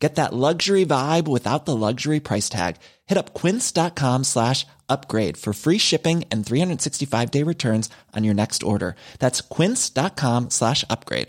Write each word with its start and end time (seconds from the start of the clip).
Get 0.00 0.14
that 0.14 0.32
luxury 0.32 0.86
vibe 0.86 1.28
without 1.28 1.66
the 1.66 1.76
luxury 1.76 2.20
price 2.20 2.48
tag. 2.48 2.76
Hit 3.06 3.18
up 3.18 3.34
quince.com 3.34 4.24
slash 4.24 4.66
upgrade 4.88 5.36
for 5.36 5.52
free 5.52 5.76
shipping 5.78 6.24
and 6.30 6.44
365 6.44 7.30
day 7.30 7.42
returns 7.42 7.90
on 8.16 8.24
your 8.24 8.34
next 8.34 8.62
order. 8.62 8.96
That's 9.18 9.42
quince.com 9.42 10.50
slash 10.50 10.84
upgrade. 10.90 11.28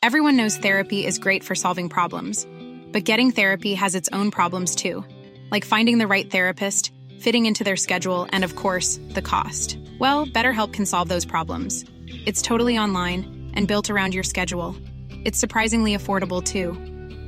Everyone 0.00 0.36
knows 0.36 0.56
therapy 0.56 1.04
is 1.04 1.18
great 1.18 1.42
for 1.42 1.56
solving 1.56 1.88
problems, 1.88 2.46
but 2.92 3.02
getting 3.02 3.32
therapy 3.32 3.74
has 3.74 3.96
its 3.96 4.08
own 4.12 4.30
problems 4.30 4.76
too, 4.76 5.04
like 5.50 5.64
finding 5.64 5.98
the 5.98 6.06
right 6.06 6.30
therapist, 6.30 6.92
fitting 7.18 7.46
into 7.46 7.64
their 7.64 7.76
schedule, 7.76 8.28
and 8.30 8.44
of 8.44 8.54
course, 8.54 9.00
the 9.14 9.22
cost. 9.22 9.76
Well, 9.98 10.26
BetterHelp 10.26 10.72
can 10.72 10.86
solve 10.86 11.08
those 11.08 11.24
problems. 11.24 11.84
It's 12.26 12.42
totally 12.42 12.78
online 12.78 13.50
and 13.54 13.66
built 13.66 13.90
around 13.90 14.14
your 14.14 14.22
schedule. 14.22 14.76
It's 15.24 15.38
surprisingly 15.38 15.96
affordable 15.96 16.44
too. 16.44 16.95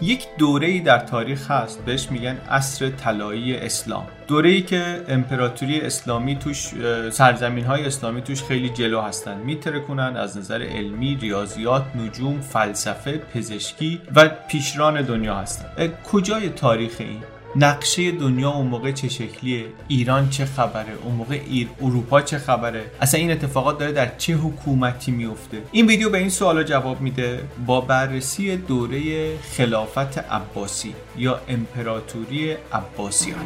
یک 0.00 0.26
دوره 0.38 0.66
ای 0.66 0.80
در 0.80 0.98
تاریخ 0.98 1.50
هست 1.50 1.84
بهش 1.84 2.10
میگن 2.10 2.38
عصر 2.50 2.90
طلایی 2.90 3.56
اسلام. 3.56 4.06
دوره 4.28 4.50
ای 4.50 4.62
که 4.62 5.04
امپراتوری 5.08 5.80
اسلامی 5.80 6.36
توش 6.36 6.70
سرزمین 7.10 7.64
های 7.64 7.86
اسلامی 7.86 8.22
توش 8.22 8.42
خیلی 8.42 8.68
جلو 8.68 9.00
هستن. 9.00 9.38
میترکونن 9.38 10.16
از 10.16 10.38
نظر 10.38 10.62
علمی 10.62 11.18
ریاضیات 11.20 11.84
نجوم 11.96 12.40
فلسفه 12.40 13.18
پزشکی 13.18 14.00
و 14.14 14.28
پیشران 14.28 15.02
دنیا 15.02 15.34
هستن. 15.34 15.88
کجای 16.12 16.48
تاریخ 16.48 16.96
این؟ 16.98 17.22
نقشه 17.56 18.10
دنیا 18.10 18.50
اون 18.50 18.66
موقع 18.66 18.92
چه 18.92 19.08
شکلیه؟ 19.08 19.64
ایران 19.88 20.30
چه 20.30 20.44
خبره؟ 20.44 20.92
اون 21.04 21.14
موقع 21.14 21.40
ایر 21.50 21.68
اروپا 21.82 22.20
چه 22.20 22.38
خبره؟ 22.38 22.84
اصلا 23.00 23.20
این 23.20 23.30
اتفاقات 23.30 23.78
داره 23.78 23.92
در 23.92 24.16
چه 24.18 24.34
حکومتی 24.34 25.12
میفته؟ 25.12 25.62
این 25.72 25.86
ویدیو 25.86 26.10
به 26.10 26.18
این 26.18 26.28
سوالا 26.28 26.62
جواب 26.62 27.00
میده 27.00 27.40
با 27.66 27.80
بررسی 27.80 28.56
دوره 28.56 29.00
خلافت 29.38 30.18
عباسی 30.18 30.94
یا 31.18 31.40
امپراتوری 31.48 32.56
عباسیان. 32.72 33.44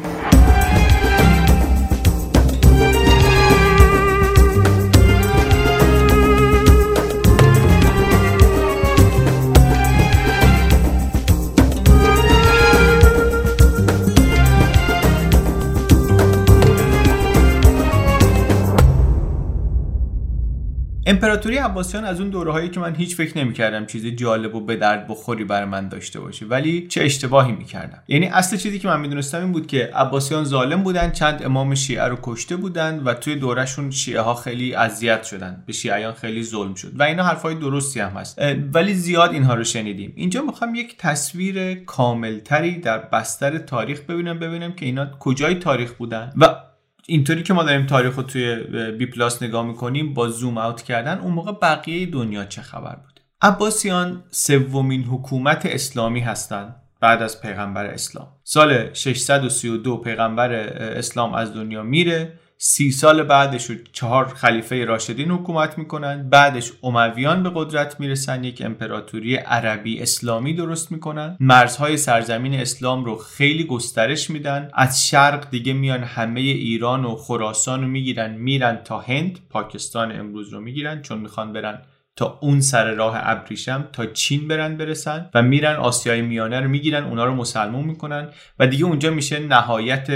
امپراتوری 21.19 21.57
عباسیان 21.57 22.05
از 22.05 22.19
اون 22.19 22.29
دوره 22.29 22.51
هایی 22.51 22.69
که 22.69 22.79
من 22.79 22.95
هیچ 22.95 23.15
فکر 23.15 23.37
نمی‌کردم 23.37 23.85
چیز 23.85 24.05
جالب 24.05 24.55
و 24.55 24.61
به 24.61 24.75
درد 24.75 25.07
بخوری 25.07 25.43
برای 25.43 25.65
من 25.65 25.87
داشته 25.87 26.19
باشه 26.19 26.45
ولی 26.45 26.87
چه 26.87 27.03
اشتباهی 27.03 27.51
می‌کردم. 27.51 27.99
یعنی 28.07 28.27
اصل 28.27 28.57
چیزی 28.57 28.79
که 28.79 28.87
من 28.87 28.99
می‌دونستم 28.99 29.39
این 29.39 29.51
بود 29.51 29.67
که 29.67 29.89
عباسیان 29.95 30.43
ظالم 30.43 30.83
بودن 30.83 31.11
چند 31.11 31.43
امام 31.43 31.75
شیعه 31.75 32.03
رو 32.03 32.17
کشته 32.23 32.55
بودن 32.55 32.99
و 32.99 33.13
توی 33.13 33.35
دورهشون 33.35 33.91
شیعه 33.91 34.21
ها 34.21 34.33
خیلی 34.33 34.75
اذیت 34.75 35.23
شدن 35.23 35.63
به 35.65 35.73
شیعیان 35.73 36.13
خیلی 36.13 36.43
ظلم 36.43 36.73
شد 36.73 36.91
و 36.99 37.03
اینا 37.03 37.23
حرفای 37.23 37.55
درستی 37.55 37.99
هم 37.99 38.11
هست. 38.11 38.41
ولی 38.73 38.93
زیاد 38.93 39.31
اینها 39.31 39.53
رو 39.53 39.63
شنیدیم. 39.63 40.13
اینجا 40.15 40.41
می‌خوام 40.41 40.75
یک 40.75 40.97
تصویر 40.97 41.73
کاملتری 41.73 42.77
در 42.77 42.97
بستر 42.97 43.57
تاریخ 43.57 44.01
ببینم 44.01 44.39
ببینم 44.39 44.71
که 44.71 44.85
اینا 44.85 45.07
کجای 45.19 45.55
تاریخ 45.55 45.93
بودن 45.93 46.31
و 46.37 46.68
اینطوری 47.09 47.43
که 47.43 47.53
ما 47.53 47.63
داریم 47.63 47.85
تاریخ 47.85 48.15
رو 48.15 48.23
توی 48.23 48.55
بی 48.91 49.05
پلاس 49.05 49.43
نگاه 49.43 49.65
می‌کنیم 49.65 50.13
با 50.13 50.29
زوم 50.29 50.57
اوت 50.57 50.81
کردن 50.81 51.17
اون 51.17 51.33
موقع 51.33 51.51
بقیه 51.51 52.05
دنیا 52.05 52.45
چه 52.45 52.61
خبر 52.61 52.95
بوده؟ 52.95 53.21
عباسیان 53.41 54.23
سومین 54.31 55.03
حکومت 55.03 55.65
اسلامی 55.65 56.19
هستند 56.19 56.75
بعد 57.01 57.21
از 57.21 57.41
پیغمبر 57.41 57.85
اسلام. 57.85 58.27
سال 58.43 58.93
632 58.93 59.97
پیغمبر 59.97 60.51
اسلام 60.51 61.33
از 61.33 61.53
دنیا 61.53 61.83
میره. 61.83 62.39
سی 62.61 62.91
سال 62.91 63.23
بعدش 63.23 63.65
رو 63.65 63.75
چهار 63.91 64.27
خلیفه 64.27 64.85
راشدین 64.85 65.31
حکومت 65.31 65.77
می‌کنن. 65.77 66.29
بعدش 66.29 66.71
امویان 66.83 67.43
به 67.43 67.51
قدرت 67.55 67.99
می‌رسن 67.99 68.43
یک 68.43 68.61
امپراتوری 68.65 69.35
عربی 69.35 70.01
اسلامی 70.01 70.53
درست 70.53 70.91
می‌کنن. 70.91 71.37
مرزهای 71.39 71.97
سرزمین 71.97 72.53
اسلام 72.53 73.05
رو 73.05 73.15
خیلی 73.15 73.63
گسترش 73.63 74.29
میدن. 74.29 74.69
از 74.73 75.07
شرق 75.07 75.49
دیگه 75.49 75.73
میان 75.73 76.03
همه 76.03 76.39
ایران 76.39 77.05
و 77.05 77.15
خراسان 77.15 77.81
رو 77.81 77.87
می‌گیرن 77.87 78.31
میرن 78.33 78.75
تا 78.83 78.99
هند. 78.99 79.39
پاکستان 79.49 80.19
امروز 80.19 80.53
رو 80.53 80.61
می‌گیرن 80.61 81.01
چون 81.01 81.17
می‌خوان 81.17 81.53
برن 81.53 81.81
تا 82.19 82.37
اون 82.41 82.61
سر 82.61 82.93
راه 82.93 83.13
ابریشم 83.23 83.87
تا 83.93 84.05
چین 84.05 84.47
برن 84.47 84.77
برسن 84.77 85.29
و 85.33 85.41
میرن 85.41 85.75
آسیای 85.75 86.21
میانه 86.21 86.59
رو 86.59 86.69
می‌گیرن 86.69 87.03
اونا 87.03 87.25
رو 87.25 87.35
مسلمون 87.35 87.85
می‌کنن 87.85 88.27
و 88.59 88.67
دیگه 88.67 88.85
اونجا 88.85 89.11
میشه 89.11 89.39
نهایت 89.39 90.07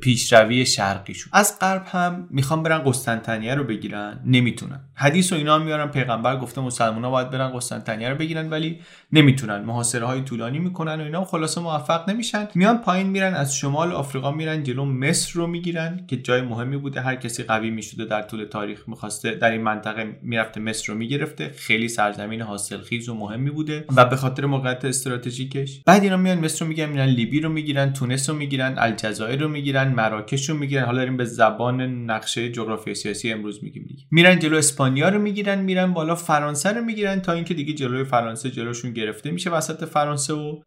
پیشروی 0.00 0.66
شرقیشون. 0.66 1.30
از 1.32 1.58
غرب 1.60 1.82
هم 1.86 2.28
می‌خوان 2.30 2.62
برن 2.62 2.78
قسطنطنیه 2.78 3.54
رو 3.54 3.64
بگیرن 3.64 4.20
نمی‌تونن. 4.26 4.80
حدیث 4.94 5.32
و 5.32 5.36
اینا 5.36 5.58
میارن 5.58 5.86
پیغمبر 5.86 6.36
گفته 6.36 6.60
مسلمونا 6.60 7.10
باید 7.10 7.30
برن 7.30 7.48
قسطنطنیه 7.48 8.08
رو 8.08 8.16
بگیرن 8.16 8.50
ولی 8.50 8.80
نمی‌تونن. 9.12 9.60
محاصره 9.60 10.06
های 10.06 10.22
طولانی 10.22 10.58
می‌کنن 10.58 11.00
و 11.00 11.04
اینا 11.04 11.24
خلاصه 11.24 11.60
موفق 11.60 12.10
نمیشن. 12.10 12.48
میان 12.54 12.78
پایین 12.78 13.06
میرن 13.06 13.34
از 13.34 13.56
شمال 13.56 13.92
آفریقا 13.92 14.30
میرن 14.32 14.62
جلو 14.62 14.84
مصر 14.84 15.32
رو 15.34 15.46
می‌گیرن 15.46 16.06
که 16.08 16.16
جای 16.16 16.40
مهمی 16.40 16.76
بوده. 16.76 17.00
هر 17.00 17.14
کسی 17.16 17.42
قوی 17.42 17.70
می‌شده 17.70 18.04
در 18.04 18.22
طول 18.22 18.44
تاریخ 18.44 18.88
می‌خواسته 18.88 19.34
در 19.34 19.50
این 19.50 19.62
منطقه 19.62 20.18
می‌رفته 20.22 20.60
مصر 20.60 20.92
رو 20.92 20.98
می‌گرفته 21.16 21.50
خیلی 21.56 21.88
سرزمین 21.88 22.40
حاصلخیز 22.40 23.08
و 23.08 23.14
مهمی 23.14 23.50
بوده 23.50 23.84
و 23.96 24.04
به 24.04 24.16
خاطر 24.16 24.46
موقعیت 24.46 24.84
استراتژیکش. 24.84 25.80
بعد 25.86 26.02
اینا 26.02 26.16
میان 26.16 26.38
مصر 26.38 26.60
رو 26.60 26.68
می‌گیرن 26.68 26.90
میرن 26.90 27.06
لیبی 27.06 27.40
رو 27.40 27.48
می‌گیرن 27.48 27.92
تونس 27.92 28.30
رو 28.30 28.36
می‌گیرن 28.36 28.74
الجزایر 28.78 29.40
رو 29.40 29.48
می‌گیرن 29.48 29.88
مراکش 29.88 30.48
رو 30.50 30.56
می‌گیرن. 30.56 30.84
حالا 30.84 30.98
داریم 30.98 31.16
به 31.16 31.24
زبان 31.24 31.80
نقشه 32.10 32.52
جغرافی 32.52 32.94
سیاسی 32.94 33.32
امروز 33.32 33.64
میگیم 33.64 33.84
دیگه. 33.88 34.02
میرن 34.10 34.38
جلو 34.38 34.56
اسپانیا 34.56 35.08
رو 35.08 35.18
می‌گیرن 35.20 35.58
میرن 35.60 35.92
بالا 35.92 36.14
فرانسه 36.14 36.72
رو 36.72 36.84
می‌گیرن 36.84 37.20
تا 37.20 37.32
اینکه 37.32 37.54
دیگه 37.54 37.72
جلوی 37.72 38.04
فرانسه 38.04 38.50
جلوشون 38.50 38.92
گرفته 38.92 39.30
میشه 39.30 39.50
وسط 39.50 39.84
فرانسه 39.84 40.32
و 40.32 40.60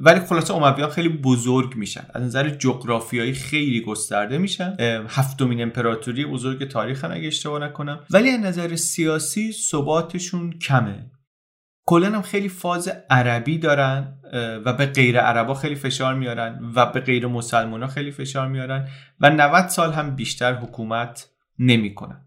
ولی 0.00 0.20
خلاصه 0.20 0.54
امویان 0.54 0.90
خیلی 0.90 1.08
بزرگ 1.08 1.74
میشن. 1.76 2.04
از 2.14 2.22
نظر 2.22 2.48
جغرافیایی 2.48 3.32
خیلی 3.32 3.80
گسترده 3.80 4.38
میشن. 4.38 4.76
هفتمین 5.08 5.62
امپراتوری 5.62 6.24
بزرگ 6.24 6.68
تاریخ 6.68 7.04
اگه 7.10 7.26
اشتباه 7.26 7.64
نکنم. 7.64 8.00
ولی 8.10 8.30
از 8.30 8.40
نظر 8.40 8.76
سیاسی 8.76 9.51
ثباتشون 9.52 10.58
کمه. 10.58 11.10
کلا 11.86 12.06
هم 12.06 12.22
خیلی 12.22 12.48
فاز 12.48 12.88
عربی 13.10 13.58
دارن 13.58 14.18
و 14.64 14.72
به 14.72 14.86
غیر 14.86 15.20
عربا 15.20 15.54
خیلی 15.54 15.74
فشار 15.74 16.14
میارن 16.14 16.72
و 16.74 16.86
به 16.86 17.00
غیر 17.00 17.26
مسلمان 17.26 17.86
خیلی 17.86 18.10
فشار 18.10 18.48
میارن 18.48 18.88
و 19.20 19.30
90 19.30 19.68
سال 19.68 19.92
هم 19.92 20.16
بیشتر 20.16 20.54
حکومت 20.54 21.28
نمی‌کنن. 21.58 22.26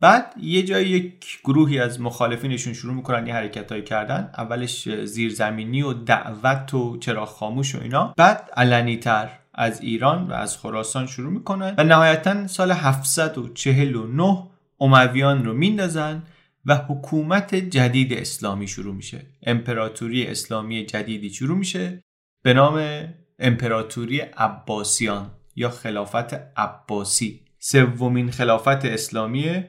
بعد 0.00 0.34
یه 0.40 0.62
جای 0.62 0.88
یک 0.88 1.40
گروهی 1.44 1.78
از 1.78 2.00
مخالفینشون 2.00 2.72
شروع 2.72 2.94
می‌کنن 2.94 3.26
یه 3.26 3.34
حرکت 3.34 3.84
کردن. 3.84 4.30
اولش 4.38 4.88
زیرزمینی 5.04 5.82
و 5.82 5.92
دعوت 5.92 6.74
و 6.74 6.98
چراغ 6.98 7.28
خاموش 7.28 7.74
و 7.74 7.80
اینا. 7.82 8.14
بعد 8.16 8.50
علنی 8.56 8.96
تر 8.96 9.30
از 9.54 9.80
ایران 9.80 10.28
و 10.28 10.32
از 10.32 10.58
خراسان 10.58 11.06
شروع 11.06 11.32
می‌کنن 11.32 11.74
و 11.78 11.84
نهایتا 11.84 12.46
سال 12.46 12.70
749 12.72 14.46
امویان 14.80 15.44
رو 15.44 15.54
میندازن. 15.54 16.22
و 16.66 16.76
حکومت 16.76 17.54
جدید 17.54 18.12
اسلامی 18.12 18.68
شروع 18.68 18.94
میشه. 18.94 19.26
امپراتوری 19.42 20.26
اسلامی 20.26 20.86
جدیدی 20.86 21.30
شروع 21.30 21.58
میشه 21.58 22.04
به 22.42 22.54
نام 22.54 23.04
امپراتوری 23.38 24.20
عباسیان 24.20 25.30
یا 25.56 25.70
خلافت 25.70 26.34
عباسی. 26.56 27.44
سومین 27.58 28.30
خلافت 28.30 28.84
اسلامی 28.84 29.64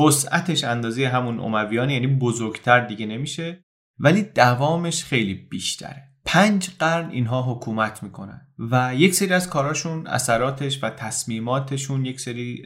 وسعتش 0.00 0.64
اندازه 0.64 1.08
همون 1.08 1.40
امویان 1.40 1.90
یعنی 1.90 2.06
بزرگتر 2.06 2.86
دیگه 2.86 3.06
نمیشه 3.06 3.64
ولی 3.98 4.22
دوامش 4.22 5.04
خیلی 5.04 5.34
بیشتره. 5.34 6.05
پنج 6.26 6.70
قرن 6.78 7.10
اینها 7.10 7.42
حکومت 7.42 8.02
می‌کنن 8.02 8.46
و 8.58 8.94
یک 8.94 9.14
سری 9.14 9.32
از 9.32 9.50
کاراشون 9.50 10.06
اثراتش 10.06 10.84
و 10.84 10.90
تصمیماتشون 10.90 12.04
یک 12.04 12.20
سری 12.20 12.64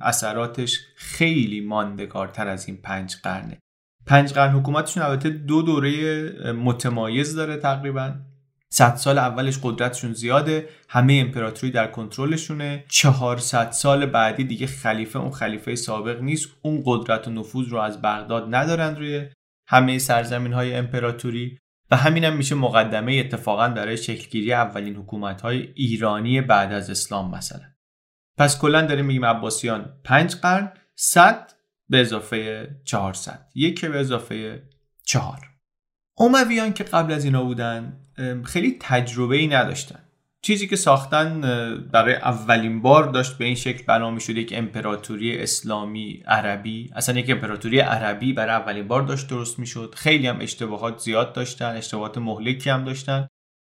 اثراتش 0.00 0.80
خیلی 0.96 1.60
ماندگارتر 1.60 2.48
از 2.48 2.68
این 2.68 2.76
پنج 2.76 3.16
قرنه. 3.22 3.58
پنج 4.06 4.32
قرن 4.32 4.52
حکومتشون 4.52 5.02
البته 5.02 5.30
دو 5.30 5.62
دوره 5.62 6.52
متمایز 6.52 7.34
داره 7.34 7.56
تقریبا. 7.56 8.14
صد 8.72 8.94
سال 8.94 9.18
اولش 9.18 9.58
قدرتشون 9.62 10.12
زیاده 10.12 10.68
همه 10.88 11.22
امپراتوری 11.26 11.72
در 11.72 11.86
کنترلشونه. 11.86 12.84
400 12.88 13.70
سال 13.70 14.06
بعدی 14.06 14.44
دیگه 14.44 14.66
خلیفه 14.66 15.18
اون 15.18 15.30
خلیفه 15.30 15.74
سابق 15.74 16.20
نیست. 16.20 16.48
اون 16.62 16.82
قدرت 16.86 17.28
و 17.28 17.30
نفوذ 17.30 17.68
رو 17.68 17.78
از 17.78 18.02
بغداد 18.02 18.54
ندارن 18.54 18.96
روی 18.96 19.26
همه 19.68 19.98
سرزمین 19.98 20.52
های 20.52 20.74
امپراتوری. 20.74 21.58
و 21.90 21.96
همینم 21.96 22.30
هم 22.32 22.36
میشه 22.36 22.54
مقدمه 22.54 23.14
اتفاقا 23.14 23.68
برای 23.68 23.96
شکلگیری 23.96 24.52
اولین 24.52 24.96
حکومت 24.96 25.40
های 25.40 25.72
ایرانی 25.74 26.40
بعد 26.40 26.72
از 26.72 26.90
اسلام 26.90 27.34
مثلا. 27.34 27.64
پس 28.38 28.60
کلا 28.60 28.82
داریم 28.86 29.06
میگیم 29.06 29.24
عباسیان 29.24 30.00
پنج 30.04 30.36
قرن 30.36 30.72
100 30.94 31.52
به 31.88 32.00
اضافه 32.00 32.68
400 32.84 33.46
یک 33.54 33.84
به 33.84 34.00
اضافه 34.00 34.62
چهار. 35.04 35.38
امویان 36.18 36.72
که 36.72 36.84
قبل 36.84 37.12
از 37.12 37.24
اینا 37.24 37.44
بودن 37.44 38.00
خیلی 38.44 38.76
تجربه 38.80 39.36
ای 39.36 39.46
نداشتن. 39.46 40.09
چیزی 40.42 40.68
که 40.68 40.76
ساختن 40.76 41.40
برای 41.92 42.14
اولین 42.14 42.82
بار 42.82 43.04
داشت 43.04 43.38
به 43.38 43.44
این 43.44 43.54
شکل 43.54 43.84
بنا 43.86 44.18
شد 44.18 44.36
یک 44.36 44.52
امپراتوری 44.56 45.38
اسلامی 45.38 46.22
عربی. 46.26 46.90
اصلا 46.96 47.18
یک 47.18 47.30
امپراتوری 47.30 47.80
عربی 47.80 48.32
برای 48.32 48.54
اولین 48.54 48.88
بار 48.88 49.02
داشت 49.02 49.28
درست 49.28 49.58
می‌شد. 49.58 49.94
خیلی 49.96 50.26
هم 50.26 50.38
اشتباهات 50.40 50.98
زیاد 50.98 51.32
داشتن 51.32 51.76
اشتباهات 51.76 52.18
مهلکی 52.18 52.70
هم 52.70 52.84
داشتن. 52.84 53.26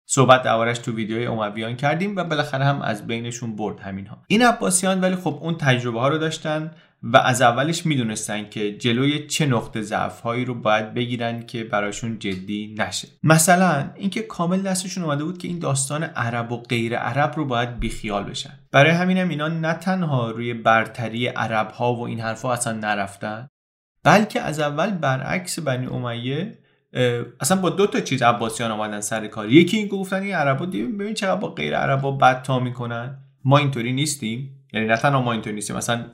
صحبت 0.08 0.42
دوارش 0.42 0.78
تو 0.78 0.92
ویدیوی 0.92 1.26
امویان 1.26 1.76
کردیم 1.76 2.16
و 2.16 2.24
بالاخره 2.24 2.64
هم 2.64 2.82
از 2.82 3.06
بینشون 3.06 3.56
برد 3.56 3.80
همین 3.80 4.06
ها 4.06 4.22
این 4.28 4.42
عباسیان 4.42 5.00
ولی 5.00 5.16
خب 5.16 5.38
اون 5.40 5.54
تجربه 5.54 6.00
ها 6.00 6.08
رو 6.08 6.18
داشتن. 6.18 6.70
و 7.02 7.16
از 7.16 7.42
اولش 7.42 7.86
می‌دونستن 7.86 8.48
که 8.48 8.78
جلوی 8.78 9.26
چه 9.26 9.46
نقطه 9.46 9.82
ضعف 9.82 10.20
هایی 10.20 10.44
رو 10.44 10.54
باید 10.54 10.94
بگیرن 10.94 11.46
که 11.46 11.64
براشون 11.64 12.18
جدی 12.18 12.74
نشه. 12.78 13.08
مثلا 13.22 13.90
اینکه 13.96 14.22
کامل 14.22 14.62
دستشون 14.62 15.04
اومده 15.04 15.24
بود 15.24 15.38
که 15.38 15.48
این 15.48 15.58
داستان 15.58 16.02
عرب 16.02 16.52
و 16.52 16.56
غیر 16.56 16.96
عرب 16.96 17.32
رو 17.36 17.44
باید 17.44 17.78
بیخیال 17.78 18.24
بشن. 18.24 18.58
برای 18.72 18.90
همینم 18.90 19.28
اینا 19.28 19.48
نه 19.48 19.74
تنها 19.74 20.30
روی 20.30 20.54
برتری 20.54 21.26
عرب 21.26 21.70
ها 21.70 21.94
و 21.94 22.06
این 22.06 22.20
حرفها 22.20 22.52
اصلا 22.52 22.72
نرفتن 22.72 23.48
بلکه 24.04 24.40
از 24.40 24.60
اول 24.60 24.90
برعکس 24.90 25.58
بنی 25.58 25.86
امیه 25.86 26.58
اصلا 27.40 27.60
با 27.60 27.70
دو 27.70 27.86
تا 27.86 28.00
چیز 28.00 28.22
عباسیان 28.22 28.70
آمدن 28.70 29.00
سر 29.00 29.26
کار. 29.26 29.48
یکی 29.48 29.76
این 29.76 29.88
گفتن 29.88 30.22
این 30.22 30.34
عربا 30.34 30.66
ببین 30.66 31.14
چقدر 31.14 31.40
با 31.40 31.48
غیر 31.48 31.76
عربا 31.76 32.10
بد 32.10 32.42
تا 32.42 32.58
می‌کنن. 32.58 33.18
ما 33.44 33.58
اینطوری 33.58 33.92
نیستیم. 33.92 34.66
یعنی 34.72 34.86
نه 34.86 34.96
تنها 34.96 35.22
ما 35.22 35.32
اینطوری 35.32 35.54
نیستیم 35.54 35.76
مثلا 35.76 36.04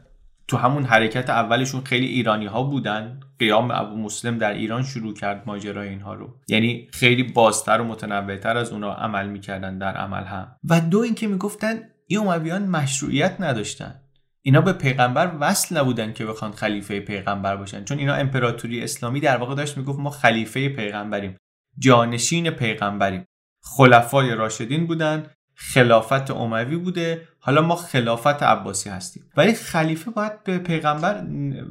تو 0.49 0.56
همون 0.56 0.85
حرکت 0.85 1.31
اولشون 1.31 1.81
خیلی 1.85 2.06
ایرانی 2.06 2.47
ها 2.47 2.62
بودن. 2.62 3.21
قیام 3.39 3.71
ابو 3.71 3.97
مسلم 3.97 4.39
در 4.39 4.53
ایران 4.53 4.83
شروع 4.83 5.15
کرد 5.15 5.43
ماجرای 5.47 5.89
اینها 5.89 6.15
رو. 6.15 6.35
یعنی 6.49 6.89
خیلی 6.93 7.23
بازتر 7.23 7.81
و 7.81 7.85
متنوعتر 7.85 8.56
از 8.56 8.73
اونا 8.73 8.93
عمل 8.93 9.29
می‌کردن 9.29 9.79
در 9.79 9.97
عمل 9.97 10.25
هم. 10.25 10.56
و 10.69 10.81
دو 10.81 10.99
اینکه 10.99 11.27
می‌گفتن 11.27 11.81
این 12.06 12.19
امویان 12.19 12.62
مشروعیت 12.62 13.37
نداشتن. 13.41 14.00
اینا 14.43 14.61
به 14.61 14.73
پیغمبر 14.73 15.33
وصل 15.41 15.77
نبودن 15.77 16.12
که 16.12 16.27
بخوان 16.27 16.53
خلیفه 16.53 17.00
پیغمبر 17.00 17.56
باشن. 17.56 17.85
چون 17.85 17.99
اینا 17.99 18.15
امپراتوری 18.15 18.83
اسلامی 18.83 19.21
در 19.21 19.37
واقع 19.37 19.55
داشت 19.55 19.77
می‌گفت 19.77 19.99
ما 19.99 20.11
خلیفه 20.11 20.69
پیغمبریم. 20.69 21.37
جانشین 21.79 22.50
پیغمبریم. 22.50 23.25
خلفای 23.62 24.35
راشدین 24.35 24.87
بودن. 24.87 25.27
خلافت 25.55 26.31
اموی 26.31 26.77
بوده. 26.77 27.29
حالا 27.49 27.62
ما 27.62 27.77
خلافت 27.77 28.43
عباسی 28.43 28.91
هستیم. 28.91 29.23
ولی 29.37 29.53
خلیفه 29.53 30.11
باید 30.11 30.45
به 30.45 30.59
پیغمبر 30.59 31.27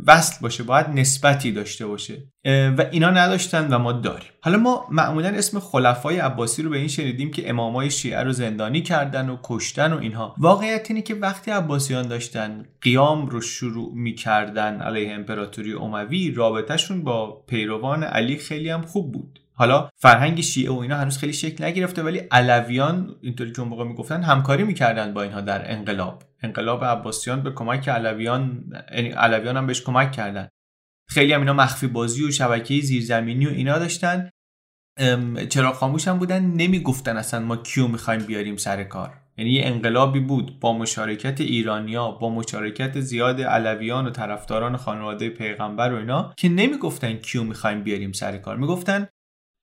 وصل 0.07 0.35
باشه 0.41 0.63
باید 0.63 0.89
نسبتی 0.89 1.51
داشته 1.51 1.87
باشه. 1.87 2.23
و 2.45 2.85
اینا 2.91 3.09
نداشتن 3.09 3.73
و 3.73 3.79
ما 3.79 3.91
داریم. 3.91 4.29
حالا 4.41 4.57
ما 4.57 4.87
معمولا 4.91 5.29
اسم 5.29 5.59
خلفای 5.59 6.19
عباسی 6.19 6.61
رو 6.61 6.69
به 6.69 6.77
این 6.77 6.87
شنیدیم 6.87 7.31
که 7.31 7.49
امامای 7.49 7.91
شیعه 7.91 8.23
رو 8.23 8.31
زندانی 8.31 8.81
کردن 8.81 9.29
و 9.29 9.37
کشتن 9.43 9.93
و 9.93 9.97
اینها. 9.97 10.35
واقعیت 10.37 10.85
اینه 10.89 11.01
که 11.01 11.15
وقتی 11.15 11.51
عباسیان 11.51 12.07
داشتن 12.07 12.65
قیام 12.81 13.27
رو 13.27 13.41
شروع 13.41 13.91
می‌کردن 13.95 14.81
علیه 14.81 15.13
امپراتوری 15.13 15.73
اموی 15.73 16.31
رابطهشون 16.31 17.03
با 17.03 17.43
پیروان 17.47 18.03
علی 18.03 18.37
خیلی 18.37 18.69
هم 18.69 18.81
خوب 18.81 19.11
بود. 19.11 19.39
حالا 19.59 19.89
فرهنگ 19.95 20.41
شیعه 20.41 20.71
و 20.71 20.77
اینا 20.77 20.97
هنوز 20.97 21.17
خیلی 21.17 21.33
شکل 21.33 21.63
نگرفته 21.63 22.03
ولی 22.03 22.17
علویان 22.17 23.15
اینطوری 23.21 23.51
که 23.51 23.59
اون 23.59 23.69
موقع 23.69 23.83
می‌گفتن 23.83 24.23
همکاری 24.23 24.63
می‌کردن 24.63 25.13
با 25.13 25.21
اینها 25.21 25.41
در 25.41 25.71
انقلاب. 25.71 26.23
انقلاب 26.43 26.85
عباسیان 26.85 27.41
به 27.41 27.51
کمک 27.51 27.89
علویان 27.89 28.63
یعنی 28.95 29.09
علویان 29.09 29.57
هم 29.57 29.67
بهش 29.67 29.81
کمک 29.81 30.11
کردن. 30.11 30.47
خیلی 31.09 31.33
هم 31.33 31.39
اینا 31.39 31.53
مخفی 31.53 31.87
بازی 31.87 32.23
و 32.23 32.31
شبکه 32.31 32.81
زیرزمینی 32.81 33.45
و 33.45 33.49
اینا 33.49 33.79
داشتن. 33.79 34.29
چرا 35.49 35.71
خاموش 35.71 36.07
هم 36.07 36.19
بودن. 36.19 36.45
نمی‌گفتن 36.45 37.17
اصلا 37.17 37.39
ما 37.39 37.57
کیو 37.57 37.87
می‌خوایم 37.87 38.21
بیاریم 38.21 38.57
سر 38.57 38.83
کار. 38.83 39.13
یعنی 39.37 39.51
یه 39.51 39.65
انقلابی 39.65 40.19
بود 40.19 40.59
با 40.59 40.77
مشارکت 40.77 41.41
ایرانیا 41.41 42.11
با 42.11 42.29
مشارکت 42.29 42.99
زیاد 42.99 43.41
علویان 43.41 44.05
و 44.07 44.09
طرفداران 44.09 44.77
خانواده 44.77 45.29
پیغمبر 45.29 45.93
و 45.93 45.97
اینا 45.97 46.33
که 46.37 46.49
نمی‌گفتن 46.49 47.13
کیو 47.13 47.43
می‌خوایم 47.43 47.83
بیاریم 47.83 48.11
سر 48.11 48.37
کار. 48.37 48.57
می‌گفتن 48.57 49.07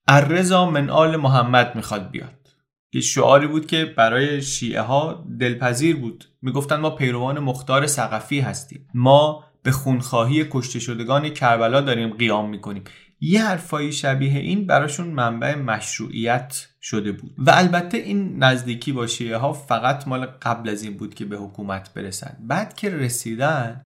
الرضا 0.09 0.71
من 0.71 0.91
آل 0.91 1.17
محمد 1.17 1.77
می‌خواد 1.77 2.11
بیاد. 2.11 2.49
که 2.93 3.01
شعاری 3.01 3.47
بود 3.47 3.67
که 3.67 3.85
برای 3.85 4.43
شیعه 4.43 4.81
ها 4.81 5.27
دلپذیر 5.41 5.97
بود. 5.97 6.25
می‌گفتن 6.43 6.77
ما 6.77 6.91
پیروان 6.91 7.39
مختار 7.39 7.87
سقفی 7.87 8.41
هستیم. 8.41 8.89
ما 8.95 9.45
به 9.63 9.73
خونخواهی 9.73 10.47
کشته 10.51 10.79
شدگان 10.79 11.29
کربلا 11.29 11.81
داریم 11.81 12.11
قیام 12.11 12.51
می‌کنیم. 12.51 12.85
یه 13.21 13.45
حرفایی 13.45 13.93
شبیه 13.93 14.39
این 14.39 14.67
براشون 14.67 15.07
منبع 15.07 15.55
مشروعیت 15.55 16.69
شده 16.83 17.13
بود. 17.13 17.35
و 17.39 17.51
البته 17.51 17.99
این 17.99 18.45
نزدیکی 18.45 18.93
با 18.93 19.07
شیعه 19.07 19.37
ها 19.37 19.53
فقط 19.53 20.09
مال 20.09 20.27
قبل 20.27 20.69
از 20.69 20.83
این 20.83 20.97
بود 20.97 21.15
که 21.15 21.25
به 21.25 21.37
حکومت 21.37 21.95
برسن. 21.95 22.37
بعد 22.41 22.75
که 22.75 22.91
رسیدن 22.91 23.83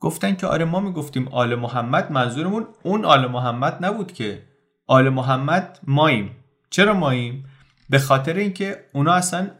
گفتن 0.00 0.34
که 0.34 0.46
آره 0.46 0.64
ما 0.64 0.80
می‌گفتیم 0.80 1.28
آل 1.28 1.54
محمد 1.54 2.12
منظورمون 2.12 2.66
اون 2.82 3.04
آل 3.04 3.26
محمد 3.26 3.84
نبود 3.84 4.12
که 4.12 4.42
آل 4.86 5.08
محمد 5.08 5.78
ماییم. 5.86 6.30
چرا 6.70 6.94
ماییم؟ 6.94 7.44
به 7.90 7.98
خاطر 7.98 8.34
اینکه 8.34 8.76
اونا 8.92 9.12
اصلا 9.12 9.50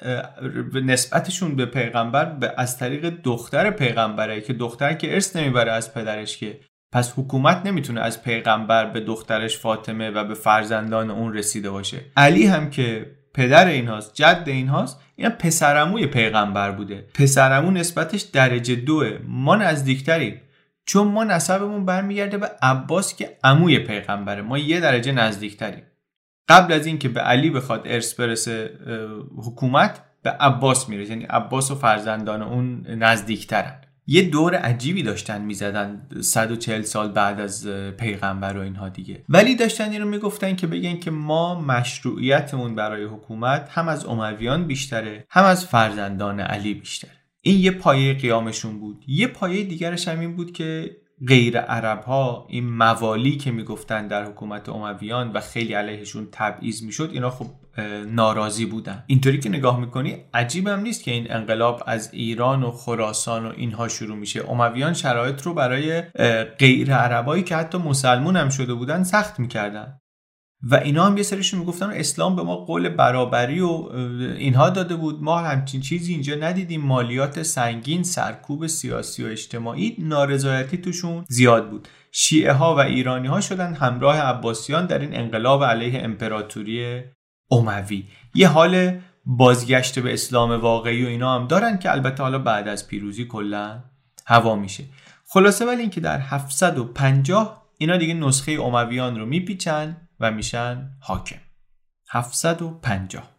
نسبتشون 0.85 1.57
به 1.57 1.67
پیغمبر 1.67 2.25
به 2.25 2.55
از 2.57 2.79
طریق 2.79 3.09
دختر 3.25 3.71
پیغمبره 3.71 4.41
که 4.41 4.53
دختر 4.53 4.95
که 4.95 5.15
ارث 5.15 5.37
نمی‌بره 5.37 5.73
از 5.73 5.95
پدرش 5.95 6.39
که 6.39 6.61
پس 6.93 7.13
حکومت 7.17 7.67
نمی‌تونه 7.67 8.01
از 8.01 8.23
پیغمبر 8.23 8.87
به 8.87 9.01
دخترش 9.01 9.59
فاطمه 9.59 10.11
و 10.11 10.25
به 10.25 10.35
فرزندان 10.35 11.11
اون 11.11 11.35
رسیده 11.35 11.71
باشه. 11.71 12.01
علی 12.17 12.47
هم 12.47 12.71
که 12.71 13.17
پدر 13.35 13.67
اینهاست 13.67 14.15
جد 14.15 14.43
اینهاست 14.47 15.01
این 15.17 15.29
پسرموی 15.29 16.07
پیغمبر 16.07 16.71
بوده. 16.71 17.07
پسرمو 17.15 17.71
نسبتش 17.71 18.21
درجه 18.23 18.75
دوه. 18.75 19.19
ما 19.29 19.57
نزدیکتریم. 19.57 20.41
چون 20.87 21.09
ما 21.09 21.25
نسبمون 21.25 21.85
برمیگرده 21.85 22.39
به 22.39 22.51
عباس 22.63 23.17
که 23.17 23.39
عموی 23.45 23.79
پیغمبره. 23.79 24.43
ما 24.43 24.59
یه 24.59 24.81
درجه 24.81 25.13
نزدیکتریم. 25.13 25.83
قبل 26.49 26.73
از 26.73 26.87
اینکه 26.87 27.09
به 27.09 27.21
علی 27.21 27.51
بخواد 27.51 27.83
ارث 27.85 28.15
برسه 28.15 28.71
حکومت 29.37 30.01
به 30.23 30.31
عباس 30.31 30.89
می‌رسه. 30.89 31.11
یعنی 31.11 31.25
عباس 31.25 31.71
و 31.71 31.75
فرزندان 31.75 32.43
اون 32.43 32.87
نزدیکترن. 32.87 33.81
یه 34.07 34.23
دور 34.23 34.55
عجیبی 34.55 35.03
داشتن 35.03 35.41
می‌زدن 35.43 36.07
140 36.21 36.83
سال 36.83 37.13
بعد 37.13 37.41
از 37.41 37.67
پیغمبر 37.97 38.57
و 38.57 38.61
اینها 38.61 38.89
دیگه. 38.89 39.25
ولی 39.29 39.55
داشتن 39.55 39.91
این 39.91 40.03
رو 40.03 40.09
می‌گفتن 40.09 40.57
که 40.57 40.67
بگن 40.67 40.97
که 40.97 41.11
ما 41.11 41.61
مشروعیتمون 41.61 42.75
برای 42.75 43.05
حکومت 43.05 43.69
هم 43.73 43.89
از 43.89 44.07
امویان 44.07 44.67
بیشتره 44.67 45.27
هم 45.31 45.45
از 45.45 45.67
فرزندان 45.67 46.41
علی 46.41 46.75
بیشتره. 46.75 47.11
این 47.47 47.61
یه 47.61 47.71
پایه 47.71 48.15
قیامشون 48.15 48.79
بود. 48.79 49.05
یه 49.07 49.27
پایه 49.27 49.65
دیگرش 49.65 50.09
هم 50.09 50.21
این 50.21 50.37
بود 50.37 50.53
که 50.53 50.97
غیر 51.29 51.59
عرب 51.59 52.03
ها 52.03 52.47
این 52.49 52.69
موالی 52.69 53.37
که 53.37 53.51
می‌گفتن 53.51 54.09
در 54.09 54.25
حکومت 54.25 54.69
امویان 54.69 55.33
و 55.33 55.41
خیلی 55.41 55.73
علیهشون 55.73 56.29
تبعیض 56.33 56.83
می‌شد 56.83 57.11
اینا 57.13 57.31
خب 57.31 57.47
ناراضی 58.07 58.67
بودن. 58.67 59.05
اینطوری 59.07 59.41
که 59.41 59.49
نگاه 59.49 59.81
می‌کنی 59.81 60.17
عجیب 60.35 60.69
هم 60.69 60.81
نیست 60.81 61.05
که 61.05 61.11
این 61.11 61.33
انقلاب 61.33 61.83
از 61.87 62.11
ایران 62.13 62.63
و 62.63 62.71
خراسان 62.71 63.47
و 63.47 63.53
اینها 63.57 63.89
شروع 63.89 64.17
میشه. 64.17 64.51
امویان 64.51 64.95
شرایط 64.95 65.43
رو 65.43 65.55
برای 65.55 66.01
غیر 66.59 66.95
عربایی 66.95 67.43
که 67.43 67.57
حتی 67.57 67.79
مسلمون 67.79 68.37
هم 68.37 68.49
شده 68.49 68.75
بودن 68.75 69.03
سخت 69.03 69.41
می‌کردن. 69.41 70.01
و 70.63 70.75
اینا 70.75 71.07
هم 71.07 71.17
یه 71.17 71.23
سریشون 71.23 71.61
می‌گفتن 71.61 71.91
اسلام 71.91 72.37
به 72.37 72.43
ما 72.43 72.57
قول 72.57 72.89
برابری 72.89 73.61
و 73.61 73.89
اینها 74.39 74.71
داده 74.71 74.97
بود. 74.97 75.23
ما 75.23 75.39
همچین 75.39 75.81
چیزی 75.81 76.13
اینجا 76.13 76.35
ندیدیم. 76.35 76.81
مالیات 76.81 77.43
سنگین 77.43 78.03
سرکوب 78.03 78.67
سیاسی 78.67 79.25
و 79.25 79.27
اجتماعی 79.27 79.97
نارضایتی 79.99 80.79
توشون 80.79 81.25
زیاد 81.29 81.71
بود. 81.71 81.89
شیعه 82.13 82.53
ها 82.53 82.75
و 82.75 82.79
ایرانی 82.79 83.29
ها 83.29 83.41
شدن 83.41 83.75
همراه 83.75 84.21
عباسیان 84.21 84.87
در 84.87 84.99
این 84.99 85.17
انقلاب 85.17 85.65
علیه 85.65 86.05
امپراتوری 86.05 87.03
اموی. 87.51 88.05
یه 88.35 88.49
حال 88.49 88.99
بازگشت 89.27 89.99
به 89.99 90.13
اسلام 90.13 90.51
واقعی 90.51 91.05
و 91.05 91.09
اینا 91.09 91.35
هم 91.35 91.47
دارن 91.47 91.79
که 91.79 91.93
البته 91.93 92.23
حالا 92.23 92.39
بعد 92.39 92.69
از 92.69 92.89
پیروزی 92.89 93.25
کلا 93.25 93.83
هوا 94.27 94.57
میشه. 94.57 94.85
خلاصه 95.29 95.65
ولی 95.67 95.81
اینکه 95.81 96.01
در 96.01 96.19
750 96.19 97.67
اینا 97.79 97.97
دیگه 97.97 98.15
نسخه 98.15 98.53
امویان 98.53 99.19
رو 99.19 99.27
میپیچن. 99.27 100.06
و 100.21 100.31
میشن 100.31 100.91
حاکم. 101.01 101.41
750 102.11 103.37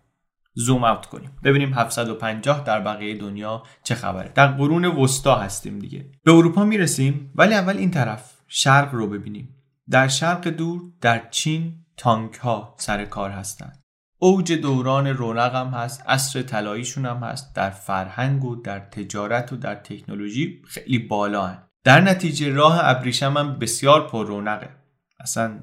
زوم 0.53 0.83
اوت 0.83 1.05
کنیم. 1.05 1.31
ببینیم 1.43 1.73
750 1.73 2.63
در 2.63 2.79
بقیه 2.79 3.17
دنیا 3.17 3.63
چه 3.83 3.95
خبره. 3.95 4.31
در 4.35 4.47
قرون 4.47 4.85
وسطا 4.85 5.35
هستیم 5.35 5.79
دیگه. 5.79 6.11
به 6.23 6.31
اروپا 6.31 6.63
می‌رسیم 6.63 7.31
ولی 7.35 7.53
اول 7.53 7.77
این 7.77 7.91
طرف 7.91 8.33
شرق 8.47 8.93
رو 8.95 9.07
ببینیم. 9.07 9.55
در 9.89 10.07
شرق 10.07 10.47
دور 10.47 10.81
در 11.01 11.29
چین 11.29 11.85
تانک 11.97 12.35
ها 12.35 12.75
سر 12.77 13.05
کار 13.05 13.29
هستند 13.29 13.83
اوج 14.19 14.53
دوران 14.53 15.07
رونق 15.07 15.55
هم 15.55 15.67
هست 15.67 16.03
عصر 16.07 16.41
طلاییشون 16.41 17.05
هم 17.05 17.17
هست. 17.17 17.55
در 17.55 17.69
فرهنگ 17.69 18.45
و 18.45 18.55
در 18.55 18.79
تجارت 18.79 19.53
و 19.53 19.57
در 19.57 19.75
تکنولوژی 19.75 20.61
خیلی 20.67 20.99
بالا 20.99 21.47
هن. 21.47 21.63
در 21.83 22.01
نتیجه 22.01 22.49
راه 22.49 22.79
ابریشم 22.83 23.37
هم 23.37 23.59
بسیار 23.59 24.07
پر 24.07 24.25
رونقه. 24.25 24.69
اصلا 25.19 25.59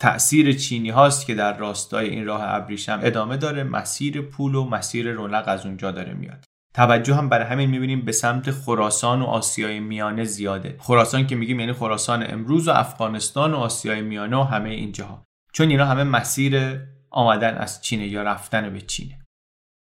تأثیر 0.00 0.52
چینی 0.52 0.90
هاست 0.90 1.26
که 1.26 1.34
در 1.34 1.56
راستای 1.56 2.08
این 2.08 2.26
راه 2.26 2.40
ابریشم 2.44 3.00
ادامه 3.02 3.36
داره 3.36 3.64
مسیر 3.64 4.22
پول 4.22 4.54
و 4.54 4.64
مسیر 4.64 5.12
رونق 5.12 5.44
از 5.46 5.66
اونجا 5.66 5.90
داره 5.90 6.14
میاد. 6.14 6.44
توجه 6.74 7.14
هم 7.14 7.28
برای 7.28 7.46
همین 7.46 7.70
می‌بینیم 7.70 8.04
به 8.04 8.12
سمت 8.12 8.50
خراسان 8.50 9.22
و 9.22 9.24
آسیای 9.24 9.80
میانه 9.80 10.24
زیاده. 10.24 10.76
خراسان 10.78 11.26
که 11.26 11.36
میگیم 11.36 11.60
یعنی 11.60 11.72
خراسان 11.72 12.24
امروز 12.28 12.68
و 12.68 12.70
افغانستان 12.70 13.54
و 13.54 13.56
آسیای 13.56 14.02
میانه 14.02 14.36
و 14.36 14.42
همه 14.42 14.70
اینجاها. 14.70 15.26
چون 15.52 15.68
اینا 15.68 15.86
همه 15.86 16.04
مسیر 16.04 16.80
آمدن 17.10 17.54
از 17.54 17.82
چینه 17.82 18.06
یا 18.06 18.22
رفتن 18.22 18.72
به 18.72 18.80
چینه. 18.80 19.26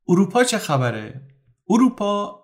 اروپا 0.08 0.44
چه 0.44 0.58
خبره؟ 0.58 1.22
اروپا 1.70 2.42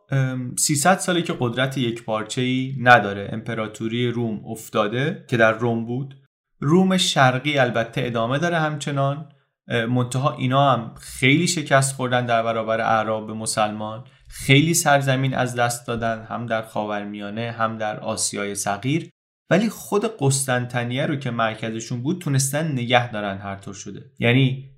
300 0.58 0.98
سالی 0.98 1.22
که 1.22 1.36
قدرت 1.40 1.78
یک 1.78 2.04
پارچه 2.04 2.72
نداره. 2.80 3.30
امپراتوری 3.32 4.12
روم 4.12 4.46
افتاده 4.46 5.26
که 5.30 5.38
در 5.38 5.52
روم 5.52 5.86
بود. 5.86 6.21
روم 6.62 6.98
شرقی 6.98 7.58
البته 7.58 8.02
ادامه 8.06 8.40
داره 8.40 8.60
همچنان. 8.60 9.30
منتها 9.68 10.36
اینا 10.36 10.72
هم 10.72 10.96
خیلی 11.00 11.48
شکست 11.48 11.96
خوردن 11.96 12.26
در 12.26 12.44
برابر 12.44 12.82
اعراب 12.82 13.32
مسلمان. 13.32 14.04
خیلی 14.28 14.74
سرزمین 14.74 15.34
از 15.34 15.56
دست 15.56 15.88
دادن 15.88 16.24
هم 16.24 16.46
در 16.46 16.62
خاورمیانه 16.62 17.52
هم 17.52 17.78
در 17.78 18.00
آسیای 18.00 18.56
صغیر. 18.56 19.10
ولی 19.50 19.70
خود 19.70 20.18
قسطنطنیه 20.20 21.06
رو 21.06 21.16
که 21.16 21.32
مرکزشون 21.32 22.04
بود 22.04 22.22
تونستن 22.22 22.72
نگه 22.72 23.12
دارن 23.12 23.38
هر 23.38 23.56
طور 23.56 23.74
شده. 23.74 24.12
یعنی 24.20 24.70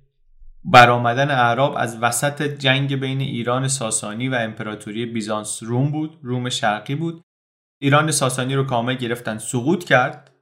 برآمدن 0.64 1.30
اعراب 1.30 1.74
از 1.76 1.98
وسط 2.02 2.42
جنگ 2.42 2.96
بین 3.00 3.20
ایران 3.20 3.68
ساسانی 3.68 4.28
و 4.28 4.34
امپراتوری 4.34 5.06
بیزانس 5.06 5.62
روم 5.62 5.90
بود 5.90 6.18
روم 6.22 6.48
شرقی 6.48 6.94
بود. 6.94 7.22
ایران 7.80 8.10
ساسانی 8.10 8.54
رو 8.54 8.64
کامل 8.64 8.94
گرفتن 8.94 9.38
سقوط 9.38 9.84
کرد. 9.84 10.33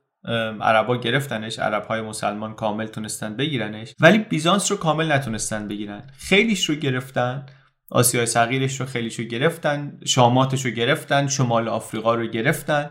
عربا 0.61 0.97
گرفتنش 0.97 1.59
عرب 1.59 1.85
های 1.85 2.01
مسلمان 2.01 2.55
کامل 2.55 2.87
تونستن 2.87 3.37
بگیرنش 3.37 3.95
ولی 4.01 4.19
بیزانس 4.19 4.71
رو 4.71 4.77
کامل 4.77 5.13
نتونستن 5.13 5.69
بگیرن. 5.69 6.03
خیلیش 6.19 6.65
رو 6.69 6.75
گرفتن 6.75 7.47
آسیای 7.91 8.27
صغیرش 8.27 8.81
رو 8.81 8.87
خیلیش 8.87 9.19
رو 9.19 9.25
گرفتن 9.25 9.99
شاماتش 10.05 10.65
رو 10.65 10.71
گرفتن 10.71 11.27
شمال 11.27 11.69
آفریقا 11.69 12.15
رو 12.15 12.27
گرفتن 12.27 12.91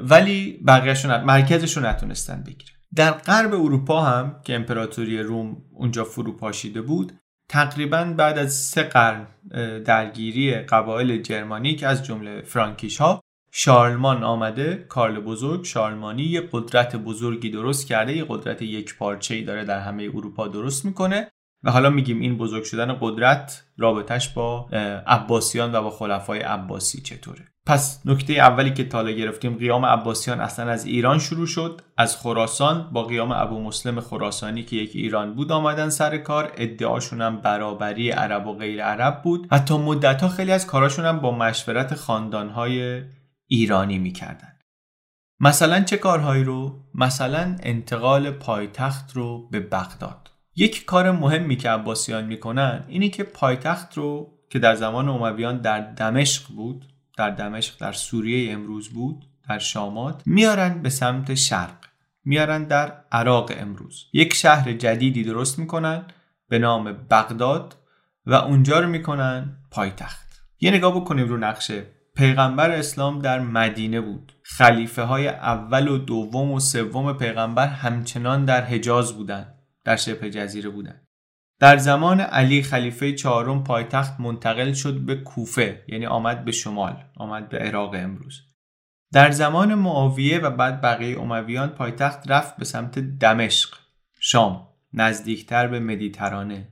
ولی 0.00 0.62
بقیهش 0.66 1.04
مرکزش 1.04 1.76
رو 1.76 1.86
نتونستن 1.86 2.42
بگیرن. 2.42 2.76
در 2.94 3.10
غرب 3.10 3.54
اروپا 3.54 4.00
هم 4.00 4.40
که 4.44 4.54
امپراتوری 4.54 5.22
روم 5.22 5.56
اونجا 5.72 6.04
فرو 6.04 6.36
پاشیده 6.36 6.82
بود 6.82 7.12
تقریبا 7.48 8.04
بعد 8.04 8.38
از 8.38 8.54
سه 8.54 8.82
قرن 8.82 9.26
درگیری 9.84 10.54
قبایل 10.54 11.22
جرمانیک 11.22 11.84
از 11.84 12.04
جمله 12.04 12.42
فرانکیش 12.42 13.00
ها 13.00 13.20
شارلمان 13.54 14.24
آمده 14.24 14.86
کارل 14.88 15.20
بزرگ 15.20 15.64
شارلمانی 15.64 16.22
یه 16.22 16.48
قدرت 16.52 16.96
بزرگی 16.96 17.50
درست 17.50 17.86
کرده 17.86 18.16
یه 18.16 18.24
قدرت 18.28 18.62
یک 18.62 18.96
پارچه 18.98 19.42
داره 19.42 19.64
در 19.64 19.80
همه 19.80 20.10
اروپا 20.14 20.48
درست 20.48 20.84
می‌کنه 20.84 21.28
و 21.64 21.70
حالا 21.70 21.90
میگیم 21.90 22.20
این 22.20 22.38
بزرگ 22.38 22.64
شدن 22.64 22.96
قدرت 23.00 23.64
رابطش 23.78 24.28
با 24.28 24.68
عباسیان 25.06 25.74
و 25.74 25.82
با 25.82 25.90
خلفای 25.90 26.40
عباسی 26.40 27.00
چطوره. 27.00 27.48
پس 27.66 28.00
نکته 28.04 28.32
اولی 28.32 28.72
که 28.72 28.84
تالا 28.84 29.10
گرفتیم 29.10 29.56
قیام 29.56 29.86
عباسیان 29.86 30.40
اصلا 30.40 30.70
از 30.70 30.86
ایران 30.86 31.18
شروع 31.18 31.46
شد. 31.46 31.80
از 31.96 32.16
خراسان 32.16 32.90
با 32.92 33.02
قیام 33.04 33.32
ابو 33.32 33.60
مسلم 33.60 34.00
خراسانی 34.00 34.62
که 34.62 34.76
یک 34.76 34.90
ایران 34.94 35.34
بود 35.34 35.52
آمدن 35.52 35.88
سر 35.88 36.18
کار. 36.18 36.52
ادعاشون 36.56 37.20
هم 37.20 37.36
برابری 37.36 38.10
عرب 38.10 38.46
و 38.46 38.54
غیر 38.56 38.84
عرب 38.84 39.22
بود. 39.22 39.46
حتی 39.50 39.78
مدت 39.78 40.22
ها 40.22 40.28
خیلی 40.28 40.52
از 40.52 40.66
کاراشون 40.66 41.04
هم 41.04 41.20
با 41.20 41.30
مشورت 41.30 41.94
خاندانهای 41.94 43.02
ایرانی 43.54 43.98
می‌کردن. 43.98 44.58
مثلا 45.40 45.80
چه 45.80 45.96
کارهایی 45.96 46.44
رو؟ 46.44 46.84
مثلا 46.94 47.56
انتقال 47.62 48.30
پایتخت 48.30 49.12
رو 49.12 49.48
به 49.48 49.60
بغداد. 49.60 50.30
یک 50.56 50.84
کار 50.84 51.10
مهمی 51.10 51.56
که 51.56 51.70
عباسیان 51.70 52.24
می‌کنن 52.24 52.84
اینی 52.88 53.10
که 53.10 53.22
پایتخت 53.22 53.98
رو 53.98 54.38
که 54.50 54.58
در 54.58 54.74
زمان 54.74 55.08
امویان 55.08 55.60
در 55.60 55.80
دمشق 55.80 56.48
بود 56.48 56.84
در 57.18 57.30
دمشق 57.30 57.80
در 57.80 57.92
سوریه 57.92 58.52
امروز 58.52 58.88
بود 58.88 59.24
در 59.48 59.58
شامات 59.58 60.22
میارن 60.26 60.82
به 60.82 60.90
سمت 60.90 61.34
شرق. 61.34 61.76
میارن 62.24 62.64
در 62.64 63.04
عراق 63.12 63.52
امروز. 63.56 64.06
یک 64.12 64.34
شهر 64.34 64.72
جدیدی 64.72 65.24
درست 65.24 65.58
می‌کنن 65.58 66.04
به 66.48 66.58
نام 66.58 66.92
بغداد 66.92 67.76
و 68.26 68.34
اونجا 68.34 68.80
رو 68.80 68.88
می‌کنن 68.88 69.56
پایتخت. 69.70 70.42
یه 70.60 70.70
نگاه 70.70 70.96
بکنیم 71.00 71.28
رو 71.28 71.36
نقشه 71.36 71.86
پیغمبر 72.16 72.70
اسلام 72.70 73.18
در 73.18 73.40
مدینه 73.40 74.00
بود. 74.00 74.32
خلیفه 74.42 75.02
های 75.02 75.28
اول 75.28 75.88
و 75.88 75.98
دوم 75.98 76.52
و 76.52 76.60
سوم 76.60 77.12
پیغمبر 77.12 77.66
همچنان 77.66 78.44
در 78.44 78.64
حجاز 78.64 79.12
بودند 79.12 79.54
در 79.84 79.96
شبه 79.96 80.30
جزیره 80.30 80.70
بودند. 80.70 81.06
در 81.60 81.76
زمان 81.76 82.20
علی 82.20 82.62
خلیفه 82.62 83.12
چهارم 83.12 83.64
پایتخت 83.64 84.20
منتقل 84.20 84.72
شد 84.72 85.00
به 85.00 85.14
کوفه 85.14 85.84
یعنی 85.88 86.06
آمد 86.06 86.44
به 86.44 86.52
شمال 86.52 87.04
آمد 87.16 87.48
به 87.48 87.58
عراق 87.58 87.94
امروز. 87.94 88.40
در 89.12 89.30
زمان 89.30 89.74
معاویه 89.74 90.38
و 90.38 90.50
بعد 90.50 90.80
بقیه 90.80 91.20
امویان 91.20 91.68
پایتخت 91.68 92.30
رفت 92.30 92.56
به 92.56 92.64
سمت 92.64 92.98
دمشق 92.98 93.74
شام 94.20 94.68
نزدیکتر 94.92 95.66
به 95.66 95.80
مدیترانه. 95.80 96.71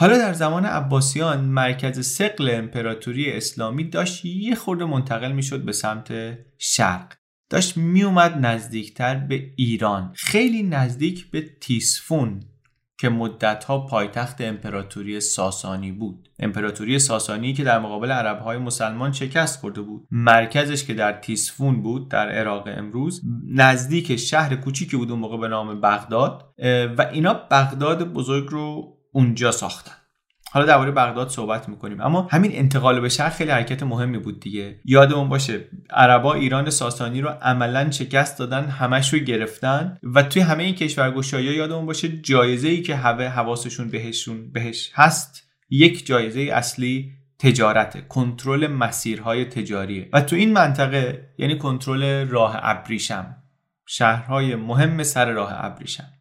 حالا 0.00 0.18
در 0.18 0.32
زمان 0.32 0.64
عباسیان 0.64 1.40
مرکز 1.40 2.06
سقل 2.06 2.50
امپراتوری 2.54 3.32
اسلامی 3.32 3.84
داشت 3.84 4.24
یه 4.24 4.54
خورده 4.54 4.84
منتقل 4.84 5.32
می‌شد 5.32 5.64
به 5.64 5.72
سمت 5.72 6.38
شرق. 6.58 7.12
داشت 7.50 7.76
میومد 7.76 8.46
نزدیکتر 8.46 9.14
به 9.14 9.52
ایران. 9.56 10.12
خیلی 10.16 10.62
نزدیک 10.62 11.30
به 11.30 11.44
تیسفون 11.60 12.40
که 13.00 13.08
مدتها 13.08 13.86
پایتخت 13.86 14.40
امپراتوری 14.40 15.20
ساسانی 15.20 15.92
بود. 15.92 16.28
امپراتوری 16.38 16.98
ساسانی 16.98 17.52
که 17.52 17.64
در 17.64 17.78
مقابل 17.78 18.10
عربهای 18.10 18.58
مسلمان 18.58 19.12
شکست 19.12 19.60
خورده 19.60 19.80
بود. 19.80 20.06
مرکزش 20.10 20.84
که 20.84 20.94
در 20.94 21.12
تیسفون 21.12 21.82
بود 21.82 22.10
در 22.10 22.28
عراق 22.28 22.68
امروز 22.76 23.22
نزدیک 23.54 24.16
شهر 24.16 24.56
کوچیکی 24.56 24.96
بود 24.96 25.10
اون 25.10 25.20
موقع 25.20 25.38
به 25.38 25.48
نام 25.48 25.80
بغداد 25.80 26.54
و 26.98 27.10
اینا 27.12 27.34
بغداد 27.34 28.12
بزرگ 28.12 28.48
رو 28.48 28.97
اونجا 29.18 29.50
ساختن. 29.50 29.92
حالا 30.50 30.66
درباره 30.66 30.90
بغداد 30.90 31.28
صحبت 31.28 31.68
می‌کنیم. 31.68 32.00
اما 32.00 32.28
همین 32.30 32.50
انتقال 32.54 33.00
به 33.00 33.08
شهر 33.08 33.30
خیلی 33.30 33.50
حرکت 33.50 33.82
مهمی 33.82 34.18
بود 34.18 34.40
دیگه. 34.40 34.80
یادمون 34.84 35.28
باشه 35.28 35.64
عربا 35.90 36.34
ایران 36.34 36.70
ساسانی 36.70 37.20
رو 37.20 37.28
عملا 37.28 37.90
شکست 37.90 38.38
دادن 38.38 38.64
همش 38.64 39.12
رو 39.12 39.18
گرفتن 39.18 39.98
و 40.14 40.22
توی 40.22 40.42
همه 40.42 40.62
این 40.62 40.74
کشورگشایی 40.74 41.46
یادمون 41.46 41.86
باشه 41.86 42.08
جایزه 42.08 42.68
ای 42.68 42.82
که 42.82 42.96
همه 42.96 43.28
حواسشون 43.28 43.88
بهشون 43.90 44.52
بهش 44.52 44.90
هست 44.94 45.42
یک 45.70 46.06
جایزه 46.06 46.40
اصلی 46.40 47.12
تجارت 47.38 48.08
کنترل 48.08 48.66
مسیرهای 48.66 49.44
تجاریه. 49.44 50.08
و 50.12 50.20
تو 50.20 50.36
این 50.36 50.52
منطقه 50.52 51.34
یعنی 51.38 51.58
کنترل 51.58 52.28
راه 52.28 52.58
ابریشم 52.62 53.36
شهرهای 53.86 54.54
مهم 54.54 55.02
سر 55.02 55.30
راه 55.30 55.64
ابریشم. 55.64 56.17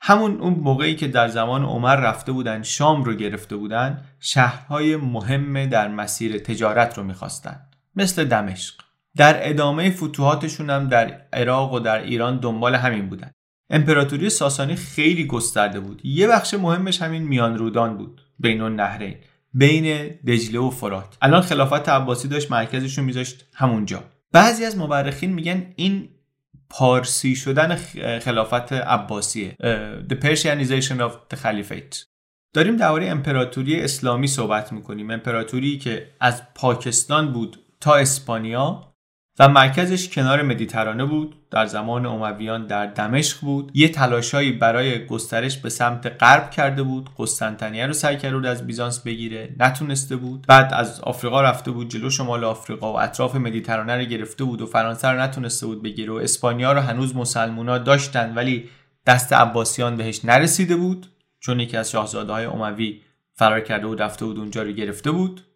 همون 0.00 0.40
اون 0.40 0.54
موقعی 0.54 0.96
که 0.96 1.08
در 1.08 1.28
زمان 1.28 1.64
عمر 1.64 1.96
رفته 1.96 2.32
بودن 2.32 2.62
شام 2.62 3.04
رو 3.04 3.14
گرفته 3.14 3.56
بودن 3.56 4.04
شهرهای 4.20 4.96
مهم 4.96 5.66
در 5.66 5.88
مسیر 5.88 6.38
تجارت 6.38 6.98
رو 6.98 7.04
می‌خواستن 7.04 7.60
مثل 7.96 8.24
دمشق. 8.24 8.74
در 9.16 9.48
ادامه 9.48 9.90
فتوحاتشون 9.90 10.70
هم 10.70 10.88
در 10.88 11.20
عراق 11.32 11.72
و 11.72 11.78
در 11.78 12.02
ایران 12.02 12.36
دنبال 12.36 12.74
همین 12.74 13.08
بودن. 13.08 13.30
امپراتوری 13.70 14.30
ساسانی 14.30 14.76
خیلی 14.76 15.26
گسترده 15.26 15.80
بود. 15.80 16.00
یه 16.04 16.28
بخش 16.28 16.54
مهمش 16.54 17.02
همین 17.02 17.22
میان 17.22 17.58
رودان 17.58 17.96
بود 17.96 18.20
بین 18.38 18.60
النهرین 18.60 19.14
بین 19.54 20.06
دجله 20.26 20.58
و 20.58 20.70
فرات 20.70 21.16
الان 21.22 21.42
خلافت 21.42 21.88
عباسی 21.88 22.28
داشت 22.28 22.50
مرکزش 22.50 22.98
رو 22.98 23.04
میذاشت 23.04 23.44
همونجا. 23.54 24.04
بعضی 24.32 24.64
از 24.64 24.78
مورخین 24.78 25.32
میگن 25.32 25.66
این 25.76 26.08
پارسی 26.70 27.36
شدن 27.36 27.74
خلافت 28.18 28.72
عباسیه. 28.72 29.56
The 30.10 30.14
Persianization 30.14 31.00
of 31.00 31.12
the 31.34 31.38
Caliphate 31.42 32.04
داریم 32.54 32.76
درباره 32.76 33.06
امپراتوری 33.06 33.80
اسلامی 33.80 34.26
صحبت 34.26 34.72
می‌کنیم. 34.72 35.10
امپراتوری 35.10 35.78
که 35.78 36.14
از 36.20 36.54
پاکستان 36.54 37.32
بود 37.32 37.64
تا 37.80 37.94
اسپانیا 37.94 38.87
و 39.38 39.48
مرکزش 39.48 40.08
کنار 40.08 40.42
مدیترانه 40.42 41.04
بود. 41.04 41.34
در 41.50 41.66
زمان 41.66 42.06
امویان 42.06 42.66
در 42.66 42.86
دمشق 42.86 43.40
بود. 43.40 43.70
یه 43.74 43.88
تلاشایی 43.88 44.52
برای 44.52 45.06
گسترش 45.06 45.58
به 45.58 45.70
سمت 45.70 46.22
غرب 46.22 46.50
کرده 46.50 46.82
بود. 46.82 47.10
قسطنطنیه 47.18 47.86
رو 47.86 47.92
سعی 47.92 48.16
کرد 48.16 48.46
از 48.46 48.66
بیزانس 48.66 49.00
بگیره. 49.00 49.54
نتونسته 49.58 50.16
بود. 50.16 50.44
بعد 50.48 50.74
از 50.74 51.00
آفریقا 51.00 51.42
رفته 51.42 51.70
بود 51.70 51.90
جلو 51.90 52.10
شمال 52.10 52.44
آفریقا 52.44 52.92
و 52.92 53.00
اطراف 53.00 53.36
مدیترانه 53.36 53.96
رو 53.96 54.04
گرفته 54.04 54.44
بود 54.44 54.62
و 54.62 54.66
فرانسه 54.66 55.08
رو 55.08 55.20
نتونسته 55.20 55.66
بود 55.66 55.82
بگیره 55.82 56.12
و 56.12 56.16
اسپانیا 56.16 56.72
رو 56.72 56.80
هنوز 56.80 57.16
مسلمونا 57.16 57.78
داشتن 57.78 58.34
ولی 58.34 58.68
دست 59.06 59.32
عباسیان 59.32 59.96
بهش 59.96 60.24
نرسیده 60.24 60.76
بود. 60.76 61.06
چون 61.40 61.60
یکی 61.60 61.76
از 61.76 61.90
شاهزاده 61.90 62.32
های 62.32 62.44
اموی 62.44 63.00
فرار 63.34 63.60
کرده 63.60 63.86
بود 63.86 64.02
رفته 64.02 64.24
بود 64.24 64.38
اونجا 64.38 64.62
رو 64.62 64.72
گرفته 64.72 65.10
بود. 65.10 65.47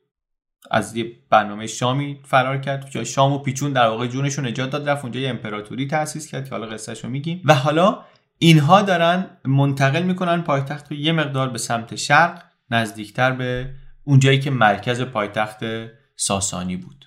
از 0.71 0.97
یه 0.97 1.13
برنامه 1.31 1.67
شامی 1.67 2.21
فرار 2.25 2.59
کرد 2.59 2.91
جای 2.91 3.05
شام 3.05 3.33
و 3.33 3.39
پیچون 3.39 3.73
در 3.73 3.87
واقع 3.87 4.07
جونشون 4.07 4.47
نجات 4.47 4.71
داد 4.71 4.89
رفت 4.89 5.05
اونجا 5.05 5.21
یه 5.21 5.29
امپراتوری 5.29 5.87
تأسیس 5.87 6.27
کرد 6.27 6.45
که 6.45 6.51
حالا 6.51 6.67
قصهشو 6.67 7.09
میگیم. 7.09 7.43
و 7.45 7.55
حالا 7.55 8.05
اینها 8.39 8.83
دارن 8.83 9.27
منتقل 9.45 10.03
می‌کنن 10.03 10.43
پایتخت 10.43 10.93
رو 10.93 10.97
یه 10.97 11.13
مقدار 11.13 11.49
به 11.49 11.59
سمت 11.59 11.97
شرق 11.97 12.43
نزدیکتر 12.71 13.33
به 13.33 13.75
اونجایی 14.05 14.41
که 14.41 14.51
مرکز 14.51 15.01
پایتخت 15.01 15.65
ساسانی 16.17 16.77
بود. 16.77 17.05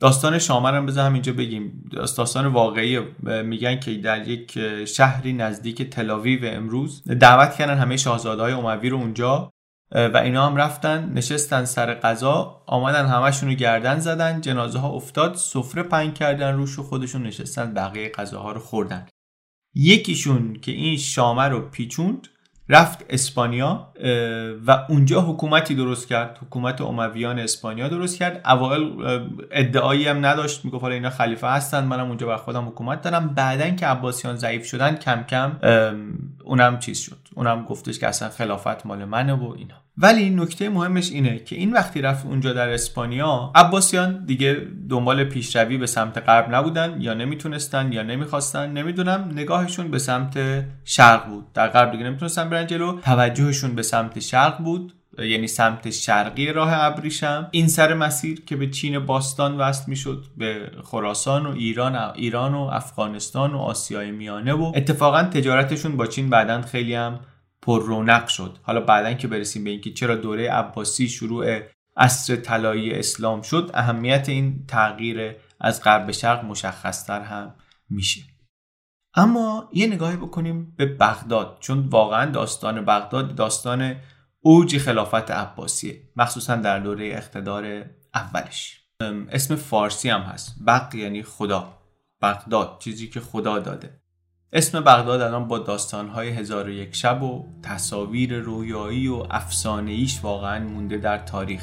داستان 0.00 0.38
شامر 0.38 0.74
هم 0.74 0.86
بذارم 0.86 1.12
اینجا 1.12 1.32
بگیم. 1.32 1.90
داستان 1.92 2.46
واقعی 2.46 3.00
میگن 3.44 3.80
که 3.80 3.94
در 3.94 4.28
یک 4.28 4.58
شهری 4.84 5.32
نزدیک 5.32 5.82
تلاویو 5.82 6.40
امروز 6.44 7.08
دعوت 7.08 7.54
کردن 7.54 7.78
همه 7.78 7.96
شاهزاده 7.96 8.42
های 8.42 8.52
اموی 8.52 8.88
رو 8.88 8.96
اونجا 8.96 9.53
و 9.94 10.16
اینا 10.16 10.46
هم 10.46 10.56
رفتن 10.56 11.12
نشستن 11.14 11.64
سر 11.64 11.94
غذا 11.94 12.62
آمدن 12.66 13.06
همشون 13.06 13.48
رو 13.48 13.54
گردن 13.54 13.98
زدن 13.98 14.40
جنازه 14.40 14.78
ها 14.78 14.88
افتاد 14.88 15.34
سفره 15.34 15.82
پنگ 15.82 16.14
کردن 16.14 16.54
روش 16.54 16.78
و 16.78 16.82
خودشون 16.82 17.22
نشستن 17.22 17.74
بقیه 17.74 18.08
غذاها 18.08 18.52
رو 18.52 18.60
خوردن. 18.60 19.06
یکیشون 19.74 20.56
که 20.62 20.72
این 20.72 20.96
شامه 20.96 21.42
رو 21.42 21.60
پیچوند 21.60 22.28
رفت 22.68 23.04
اسپانیا 23.10 23.92
و 24.66 24.86
اونجا 24.88 25.20
حکومتی 25.20 25.74
درست 25.74 26.08
کرد. 26.08 26.38
حکومت 26.46 26.80
امویان 26.80 27.38
اسپانیا 27.38 27.88
درست 27.88 28.18
کرد. 28.18 28.40
اوائل 28.44 28.90
ادعایی 29.50 30.08
هم 30.08 30.26
نداشت 30.26 30.64
می‌گفت 30.64 30.82
حالا 30.82 30.94
اینا 30.94 31.10
خلیفه 31.10 31.46
هستن 31.46 31.84
منم 31.84 32.08
اونجا 32.08 32.26
بر 32.26 32.36
خودم 32.36 32.68
حکومت 32.68 33.02
دارم. 33.02 33.28
بعدا 33.28 33.70
که 33.70 33.86
عباسیان 33.86 34.36
ضعیف 34.36 34.66
شدن 34.66 34.96
کم 34.96 35.22
کم 35.22 35.58
اونم 36.44 36.78
چیز 36.78 36.98
شد. 36.98 37.18
اونم 37.34 37.64
گفتش 37.64 37.98
که 37.98 38.08
اصلا 38.08 38.28
خلافت 38.28 38.86
مال 38.86 39.04
منه 39.04 39.32
و 39.32 39.54
اینا. 39.56 39.83
ولی 39.98 40.30
نکته 40.30 40.68
مهمش 40.68 41.10
اینه 41.10 41.38
که 41.38 41.56
این 41.56 41.72
وقتی 41.72 42.00
رفت 42.00 42.26
اونجا 42.26 42.52
در 42.52 42.68
اسپانیا 42.68 43.52
عباسیان 43.54 44.24
دیگه 44.24 44.56
دنبال 44.90 45.24
پیشروی 45.24 45.78
به 45.78 45.86
سمت 45.86 46.18
غرب 46.18 46.54
نبودن 46.54 46.96
یا 47.00 47.14
نمی‌تونستن 47.14 47.92
یا 47.92 48.02
نمی‌خواستن. 48.02 48.70
نمی‌دونم 48.72 49.30
نگاهشون 49.32 49.90
به 49.90 49.98
سمت 49.98 50.64
شرق 50.84 51.26
بود. 51.26 51.52
در 51.52 51.68
غرب 51.68 51.92
دیگه 51.92 52.04
نمی‌تونستن 52.04 52.50
برن 52.50 52.66
جلو. 52.66 53.00
توجهشون 53.00 53.74
به 53.74 53.82
سمت 53.82 54.18
شرق 54.18 54.58
بود 54.58 54.92
یعنی 55.18 55.46
سمت 55.46 55.90
شرقی 55.90 56.52
راه 56.52 56.72
ابریشم. 56.72 57.48
این 57.50 57.68
سر 57.68 57.94
مسیر 57.94 58.44
که 58.44 58.56
به 58.56 58.70
چین 58.70 58.98
باستان 58.98 59.56
وصل 59.56 59.84
می‌شد 59.86 60.24
به 60.36 60.70
خراسان 60.84 61.46
و 61.46 61.50
ایران 61.50 61.96
ایران 61.96 62.54
و 62.54 62.60
افغانستان 62.60 63.54
و 63.54 63.58
آسیای 63.58 64.10
میانه 64.10 64.52
و 64.52 64.72
اتفاقا 64.74 65.22
تجارتشون 65.22 65.96
با 65.96 66.06
چین 66.06 66.30
بعدا 66.30 66.62
خیلی 66.62 66.94
هم 66.94 67.20
پر 67.64 67.82
رونق 67.82 68.28
شد. 68.28 68.58
حالا 68.62 68.80
بعدا 68.80 69.12
که 69.12 69.28
برسیم 69.28 69.64
به 69.64 69.70
اینکه 69.70 69.92
چرا 69.92 70.14
دوره 70.14 70.50
عباسی 70.50 71.08
شروع 71.08 71.60
عصر 71.96 72.36
طلایی 72.36 72.92
اسلام 72.94 73.42
شد 73.42 73.70
اهمیت 73.74 74.28
این 74.28 74.64
تغییر 74.68 75.36
از 75.60 75.82
غرب 75.82 76.06
به 76.06 76.12
شرق 76.12 76.44
مشخصتر 76.44 77.20
هم 77.20 77.54
میشه. 77.90 78.22
اما 79.14 79.70
یه 79.72 79.86
نگاهی 79.86 80.16
بکنیم 80.16 80.74
به 80.76 80.86
بغداد 80.86 81.56
چون 81.60 81.78
واقعا 81.78 82.30
داستان 82.30 82.84
بغداد 82.84 83.34
داستان 83.34 83.96
اوج 84.40 84.78
خلافت 84.78 85.30
عباسیه 85.30 86.02
مخصوصا 86.16 86.56
در 86.56 86.78
دوره 86.78 87.06
اقتدار 87.06 87.84
اولش. 88.14 88.80
اسم 89.30 89.56
فارسی 89.56 90.08
هم 90.08 90.20
هست. 90.20 90.54
بق 90.66 90.94
یعنی 90.94 91.22
خدا. 91.22 91.78
بغداد 92.22 92.78
چیزی 92.80 93.08
که 93.08 93.20
خدا 93.20 93.58
داده. 93.58 94.00
اسم 94.56 94.80
بغداد 94.80 95.20
الان 95.20 95.48
با 95.48 95.58
داستانهای 95.58 96.28
هزار 96.28 96.66
و 96.66 96.70
یک 96.70 96.94
شب 96.96 97.22
و 97.22 97.44
تصاویر 97.62 98.38
رویایی 98.38 99.08
و 99.08 99.22
افسانه 99.30 99.90
ایش 99.90 100.20
واقعا 100.22 100.64
مونده 100.64 100.98
در 100.98 101.18
تاریخ. 101.18 101.62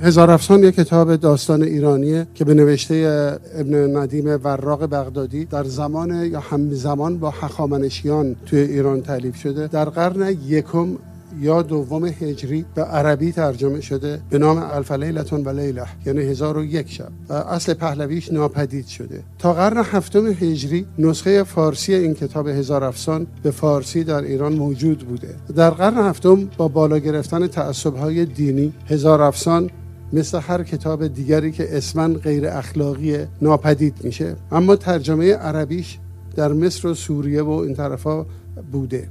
هزار 0.00 0.30
افسان 0.30 0.64
یک 0.64 0.74
کتاب 0.74 1.16
داستان 1.16 1.62
ایرانیه 1.62 2.26
که 2.34 2.44
به 2.44 2.54
نوشته 2.54 3.38
ابن 3.54 3.96
ندیم 3.96 4.40
وراق 4.44 4.86
بغدادی 4.86 5.44
در 5.44 5.64
زمان 5.64 6.24
یا 6.24 6.40
همزمان 6.40 7.18
با 7.18 7.30
حخامنشیان 7.30 8.36
توی 8.46 8.60
ایران 8.60 9.02
تعلیف 9.02 9.36
شده. 9.36 9.66
در 9.66 9.84
قرن 9.84 10.36
یکم 10.46 10.96
یا 11.40 11.62
دوم 11.62 12.04
هجری 12.04 12.64
به 12.74 12.82
عربی 12.82 13.32
ترجمه 13.32 13.80
شده 13.80 14.20
به 14.30 14.38
نام 14.38 14.58
الف 14.58 14.92
لیلتون 14.92 15.44
و 15.44 15.48
لیله 15.48 15.86
یعنی 16.06 16.20
هزار 16.20 16.58
و 16.58 16.64
یک 16.64 16.90
شب. 16.90 17.08
و 17.28 17.32
اصل 17.32 17.74
پهلویش 17.74 18.32
ناپدید 18.32 18.86
شده. 18.86 19.22
تا 19.38 19.52
قرن 19.52 19.76
هفتم 19.76 20.26
هجری 20.26 20.86
نسخه 20.98 21.42
فارسی 21.42 21.94
این 21.94 22.14
کتاب 22.14 22.48
هزار 22.48 22.84
افسان 22.84 23.26
به 23.42 23.50
فارسی 23.50 24.04
در 24.04 24.22
ایران 24.22 24.52
موجود 24.52 24.98
بوده. 24.98 25.34
در 25.56 25.70
قرن 25.70 25.96
هفتم 25.96 26.48
با 26.56 26.68
بالا 26.68 26.98
گرفتن 26.98 27.46
تعصبهای 27.46 28.24
دینی 28.24 28.72
هزار 28.88 29.22
افسان 29.22 29.70
مثل 30.12 30.40
هر 30.40 30.62
کتاب 30.62 31.06
دیگری 31.06 31.52
که 31.52 31.76
اسمن 31.76 32.14
غیر 32.14 32.46
اخلاقی 32.46 33.16
ناپدید 33.42 33.94
میشه 34.04 34.36
اما 34.52 34.76
ترجمه 34.76 35.34
عربیش 35.34 35.98
در 36.36 36.52
مصر 36.52 36.88
و 36.88 36.94
سوریه 36.94 37.42
و 37.42 37.50
این 37.50 37.74
طرفا 37.74 38.26
بوده. 38.72 39.08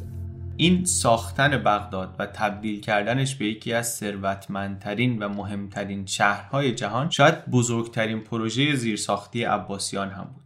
این 0.58 0.86
ساختن 0.86 1.58
بغداد 1.58 2.16
و 2.20 2.26
تبدیل 2.26 2.82
کردنش 2.82 3.36
به 3.36 3.46
یکی 3.46 3.74
از 3.74 3.94
ثروتمندترین 3.94 5.24
و 5.24 5.30
مهمترین 5.30 6.06
شهرهای 6.06 6.72
جهان 6.76 7.10
شاید 7.10 7.46
بزرگترین 7.46 8.24
پروژه 8.24 8.76
زیرساختی 8.76 9.44
عباسیان 9.44 10.10
هم 10.10 10.24
بود. 10.24 10.46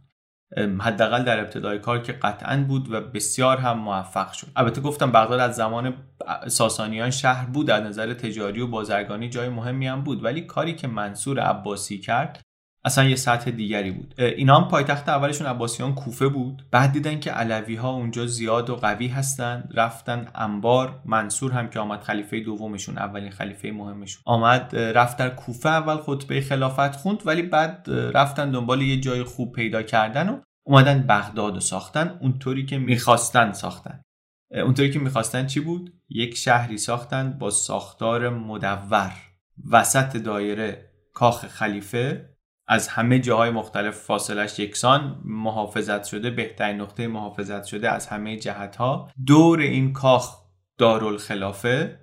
حداقل 0.80 1.22
در 1.22 1.40
ابتدای 1.40 1.78
کار 1.78 2.02
که 2.02 2.12
قطعا 2.12 2.64
بود 2.68 2.92
و 2.92 3.00
بسیار 3.00 3.58
هم 3.58 3.78
موفق 3.78 4.32
شد. 4.32 4.46
البته 4.56 4.80
گفتم 4.80 5.12
بغداد 5.12 5.40
از 5.40 5.56
زمان 5.56 5.94
ساسانیان 6.46 7.10
شهر 7.10 7.46
بود 7.46 7.70
از 7.70 7.82
نظر 7.82 8.14
تجاری 8.14 8.60
و 8.60 8.66
بازرگانی 8.66 9.28
جای 9.28 9.48
مهمی 9.48 9.86
هم 9.86 10.04
بود 10.04 10.24
ولی 10.24 10.40
کاری 10.40 10.74
که 10.74 10.88
منصور 10.88 11.40
عباسی 11.40 11.98
کرد 11.98 12.40
اصلا 12.84 13.04
یه 13.04 13.16
سطح 13.16 13.50
دیگری 13.50 13.90
بود. 13.90 14.14
اینا 14.18 14.60
هم 14.60 14.68
پایتخت 14.68 15.08
اولشون 15.08 15.46
عباسیان 15.46 15.94
کوفه 15.94 16.28
بود. 16.28 16.66
بعد 16.70 16.92
دیدن 16.92 17.20
که 17.20 17.30
علوی 17.30 17.76
ها 17.76 17.90
اونجا 17.90 18.26
زیاد 18.26 18.70
و 18.70 18.76
قوی 18.76 19.08
هستن 19.08 19.68
رفتن 19.74 20.28
انبار 20.34 21.02
منصور 21.04 21.52
هم 21.52 21.70
که 21.70 21.80
آمد 21.80 22.00
خلیفه 22.00 22.40
دومشون 22.40 22.98
اولین 22.98 23.30
خلیفه 23.30 23.70
مهمشون. 23.70 24.22
آمد 24.26 24.76
رفت 24.76 25.16
در 25.16 25.30
کوفه 25.30 25.68
اول 25.68 25.96
خطبه 25.96 26.40
خلافت 26.40 26.96
خوند 26.96 27.22
ولی 27.26 27.42
بعد 27.42 27.86
رفتن 27.90 28.50
دنبال 28.50 28.82
یه 28.82 29.00
جای 29.00 29.24
خوب 29.24 29.52
پیدا 29.52 29.82
کردن 29.82 30.28
و 30.28 30.40
اومدن 30.66 31.02
بغداد 31.02 31.54
رو 31.54 31.60
ساختن. 31.60 32.18
اونطوری 32.20 32.66
که 32.66 32.78
می‌خواستن 32.78 33.52
ساختن. 33.52 34.02
اونطوری 34.50 34.90
که 34.90 34.98
می‌خواستن 34.98 35.46
چی 35.46 35.60
بود؟ 35.60 35.92
یک 36.08 36.36
شهری 36.36 36.78
ساختن 36.78 37.38
با 37.38 37.50
ساختار 37.50 38.28
مدور. 38.28 39.12
وسط 39.70 40.16
دایره 40.16 40.90
کاخ 41.14 41.46
خلیفه. 41.46 42.30
از 42.72 42.88
همه 42.88 43.18
جاهای 43.18 43.50
مختلف 43.50 43.94
فاصلش 43.94 44.58
یکسان 44.58 45.20
محافظت 45.24 46.04
شده 46.04 46.30
بهترین 46.30 46.80
نقطه 46.80 47.06
محافظت 47.06 47.64
شده 47.64 47.90
از 47.90 48.06
همه 48.06 48.36
جهت 48.36 48.76
ها 48.76 49.10
دور 49.26 49.60
این 49.60 49.92
کاخ 49.92 50.36
دارالخلافه 50.78 52.00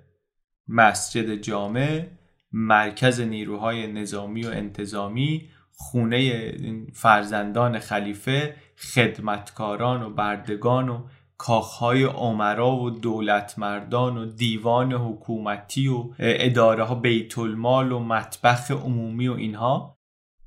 مسجد 0.68 1.34
جامع 1.34 2.06
مرکز 2.52 3.20
نیروهای 3.20 3.92
نظامی 3.92 4.42
و 4.42 4.50
انتظامی 4.50 5.48
خونه 5.72 6.52
فرزندان 6.94 7.78
خلیفه 7.78 8.56
خدمتکاران 8.94 10.02
و 10.02 10.10
بردگان 10.10 10.88
و 10.88 11.06
کاخهای 11.38 12.04
عمرا 12.04 12.76
و 12.76 12.90
دولتمردان 12.90 14.16
و 14.16 14.26
دیوان 14.26 14.92
حکومتی 14.92 15.88
و 15.88 16.04
اداره 16.18 16.84
ها 16.84 16.94
بیت 16.94 17.38
المال 17.38 17.92
و 17.92 17.98
مطبخ 17.98 18.70
عمومی 18.70 19.28
و 19.28 19.34
اینها. 19.34 19.97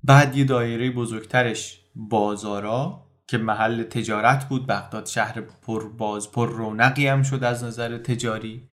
بعد 0.04 0.38
یه 0.38 0.44
دایره 0.44 0.92
بزرگترش 0.92 1.82
بازارا 1.96 3.08
که 3.28 3.38
محل 3.38 3.84
تجارت 3.84 4.50
بود 4.50 4.68
بغداد 4.68 5.06
شهر 5.06 5.42
باز 5.98 6.32
پر 6.32 6.50
رونقی 6.50 7.08
هم 7.08 7.24
شد 7.24 7.44
از 7.44 7.64
نظر 7.64 7.98
تجاری. 7.98 8.70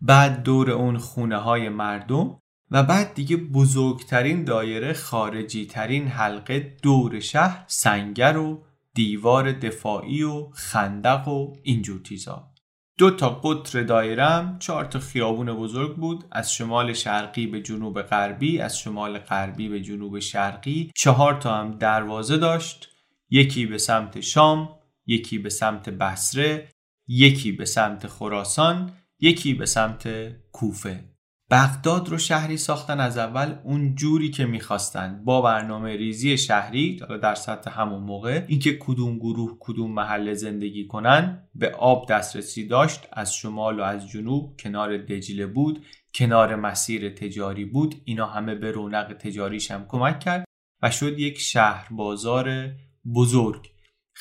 بعد 0.00 0.42
دور 0.42 0.70
اون 0.70 0.98
خونه 0.98 1.36
های 1.36 1.68
مردم 1.68 2.38
و 2.70 2.82
بعد 2.82 3.14
دیگه 3.14 3.36
بزرگترین 3.36 4.44
دایره 4.44 4.92
خارجی 4.92 5.66
ترین 5.66 6.08
حلقه 6.08 6.76
دور 6.82 7.20
شهر 7.20 7.64
سنگر 7.66 8.36
و 8.36 8.64
دیوار 8.94 9.52
دفاعی 9.52 10.22
و 10.22 10.50
خندق 10.50 11.28
و 11.28 11.52
اینجور 11.62 12.02
چیزا. 12.02 12.51
دو 12.98 13.10
تا 13.10 13.30
قطر 13.30 13.82
دایرم 13.82 14.56
چهار 14.58 14.84
تا 14.84 14.98
خیابون 14.98 15.52
بزرگ 15.52 15.96
بود. 15.96 16.24
از 16.32 16.54
شمال 16.54 16.92
شرقی 16.92 17.46
به 17.46 17.60
جنوب 17.62 18.02
غربی 18.02 18.58
از 18.58 18.78
شمال 18.78 19.18
غربی 19.18 19.68
به 19.68 19.80
جنوب 19.80 20.18
شرقی. 20.18 20.90
چهار 20.96 21.40
تا 21.40 21.54
هم 21.54 21.70
دروازه 21.70 22.36
داشت. 22.36 22.88
یکی 23.30 23.66
به 23.66 23.78
سمت 23.78 24.20
شام 24.20 24.68
یکی 25.06 25.38
به 25.38 25.50
سمت 25.50 25.88
بصره 25.88 26.68
یکی 27.08 27.52
به 27.52 27.64
سمت 27.64 28.06
خراسان 28.06 28.92
یکی 29.20 29.54
به 29.54 29.66
سمت 29.66 30.08
کوفه. 30.52 31.11
بغداد 31.52 32.08
رو 32.08 32.18
شهری 32.18 32.56
ساختن 32.56 33.00
از 33.00 33.18
اول 33.18 33.54
اون 33.64 33.94
جوری 33.94 34.30
که 34.30 34.46
می‌خواستن. 34.46 35.22
با 35.24 35.42
برنامه 35.42 35.96
ریزی 35.96 36.38
شهری 36.38 37.00
در 37.22 37.34
سطح 37.34 37.80
همون 37.80 38.02
موقع 38.02 38.44
اینکه 38.48 38.78
کدوم 38.78 39.18
گروه 39.18 39.56
کدوم 39.60 39.92
محله 39.92 40.34
زندگی 40.34 40.86
کنن 40.86 41.48
به 41.54 41.70
آب 41.70 42.08
دسترسی 42.08 42.66
داشت. 42.66 43.08
از 43.12 43.34
شمال 43.34 43.80
و 43.80 43.82
از 43.82 44.08
جنوب 44.08 44.56
کنار 44.60 44.96
دجله 44.96 45.46
بود 45.46 45.84
کنار 46.14 46.56
مسیر 46.56 47.08
تجاری 47.08 47.64
بود. 47.64 47.94
اینا 48.04 48.26
همه 48.26 48.54
به 48.54 48.70
رونق 48.70 49.12
تجاریش 49.12 49.70
هم 49.70 49.84
کمک 49.88 50.20
کرد 50.20 50.44
و 50.82 50.90
شد 50.90 51.18
یک 51.18 51.38
شهر 51.38 51.88
بازار 51.90 52.70
بزرگ. 53.14 53.71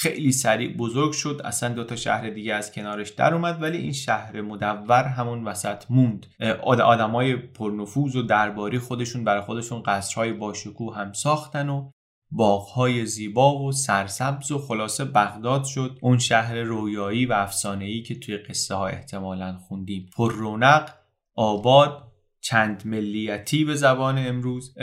خیلی 0.01 0.31
سریع 0.31 0.77
بزرگ 0.77 1.11
شد. 1.11 1.41
اصلا 1.45 1.69
دو 1.69 1.83
تا 1.83 1.95
شهر 1.95 2.29
دیگه 2.29 2.53
از 2.53 2.71
کنارش 2.71 3.09
در 3.09 3.33
اومد 3.33 3.61
ولی 3.61 3.77
این 3.77 3.93
شهر 3.93 4.41
مدور 4.41 5.03
همون 5.03 5.43
وسط 5.43 5.83
موند. 5.89 6.25
آدمای 6.63 7.35
پرنفوذ 7.35 8.15
و 8.15 8.21
درباری 8.21 8.79
خودشون 8.79 9.23
برای 9.23 9.41
خودشون 9.41 9.83
قصرهای 9.83 10.33
باشکوه 10.33 10.97
هم 10.97 11.13
ساختن 11.13 11.69
و 11.69 11.91
باغهای 12.31 13.05
زیبا 13.05 13.59
و 13.59 13.71
سرسبز 13.71 14.51
و 14.51 14.57
خلاصه 14.57 15.05
بغداد 15.05 15.63
شد. 15.63 15.99
اون 16.01 16.17
شهر 16.17 16.55
رویایی 16.55 17.25
و 17.25 17.33
افسانه‌ای 17.33 18.01
که 18.01 18.19
توی 18.19 18.37
قصه 18.37 18.75
ها 18.75 18.87
احتمالا 18.87 19.57
خوندیم. 19.57 20.09
پر 20.15 20.33
رونق 20.33 20.89
آباد 21.35 22.11
چند 22.41 22.83
ملیتی 22.85 23.65
به 23.65 23.75
زبان 23.75 24.17
امروز 24.17 24.75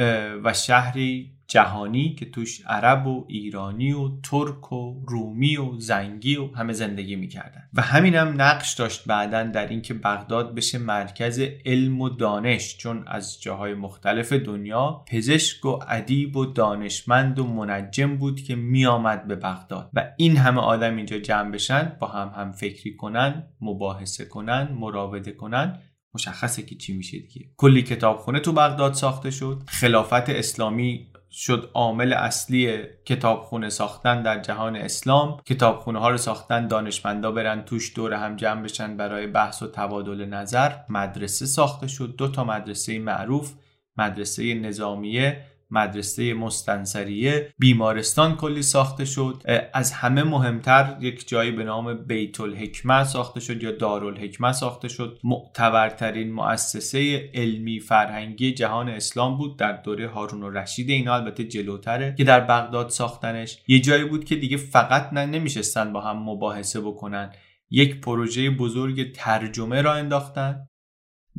و 0.44 0.52
شهری 0.52 1.38
جهانی 1.48 2.14
که 2.14 2.30
توش 2.30 2.61
عرب 2.66 3.06
و 3.06 3.24
ایرانی 3.28 3.92
و 3.92 4.08
ترک 4.22 4.72
و 4.72 5.04
رومی 5.06 5.56
و 5.56 5.80
زنگی 5.80 6.37
و 6.37 6.54
همه 6.54 6.72
زندگی 6.72 7.16
می‌کردن. 7.16 7.68
و 7.74 7.82
همینم 7.82 8.28
هم 8.28 8.42
نقش 8.42 8.74
داشت 8.74 9.04
بعدا 9.06 9.42
در 9.42 9.66
اینکه 9.66 9.94
بغداد 9.94 10.54
بشه 10.54 10.78
مرکز 10.78 11.40
علم 11.66 12.00
و 12.00 12.08
دانش 12.08 12.76
چون 12.76 13.04
از 13.06 13.42
جاهای 13.42 13.74
مختلف 13.74 14.32
دنیا 14.32 15.04
پزشک 15.08 15.64
و 15.64 15.78
ادیب 15.88 16.37
و 16.37 16.46
دانشمند 16.46 17.38
و 17.38 17.46
منجم 17.46 18.16
بود 18.16 18.40
که 18.40 18.56
میآمد 18.56 19.26
به 19.26 19.37
بغداد. 19.37 19.90
و 19.94 20.11
این 20.16 20.37
همه 20.37 20.61
آدم 20.61 20.96
اینجا 20.96 21.18
جمع 21.18 21.50
بشن 21.50 21.92
با 22.00 22.06
هم 22.06 22.32
هم 22.37 22.52
فکری 22.52 22.96
کنن 22.96 23.46
مباحثه 23.61 24.24
کنن 24.24 24.68
مراوده 24.72 25.32
کنن 25.32 25.78
مشخصه 26.14 26.62
که 26.62 26.74
چی 26.74 26.96
میشه 26.96 27.18
دیگه. 27.18 27.46
کلی 27.56 27.82
کتابخونه 27.82 28.40
تو 28.40 28.52
بغداد 28.52 28.92
ساخته 28.92 29.30
شد. 29.30 29.62
خلافت 29.66 30.30
اسلامی 30.30 31.08
شد 31.40 31.70
عامل 31.74 32.12
اصلی 32.12 32.83
کتابخونه 33.05 33.68
ساختن 33.68 34.22
در 34.22 34.40
جهان 34.40 34.77
اسلام. 34.77 35.40
کتابخونه 35.44 35.98
ها 35.98 36.11
رو 36.11 36.16
ساختن 36.16 36.66
دانشمندا 36.66 37.33
برن 37.33 37.62
توش 37.62 37.96
دور 37.96 38.14
هم 38.14 38.37
جمع 38.37 38.62
بشن 38.62 38.96
برای 38.96 39.27
بحث 39.27 39.62
و 39.62 39.66
تبادل 39.66 40.24
نظر. 40.24 40.72
مدرسه 40.88 41.46
ساخته 41.46 41.87
شد. 41.87 42.14
دو 42.16 42.29
تا 42.29 42.44
مدرسه 42.44 42.98
معروف. 42.98 43.53
مدرسه 43.96 44.55
نظامیه 44.55 45.44
مدرسه 45.70 46.35
مستنصریه 46.35 47.54
بیمارستان 47.59 48.37
کلی 48.37 48.62
ساخته 48.62 49.04
شد. 49.04 49.42
از 49.74 49.92
همه 49.92 50.22
مهمتر 50.22 50.96
یک 51.00 51.28
جایی 51.28 51.50
به 51.50 51.64
نام 51.64 51.94
بیت 51.94 52.40
الحکمه 52.40 53.04
ساخته 53.04 53.40
شد 53.40 53.62
یا 53.62 53.70
دارالحکمه 53.70 54.52
ساخته 54.52 54.88
شد. 54.88 55.18
معتبرترین 55.24 56.33
مؤسسه 56.33 57.31
علمی 57.35 57.81
فرهنگی 57.81 58.54
جهان 58.54 58.88
اسلام 58.88 59.38
بود 59.38 59.59
در 59.59 59.72
دوره 59.72 60.09
هارون 60.09 60.42
و 60.42 60.50
رشید 60.50 60.90
اینا 60.90 61.14
البته 61.14 61.44
جلوتره 61.44 62.14
که 62.18 62.24
در 62.24 62.40
بغداد 62.40 62.88
ساختنش. 62.88 63.59
یه 63.68 63.81
جایی 63.81 64.04
بود 64.04 64.24
که 64.24 64.37
دیگه 64.37 64.57
فقط 64.57 65.12
نمیشستن 65.12 65.92
با 65.92 66.00
هم 66.00 66.16
مباحثه 66.16 66.81
بکنن. 66.81 67.33
یک 67.70 68.00
پروژه 68.00 68.50
بزرگ 68.50 69.12
ترجمه 69.12 69.83
را 69.83 69.94
انداختن. 69.94 70.67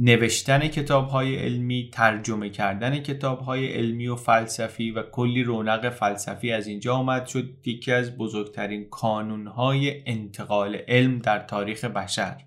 نوشتن 0.01 0.67
کتاب 0.67 1.07
های 1.07 1.35
علمی 1.35 1.89
ترجمه 1.93 2.49
کردن 2.49 2.99
کتاب 2.99 3.39
های 3.39 3.73
علمی 3.73 4.07
و 4.07 4.15
فلسفی 4.15 4.91
و 4.91 5.03
کلی 5.03 5.43
رونق 5.43 5.89
فلسفی 5.89 6.51
از 6.51 6.67
اینجا 6.67 6.95
آمد 6.95 7.25
شد. 7.25 7.49
یکی 7.65 7.91
از 7.91 8.17
بزرگترین 8.17 8.89
کانون 8.89 9.47
های 9.47 10.03
انتقال 10.05 10.75
علم 10.87 11.19
در 11.19 11.39
تاریخ 11.39 11.85
بشر. 11.85 12.37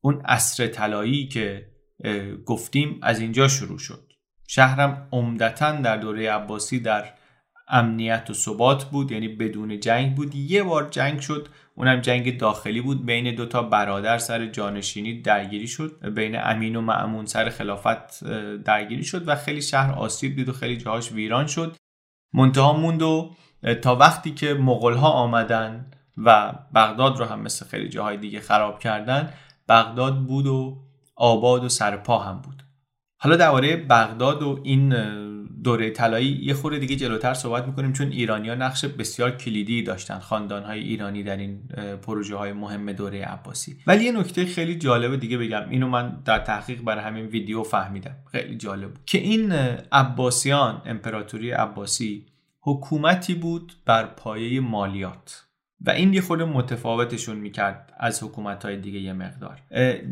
اون 0.00 0.20
عصر 0.24 0.66
طلایی 0.66 1.28
که 1.28 1.66
گفتیم 2.46 2.98
از 3.02 3.20
اینجا 3.20 3.48
شروع 3.48 3.78
شد. 3.78 4.12
شهرم 4.46 5.08
عمدتا 5.12 5.72
در 5.72 5.96
دوره 5.96 6.30
عباسی 6.30 6.80
در 6.80 7.04
امنیت 7.68 8.30
و 8.30 8.34
ثبات 8.34 8.84
بود 8.84 9.12
یعنی 9.12 9.28
بدون 9.28 9.80
جنگ 9.80 10.14
بود. 10.14 10.34
یه 10.34 10.62
بار 10.62 10.88
جنگ 10.88 11.20
شد 11.20 11.48
اونم 11.80 12.00
جنگ 12.00 12.38
داخلی 12.38 12.80
بود. 12.80 13.06
بین 13.06 13.34
دو 13.34 13.46
تا 13.46 13.62
برادر 13.62 14.18
سر 14.18 14.46
جانشینی 14.46 15.22
درگیری 15.22 15.66
شد. 15.66 16.14
بین 16.14 16.38
امین 16.42 16.76
و 16.76 16.80
معمون 16.80 17.26
سر 17.26 17.48
خلافت 17.48 18.24
درگیری 18.64 19.04
شد 19.04 19.28
و 19.28 19.36
خیلی 19.36 19.62
شهر 19.62 19.92
آسیب 19.92 20.36
دید 20.36 20.48
و 20.48 20.52
خیلی 20.52 20.76
جاهاش 20.76 21.12
ویران 21.12 21.46
شد. 21.46 21.76
منتها 22.34 22.72
موند 22.72 23.02
و 23.02 23.34
تا 23.82 23.96
وقتی 23.96 24.30
که 24.30 24.54
مغول 24.54 24.94
ها 24.94 25.10
آمدن 25.10 25.90
و 26.16 26.52
بغداد 26.74 27.18
رو 27.18 27.24
هم 27.24 27.40
مثل 27.40 27.66
خیلی 27.66 27.88
جاهای 27.88 28.16
دیگه 28.16 28.40
خراب 28.40 28.78
کردن 28.78 29.32
بغداد 29.68 30.18
بود 30.18 30.46
و 30.46 30.82
آباد 31.16 31.64
و 31.64 31.68
سرپا 31.68 32.18
هم 32.18 32.40
بود. 32.40 32.62
حالا 33.20 33.36
درباره 33.36 33.76
بغداد 33.76 34.42
و 34.42 34.60
این 34.62 34.92
دوره 35.64 35.90
طلایی 35.90 36.40
یه 36.42 36.54
خورده 36.54 36.78
دیگه 36.78 36.96
جلوتر 36.96 37.34
صحبت 37.34 37.66
می‌کنیم 37.66 37.92
چون 37.92 38.12
ایرانیا 38.12 38.54
نقش 38.54 38.84
بسیار 38.84 39.30
کلیدی 39.30 39.82
داشتن. 39.82 40.18
خاندان 40.18 40.62
های 40.62 40.80
ایرانی 40.80 41.22
در 41.22 41.36
این 41.36 41.68
پروژه 42.02 42.36
های 42.36 42.52
مهم 42.52 42.92
دوره 42.92 43.24
عباسی. 43.24 43.76
ولی 43.86 44.04
یه 44.04 44.12
نکته 44.12 44.46
خیلی 44.46 44.78
جالب 44.78 45.20
دیگه 45.20 45.38
بگم. 45.38 45.70
اینو 45.70 45.88
من 45.88 46.22
در 46.24 46.38
تحقیق 46.38 46.82
برای 46.82 47.04
همین 47.04 47.26
ویدیو 47.26 47.62
فهمیدم. 47.62 48.16
خیلی 48.32 48.56
جالب. 48.56 48.90
که 49.06 49.18
این 49.18 49.52
عباسیان 49.92 50.82
امپراتوری 50.86 51.50
عباسی 51.50 52.26
حکومتی 52.60 53.34
بود 53.34 53.72
بر 53.86 54.04
پایه 54.06 54.60
مالیات. 54.60 55.46
و 55.86 55.90
این 55.90 56.14
یه 56.14 56.20
خورده 56.20 56.44
متفاوتشون 56.44 57.36
می‌کرد 57.36 57.92
از 57.98 58.22
حکومت 58.22 58.64
های 58.64 58.76
دیگه 58.76 59.00
یه 59.00 59.12
مقدار. 59.12 59.60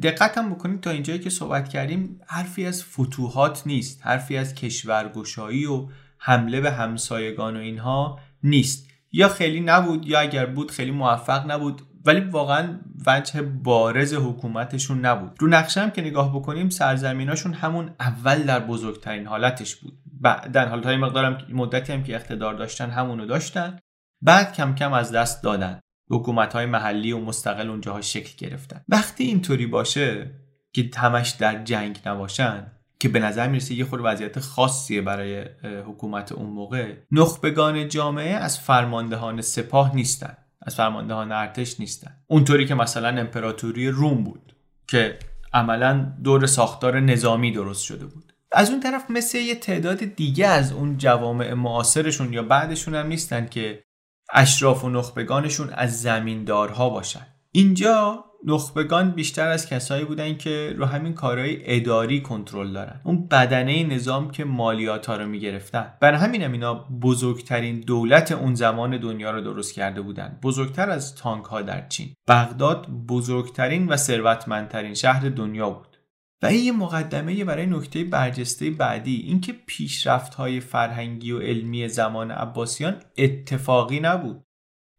دقت 0.03 0.39
هم 0.39 0.51
بکنید 0.51 0.81
تا 0.81 0.91
اینجایی 0.91 1.19
که 1.19 1.31
صحبت 1.31 1.69
کردیم 1.69 2.21
حرفی 2.27 2.67
از 2.67 2.85
فتوحات 2.85 3.63
نیست 3.67 4.07
حرفی 4.07 4.37
از 4.37 4.55
کشورگشایی 4.55 5.67
و 5.67 5.87
حمله 6.19 6.61
به 6.61 6.71
همسایگان 6.71 7.57
و 7.57 7.61
اینها 7.61 8.19
نیست. 8.43 8.89
یا 9.13 9.29
خیلی 9.29 9.61
نبود 9.61 10.07
یا 10.07 10.21
اگر 10.21 10.47
بود 10.47 10.71
خیلی 10.71 10.91
موفق 10.91 11.51
نبود 11.51 11.83
ولی 12.05 12.21
واقعا 12.21 12.79
وجه 13.07 13.43
بارز 13.43 14.15
حکومتشون 14.15 15.01
نبود. 15.01 15.37
رو 15.39 15.49
نقشه 15.49 15.81
هم 15.81 15.91
که 15.91 16.03
نگاه 16.03 16.37
بکنیم 16.37 16.69
سرزمیناشون 16.69 17.53
همون 17.53 17.91
اول 18.01 18.43
در 18.43 18.61
بزرگترین 18.61 19.27
حالتش 19.27 19.77
بود. 19.77 19.99
بعدن 20.21 20.69
حالت 20.69 20.87
های 20.87 20.97
مقدارم 20.97 21.39
مدتی 21.53 21.93
هم 21.93 22.03
که 22.03 22.15
اقتدار 22.15 22.55
داشتن 22.55 22.91
همونو 22.91 23.27
داشتن. 23.27 23.79
بعد 24.23 24.55
کم 24.55 24.75
کم 24.75 24.93
از 24.93 25.13
دست 25.13 25.43
دادن. 25.43 25.81
حکومت 26.11 26.53
های 26.53 26.67
محلی 26.67 27.13
و 27.13 27.19
مستقل 27.19 27.71
اونجاها 27.71 28.01
شکل 28.01 28.47
گرفتن. 28.47 28.85
وقتی 28.89 29.25
اینطوری 29.25 29.67
باشه 29.67 30.31
که 30.73 30.91
همش 30.97 31.31
در 31.31 31.65
جنگ 31.65 32.01
نباشن 32.07 32.73
که 33.01 33.09
به 33.09 33.19
نظر 33.19 33.49
می‌رسه 33.49 33.75
یه 33.75 33.85
خود 33.85 34.01
وضعیت 34.05 34.41
خاصیه 34.41 35.03
برای 35.03 35.45
حکومت 35.87 36.33
اون 36.33 36.51
موقع 36.51 36.95
نخبگان 37.13 37.89
جامعه 37.89 38.35
از 38.35 38.61
فرماندهان 38.61 39.41
سپاه 39.41 39.95
نیستن. 39.95 40.37
از 40.63 40.75
فرماندهان 40.75 41.33
ارتش 41.33 41.81
نیستن. 41.81 42.17
اونطوری 42.27 42.67
که 42.67 42.75
مثلا 42.75 43.21
امپراتوری 43.21 43.89
روم 43.89 44.25
بود 44.25 44.57
که 44.87 45.19
عملا 45.53 46.13
دور 46.25 46.47
ساختار 46.47 47.01
نظامی 47.01 47.53
درست 47.53 47.85
شده 47.85 48.07
بود. 48.07 48.33
از 48.53 48.71
اون 48.71 48.81
طرف 48.81 49.11
مثل 49.11 49.39
یه 49.39 49.55
تعداد 49.55 50.05
دیگه 50.05 50.47
از 50.47 50.73
اون 50.73 50.99
جوامع 50.99 51.55
معاصرشون 51.55 52.33
یا 52.33 52.43
بعدشون 52.43 52.95
هم 52.95 53.07
نیستن 53.07 53.47
که 53.47 53.85
اشراف 54.33 54.85
و 54.85 54.91
نخبگانشون 54.91 55.71
از 55.71 56.03
زمیندارها 56.03 56.91
باشن. 56.91 57.27
اینجا 57.53 58.25
نخبگان 58.47 59.11
بیشتر 59.11 59.49
از 59.49 59.69
کسایی 59.69 60.05
بودن 60.05 60.37
که 60.37 60.75
رو 60.77 60.85
همین 60.85 61.15
کارهای 61.15 61.77
اداری 61.77 62.21
کنترل 62.21 62.73
دارن. 62.73 63.01
اون 63.05 63.29
بدنه 63.29 63.85
نظام 63.85 64.31
که 64.31 64.45
مالیات 64.45 65.07
ها 65.07 65.17
رو 65.17 65.27
می‌گرفتن. 65.27 65.93
بر 66.01 66.15
همین 66.15 66.43
هم 66.43 66.53
اینا 66.53 66.75
بزرگترین 66.75 67.81
دولت 67.81 68.33
اون 68.33 68.55
زمان 68.55 68.99
دنیا 68.99 69.31
رو 69.31 69.41
درست 69.41 69.75
کرده 69.75 70.01
بودن. 70.01 70.39
بزرگتر 70.43 70.91
از 70.91 71.15
تانک 71.15 71.45
ها 71.45 71.63
در 71.63 71.89
چین. 71.89 72.15
بغداد 72.29 72.87
بزرگترین 73.09 73.89
و 73.89 73.97
ثروتمندترین 73.97 74.95
شهر 74.95 75.29
دنیا 75.29 75.71
بود. 75.71 75.98
و 76.43 76.47
این 76.47 76.65
یه 76.65 76.73
مقدمه 76.73 77.45
برای 77.45 77.67
نکته 77.67 78.05
برجسته 78.05 78.71
بعدی. 78.71 79.17
اینکه 79.17 79.53
پیشرفت 79.53 80.35
های 80.35 80.61
فرهنگی 80.61 81.33
و 81.33 81.39
علمی 81.39 81.89
زمان 81.89 82.31
عباسیان 82.31 82.97
اتفاقی 83.19 84.01
نبود. 84.01 84.45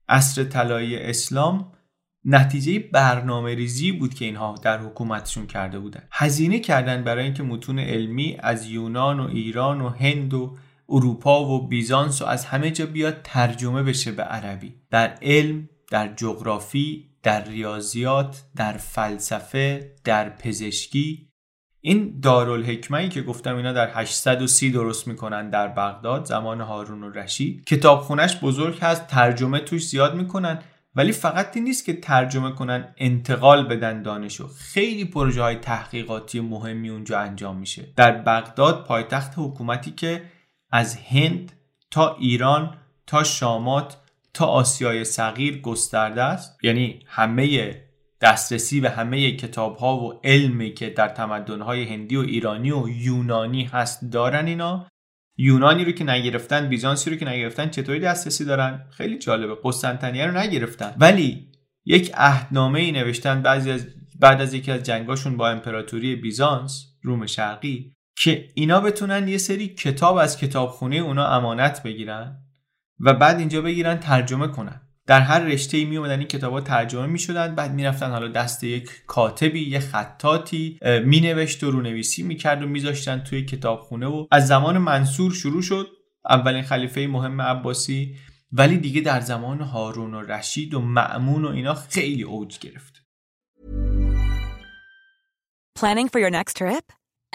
عصر 0.10 0.44
طلایی 0.44 0.98
اسلام 0.98 1.72
نتیجه 2.26 2.80
برنامه 2.80 3.56
ریزی 3.56 3.92
بود 3.92 4.14
که 4.14 4.26
اینها 4.26 4.56
در 4.64 4.80
حکومتشون 4.80 5.48
کرده 5.48 5.80
بودن. 5.80 6.04
هزینه 6.12 6.60
کردن 6.60 7.04
برای 7.04 7.24
اینکه 7.24 7.44
متون 7.44 7.80
علمی 7.80 8.38
از 8.40 8.68
یونان 8.68 9.20
و 9.20 9.28
ایران 9.28 9.82
و 9.82 9.90
هند 9.90 10.34
و 10.34 10.58
اروپا 10.90 11.46
و 11.46 11.68
بیزانس 11.68 12.22
و 12.22 12.26
از 12.26 12.46
همه 12.46 12.72
جا 12.72 12.86
بیاد 12.86 13.22
ترجمه 13.24 13.84
بشه 13.84 14.12
به 14.12 14.24
عربی. 14.24 14.76
در 14.90 15.18
علم 15.22 15.70
در 15.92 16.14
جغرافی 16.14 17.10
در 17.24 17.44
ریاضیات 17.44 18.44
در 18.56 18.74
فلسفه 18.74 19.96
در 20.04 20.30
پزشکی 20.30 21.29
این 21.82 22.20
دارالحکمه‌ای 22.20 23.10
که 23.10 23.22
گفتم 23.22 23.56
اینا 23.56 23.74
در 23.74 23.90
830 23.94 24.72
درست 24.72 25.08
می‌کنن 25.08 25.50
در 25.50 25.68
بغداد 25.68 26.26
زمان 26.26 26.62
هارون 26.62 27.04
و 27.04 27.10
رشید 27.10 27.66
کتابخونش 27.66 28.40
بزرگ 28.40 28.80
هست 28.82 29.08
ترجمه 29.08 29.60
توش 29.60 29.88
زیاد 29.88 30.16
می‌کنن 30.16 30.60
ولی 30.96 31.12
فقط 31.12 31.56
این 31.56 31.64
نیست 31.64 31.86
که 31.86 31.94
ترجمه 31.94 32.52
کنن 32.52 32.94
انتقال 32.98 33.68
بدن 33.68 34.02
دانشو. 34.02 34.48
خیلی 34.48 35.06
پروژه 35.06 35.42
های 35.42 35.56
تحقیقاتی 35.56 36.40
مهمی 36.40 36.90
اونجا 36.90 37.20
انجام 37.20 37.58
میشه. 37.58 37.88
در 37.96 38.12
بغداد 38.12 38.86
پایتخت 38.86 39.34
حکومتی 39.36 39.92
که 39.92 40.22
از 40.72 40.96
هند 40.96 41.52
تا 41.92 42.16
ایران 42.16 42.78
تا 43.08 43.24
شامات 43.24 43.98
تا 44.34 44.46
آسیای 44.46 45.04
صغیر 45.06 45.62
گسترده 45.62 46.24
است 46.24 46.58
یعنی 46.64 47.00
همه 47.06 47.76
دسترسی 48.22 48.82
به 48.82 48.90
همه 48.90 49.32
کتاب 49.32 49.78
ها 49.78 49.98
و 49.98 50.20
علمی 50.24 50.74
که 50.74 50.90
در 50.90 51.10
تمدن 51.10 51.62
های 51.62 51.84
هندی 51.84 52.16
و 52.16 52.20
ایرانی 52.20 52.72
و 52.72 52.90
یونانی 52.90 53.64
هست 53.64 54.12
دارن 54.12 54.46
اینا. 54.46 54.88
یونانی 55.38 55.86
رو 55.86 55.92
که 55.92 56.04
نگرفتن 56.04 56.70
بیزانسی 56.70 57.10
رو 57.10 57.16
که 57.16 57.28
نگرفتن 57.28 57.70
چطوری 57.70 58.00
دسترسی 58.00 58.46
دارن؟ 58.46 58.86
خیلی 58.92 59.18
جالبه 59.18 59.58
قسطنطنیه 59.64 60.26
رو 60.26 60.38
نگرفتن. 60.38 60.96
ولی 60.98 61.48
یک 61.86 62.12
عهدنامه 62.14 62.80
ای 62.80 62.92
نوشتن 62.92 63.42
بعضی 63.42 63.72
از 63.72 63.88
بعد 64.20 64.42
از 64.42 64.54
یکی 64.54 64.72
از 64.72 64.84
جنگاشون 64.84 65.38
با 65.38 65.50
امپراتوری 65.50 66.16
بیزانس 66.16 66.86
روم 67.02 67.26
شرقی 67.26 67.94
که 68.18 68.48
اینا 68.54 68.82
بتونن 68.82 69.28
یه 69.28 69.38
سری 69.38 69.68
کتاب 69.68 70.18
از 70.18 70.38
کتابخونه 70.38 70.96
اونا 70.96 71.28
امانت 71.28 71.84
بگیرن 71.84 72.38
و 73.00 73.14
بعد 73.14 73.40
اینجا 73.40 73.62
بگیرن 73.62 73.98
ترجمه 73.98 74.48
کنن. 74.48 74.89
در 75.10 75.22
هر 75.22 75.40
رشته 75.40 75.78
ای 75.78 75.86
می 75.86 75.98
اومدن 75.98 76.20
این 76.20 76.28
کتابا 76.28 76.62
ترجمه 76.62 77.06
می 77.06 77.20
بعد 77.56 77.74
می‌رفتن 77.74 78.12
حالا 78.12 78.28
دست 78.28 78.64
یک 78.64 78.90
کاتبی 79.08 79.70
یه 79.70 79.80
خطاتی 79.80 80.80
می 81.06 81.22
نوشت 81.22 81.64
و 81.64 81.72
رونویسی 81.72 82.24
می‌کرد 82.24 82.64
و 82.64 82.68
میذاشتن 82.68 83.20
توی 83.20 83.46
کتابخونه 83.46 84.08
و 84.08 84.28
از 84.32 84.48
زمان 84.48 84.78
منصور 84.78 85.34
شروع 85.34 85.62
شد 85.62 85.88
اولین 86.30 86.64
خلیفه 86.64 87.08
مهم 87.08 87.42
عباسی 87.42 88.16
ولی 88.52 88.78
دیگه 88.78 89.02
در 89.02 89.22
زمان 89.22 89.62
هارون 89.62 90.14
و 90.14 90.22
رشید 90.22 90.74
و 90.74 90.82
معمون 90.82 91.46
و 91.46 91.50
اینا 91.50 91.74
خیلی 91.74 92.24
اوج 92.24 92.60
گرفت 92.60 92.94
Planning 95.80 96.10
for 96.14 96.20
your 96.20 96.34
next 96.40 96.58
trip? 96.62 96.86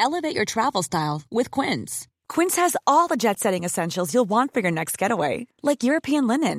Elevate 0.07 0.37
your 0.39 0.49
travel 0.55 0.83
style 0.91 1.19
with 1.39 1.49
Quince. 1.57 1.93
Quince 2.35 2.57
has 2.65 2.77
all 2.91 3.07
the 3.09 3.21
jet-setting 3.25 3.65
essentials 3.65 4.13
you'll 4.13 4.33
want 4.37 4.49
for 4.53 4.61
your 4.65 4.75
next 4.81 4.95
getaway, 5.03 5.35
like 5.69 5.89
European 5.91 6.27
linen 6.33 6.59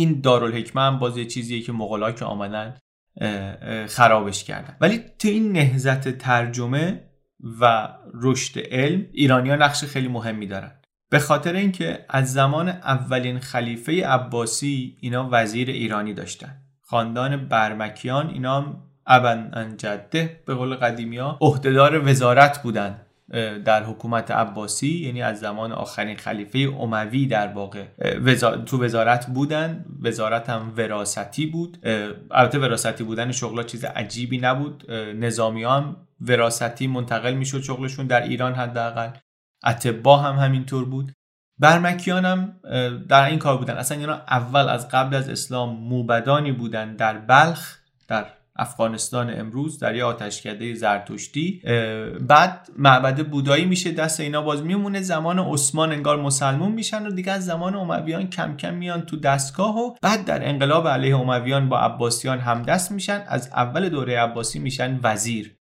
این 0.00 0.20
دارالحکمه 0.20 0.82
هم 0.82 0.98
باز 0.98 1.18
یه 1.18 1.24
چیزیه 1.24 1.62
که 1.62 1.72
مغلا 1.72 2.12
که 2.12 2.24
آمدن 2.24 2.76
خرابش 3.86 4.44
کردن. 4.44 4.76
ولی 4.80 4.98
تو 5.18 5.28
این 5.28 5.52
نهزت 5.52 6.08
ترجمه 6.08 7.04
و 7.60 7.88
رشد 8.14 8.58
علم 8.58 9.06
ایرانیا 9.12 9.56
نقش 9.56 9.84
خیلی 9.84 10.08
مهمی 10.08 10.46
دارن. 10.46 10.72
به 11.10 11.18
خاطر 11.18 11.52
اینکه 11.54 12.04
از 12.08 12.32
زمان 12.32 12.68
اولین 12.68 13.38
خلیفه 13.38 14.06
عباسی 14.06 14.96
اینا 15.00 15.28
وزیر 15.32 15.70
ایرانی 15.70 16.14
داشتن. 16.14 16.56
خاندان 16.80 17.48
برمکیان 17.48 18.30
اینا 18.30 18.60
هم 18.60 18.82
ابن 19.06 19.50
انجده 19.52 20.42
به 20.46 20.54
قول 20.54 20.74
قدیمی 20.74 21.18
ها 21.18 21.38
وزارت 22.04 22.62
بودن. 22.62 23.00
در 23.64 23.84
حکومت 23.84 24.30
عباسی 24.30 25.06
یعنی 25.06 25.22
از 25.22 25.40
زمان 25.40 25.72
آخرین 25.72 26.16
خلیفه 26.16 26.58
اموی 26.80 27.26
در 27.26 27.48
واقع 27.48 27.84
تو 28.66 28.84
وزارت 28.84 29.26
بودن 29.26 29.84
وزارت 30.02 30.50
هم 30.50 30.72
وراستی 30.76 31.46
بود. 31.46 31.86
البته 32.30 32.58
وراستی 32.58 33.04
بودن 33.04 33.32
شغلا 33.32 33.62
چیز 33.62 33.84
عجیبی 33.84 34.38
نبود. 34.38 34.90
نظامی 35.16 35.64
هم 35.64 35.96
وراستی 36.20 36.86
منتقل 36.86 37.34
می‌شد 37.34 37.60
شغلشون 37.60 38.06
در 38.06 38.22
ایران 38.22 38.54
حداقل. 38.54 39.10
اتبا 39.64 40.16
هم 40.16 40.44
همینطور 40.44 40.84
بود. 40.84 41.12
برمکیان 41.58 42.24
هم 42.24 42.52
در 43.08 43.24
این 43.24 43.38
کار 43.38 43.56
بودن. 43.56 43.74
اصلا 43.74 43.98
اینا 43.98 44.14
اول 44.14 44.68
از 44.68 44.88
قبل 44.88 45.16
از 45.16 45.28
اسلام 45.28 45.76
موبدانی 45.76 46.52
بودن 46.52 46.96
در 46.96 47.18
بلخ 47.18 47.78
در 48.08 48.26
افغانستان 48.60 49.38
امروز 49.40 49.78
در 49.78 49.94
یه 49.94 50.04
آتشکده 50.04 50.74
زرتشتی. 50.74 51.62
بعد 52.20 52.68
معبد 52.78 53.28
بودایی 53.28 53.64
میشه 53.64 53.92
دست 53.92 54.20
اینا 54.20 54.42
باز 54.42 54.62
میمونه. 54.62 55.00
زمان 55.00 55.38
عثمان 55.38 55.92
انگار 55.92 56.22
مسلمون 56.22 56.72
میشن 56.72 57.06
و 57.06 57.10
دیگه 57.10 57.32
از 57.32 57.44
زمان 57.44 57.74
امویان 57.74 58.26
کم 58.26 58.56
کم 58.56 58.74
میان 58.74 59.00
تو 59.00 59.16
دستگاه 59.16 59.76
و 59.76 59.94
بعد 60.02 60.24
در 60.24 60.48
انقلاب 60.48 60.88
علیه 60.88 61.16
امویان 61.16 61.68
با 61.68 61.78
عباسیان 61.78 62.38
همدست 62.38 62.92
میشن. 62.92 63.24
از 63.28 63.48
اول 63.48 63.88
دوره 63.88 64.18
عباسی 64.18 64.58
میشن 64.58 65.00
وزیر. 65.02 65.59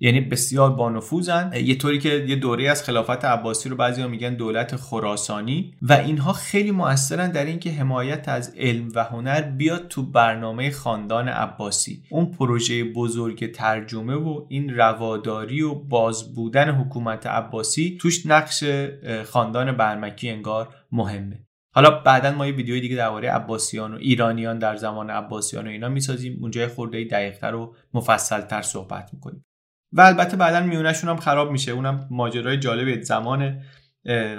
یعنی 0.00 0.20
بسیار 0.20 0.70
بانفوذن. 0.70 1.52
یه 1.64 1.74
طوری 1.74 1.98
که 1.98 2.08
یه 2.28 2.36
دوره 2.36 2.70
از 2.70 2.82
خلافت 2.82 3.24
عباسی 3.24 3.68
رو 3.68 3.76
بعضیا 3.76 4.08
میگن 4.08 4.34
دولت 4.34 4.76
خراسانی 4.76 5.74
و 5.82 5.92
اینها 5.92 6.32
خیلی 6.32 6.70
موثرن 6.70 7.30
در 7.30 7.44
اینکه 7.44 7.70
حمایت 7.70 8.28
از 8.28 8.54
علم 8.56 8.88
و 8.94 9.04
هنر 9.04 9.40
بیاد 9.40 9.88
تو 9.88 10.02
برنامه 10.02 10.70
خاندان 10.70 11.28
عباسی. 11.28 12.02
اون 12.10 12.26
پروژه 12.26 12.84
بزرگ 12.84 13.52
ترجمه 13.52 14.14
و 14.14 14.46
این 14.48 14.74
رواداری 14.76 15.62
و 15.62 15.74
باز 15.74 16.34
بودن 16.34 16.70
حکومت 16.70 17.26
عباسی 17.26 17.98
توش 18.00 18.26
نقش 18.26 18.64
خاندان 19.26 19.72
برمکی 19.72 20.30
انگار 20.30 20.68
مهمه. 20.92 21.44
حالا 21.74 21.90
بعدا 21.90 22.30
ما 22.30 22.46
یه 22.46 22.52
ویدیوی 22.52 22.80
دیگه 22.80 22.96
درباره 22.96 23.30
عباسیان 23.30 23.94
و 23.94 23.96
ایرانیان 23.96 24.58
در 24.58 24.76
زمان 24.76 25.10
عباسیان 25.10 25.66
و 25.66 25.70
اینا 25.70 25.88
می‌سازیم. 25.88 26.38
اونجا 26.40 26.68
خورده 26.68 27.04
دقیقتر 27.04 27.54
و 27.54 27.74
مفصلتر 27.94 28.62
صحبت 28.62 29.10
می‌کنیم. 29.14 29.44
و 29.92 30.00
البته 30.00 30.36
بعدا 30.36 30.60
میونشون 30.60 31.10
هم 31.10 31.16
خراب 31.16 31.52
میشه. 31.52 31.72
اونم 31.72 32.08
ماجرای 32.10 32.58
جالب 32.58 33.02
زمان 33.02 33.62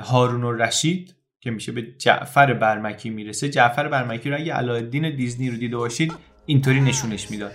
هارون 0.01 0.43
و 0.43 0.51
رشید 0.51 1.15
که 1.41 1.51
میشه 1.51 1.71
به 1.71 1.81
جعفر 1.97 2.53
برمکی 2.53 3.09
می‌رسه. 3.09 3.49
جعفر 3.49 3.88
برمکی 3.88 4.29
رو 4.29 4.35
اگه 4.35 4.53
علایالدین 4.53 5.15
دیزنی 5.15 5.49
رو 5.49 5.57
دیده 5.57 5.77
باشید 5.77 6.13
اینطوری 6.45 6.81
نشونش 6.81 7.31
می‌داد. 7.31 7.51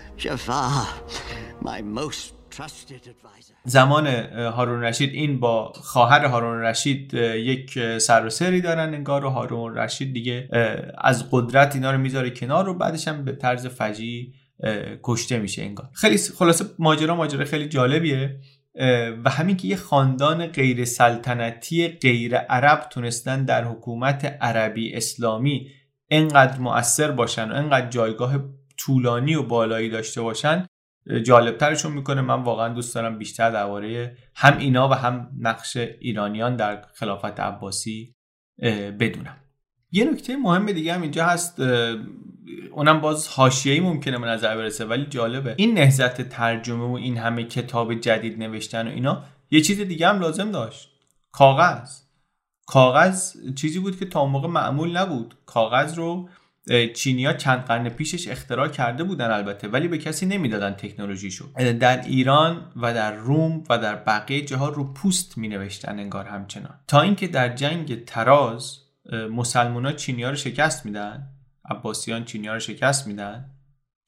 زمان 3.65 4.07
هارون 4.37 4.83
رشید 4.83 5.11
این 5.13 5.41
با 5.41 5.73
خواهر 5.73 6.25
هارون 6.25 6.61
رشید 6.61 7.15
یک 7.15 7.99
سر 7.99 8.27
و 8.27 8.31
سری 8.31 8.61
دارن 8.61 8.95
انگار 8.95 9.25
و 9.25 9.29
هارون 9.29 9.75
رشید 9.75 10.13
دیگه 10.13 10.49
از 10.99 11.31
قدرت 11.31 11.75
اینا 11.75 11.93
رو 11.93 11.99
می‌ذاره 11.99 12.31
کنار 12.31 12.69
و 12.69 12.75
بعدش 12.75 13.09
هم 13.09 13.25
به 13.25 13.33
طرز 13.33 13.67
فجی 13.67 14.35
کشته 15.03 15.39
میشه 15.39 15.63
انگار. 15.63 15.89
خیلی 15.93 16.19
خلاصه 16.39 16.65
ماجرا 16.79 17.17
ماجرا 17.17 17.45
خیلی 17.45 17.69
جالبیه. 17.69 18.41
و 19.25 19.31
همین 19.31 19.57
که 19.57 19.69
یه 19.69 19.77
خاندان 19.77 20.47
غیر 20.47 20.85
سلطنتی 20.85 21.89
غیر 21.89 22.37
عرب 22.37 22.89
تونستن 22.91 23.45
در 23.45 23.65
حکومت 23.65 24.25
عربی 24.41 24.95
اسلامی 24.95 25.71
انقدر 26.11 26.59
مؤثر 26.59 27.11
باشن 27.11 27.51
و 27.51 27.55
انقدر 27.55 27.89
جایگاه 27.89 28.45
طولانی 28.77 29.35
و 29.35 29.43
بالایی 29.43 29.89
داشته 29.89 30.23
باشن 30.23 30.67
جالبترشون 31.25 31.93
می‌کنه. 31.93 32.21
من 32.21 32.43
واقعا 32.43 32.69
دوست 32.69 32.95
دارم 32.95 33.19
بیشتر 33.19 33.51
درباره 33.51 34.17
هم 34.35 34.59
اینا 34.59 34.89
و 34.89 34.93
هم 34.93 35.31
نقش 35.39 35.77
ایرانیان 35.77 36.57
در 36.57 36.85
خلافت 36.95 37.41
عباسی 37.41 38.15
بدونم. 39.01 39.37
یه 39.91 40.05
نکته 40.05 40.37
مهم 40.37 40.67
دیگه 40.67 40.95
هم 40.95 41.03
اینجا 41.03 41.27
هست 41.27 41.61
اونم 42.73 43.01
باز 43.01 43.29
حاشیه‌ای 43.29 43.81
ممکنه 43.81 44.19
به 44.19 44.27
نظر 44.27 44.57
برسه 44.57 44.85
ولی 44.85 45.07
جالبه. 45.07 45.55
این 45.59 45.75
نهضت 45.75 46.29
ترجمه 46.29 46.85
و 46.85 46.93
این 46.93 47.19
همه 47.19 47.45
کتاب 47.45 47.95
جدید 47.95 48.39
نوشتن 48.39 48.89
و 48.89 48.91
اینا 48.91 49.23
یه 49.51 49.61
چیز 49.61 49.81
دیگه 49.81 50.09
هم 50.09 50.21
لازم 50.21 50.51
داشت. 50.51 50.91
کاغذ. 51.33 52.01
کاغذ 52.67 53.35
چیزی 53.55 53.79
بود 53.79 53.99
که 53.99 54.07
تا 54.07 54.27
موقع 54.27 54.49
معمول 54.49 54.97
نبود. 54.97 55.35
کاغذ 55.47 55.95
رو 55.95 56.29
چینیا 56.95 57.33
چند 57.33 57.65
قرن 57.65 57.89
پیشش 57.89 58.29
اختراع 58.29 58.69
کرده 58.69 59.05
بودن 59.05 59.31
البته 59.31 59.69
ولی 59.69 59.89
به 59.89 59.99
کسی 59.99 60.27
نمی‌دادن 60.27 60.71
تکنولوژیشو. 60.71 61.45
در 61.81 62.01
ایران 62.01 62.73
و 62.77 62.95
در 62.95 63.15
روم 63.15 63.65
و 63.71 63.79
در 63.79 63.97
بقیه 63.97 64.45
جاها 64.45 64.69
رو 64.69 64.93
پوست 64.93 65.39
می 65.39 65.49
نوشتن 65.49 65.99
انگار 65.99 66.25
همچنان. 66.25 66.75
تا 66.89 67.01
اینکه 67.01 67.29
در 67.29 67.49
جنگ 67.49 68.05
تراز 68.05 68.79
مسلمان 69.31 69.87
ها 69.87 69.93
چینیا 69.93 70.31
رو 70.31 70.37
شکست 70.37 70.87
میدن. 70.87 71.27
عباسیان 71.71 72.25
چینیا 72.25 72.55
رو 72.55 72.61
شکست 72.61 73.07
میدن؟ 73.07 73.51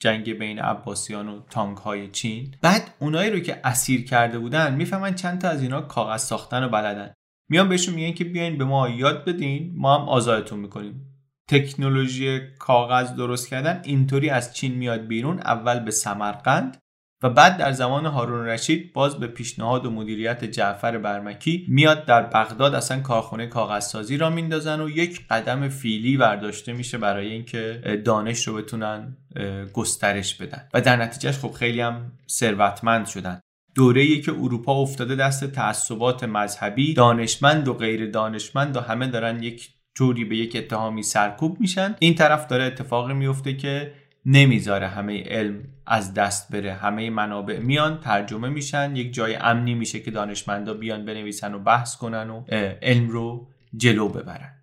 جنگ 0.01 0.39
بین 0.39 0.59
عباسیان 0.59 1.29
و 1.29 1.41
تانک 1.51 1.79
های 1.79 2.09
چین؟ 2.09 2.55
بعد 2.63 2.95
اونایی 2.99 3.31
رو 3.31 3.41
که 3.41 3.61
اسیر 3.65 4.05
کرده 4.05 4.39
بودن 4.39 4.75
می‌فهمن 4.75 5.15
چند 5.15 5.41
تا 5.41 5.49
از 5.49 5.63
اینا 5.63 5.81
کاغذ 5.81 6.23
ساختن 6.23 6.65
و 6.65 6.69
بلدن. 6.69 7.13
میان 7.51 7.69
بهشون 7.69 7.95
میگن 7.95 8.13
که 8.13 8.25
بیاین 8.25 8.59
به 8.59 8.65
ما 8.65 8.89
یاد 8.89 9.25
بدین 9.25 9.73
ما 9.77 9.99
هم 9.99 10.09
آزادتون 10.09 10.59
می‌کنیم. 10.59 11.13
تکنولوژی 11.49 12.41
کاغذ 12.59 13.15
درست 13.15 13.49
کردن 13.49 13.81
اینطوری 13.85 14.31
از 14.31 14.55
چین 14.55 14.75
میاد 14.75 15.07
بیرون 15.07 15.39
اول 15.39 15.79
به 15.79 15.91
سمرقند 15.91 16.79
و 17.23 17.31
بعد 17.31 17.57
در 17.57 17.73
زمان 17.73 18.07
هارون 18.07 18.47
رشید 18.47 18.93
باز 18.93 19.19
به 19.19 19.27
پیشنهاد 19.27 19.87
و 19.87 19.91
مدیریت 19.91 20.45
جعفر 20.45 20.99
برمکی 20.99 21.67
میاد 21.69 22.05
در 22.05 22.23
بغداد 22.23 22.75
اصلا 22.75 23.01
کارخونه 23.01 23.47
کاغذسازی 23.47 24.17
را 24.17 24.31
میندازن 24.31 24.81
و 24.81 24.91
یک 24.91 25.27
قدم 25.31 25.69
فیلی 25.69 26.17
برداشته 26.17 26.73
میشه 26.73 26.99
برای 26.99 27.29
اینکه 27.29 27.81
دانش 28.05 28.49
رو 28.49 28.55
بتونن 28.55 29.17
گسترش 29.73 30.35
بدن. 30.35 30.69
و 30.75 30.81
در 30.81 30.97
نتیجهش 30.97 31.39
خب 31.39 31.53
خیلی 31.53 31.81
هم 31.81 32.13
ثروتمند 32.29 33.07
شدن. 33.07 33.41
دوره 33.75 34.01
ای 34.01 34.21
که 34.21 34.33
اروپا 34.33 34.83
افتاده 34.83 35.15
دست 35.15 35.45
تعصبات 35.45 36.25
مذهبی 36.25 36.95
دانشمند 36.95 37.69
و 37.69 37.75
غیر 37.75 38.11
دانشمند 38.11 38.77
و 38.77 38.81
همه 38.81 39.07
دارن 39.07 39.43
یک 39.43 39.71
جوری 39.95 40.25
به 40.25 40.37
یک 40.37 40.57
اتهامی 40.57 41.03
سرکوب 41.03 41.61
میشن. 41.61 41.97
این 41.99 42.15
طرف 42.15 42.47
داره 42.47 42.65
اتفاقی 42.65 43.15
میفته 43.15 43.57
که 43.57 43.93
نمی‌ذاره 44.27 44.89
همه 44.89 45.23
علم 45.23 45.63
از 45.87 46.15
دست 46.15 46.53
بره. 46.53 46.73
همه 46.73 47.11
منابع 47.11 47.59
میان 47.59 48.01
ترجمه 48.01 48.49
میشن 48.49 48.97
یک 48.97 49.15
جای 49.15 49.35
امنی 49.35 49.75
میشه 49.75 50.01
که 50.01 50.11
دانشمندا 50.11 50.75
بیان 50.75 51.05
بنویسن 51.05 51.55
و 51.55 51.59
بحث 51.59 51.97
کنن 51.97 52.31
و 52.31 52.45
علم 52.83 53.09
رو 53.09 53.49
جلو 53.77 54.09
ببرن. 54.09 54.56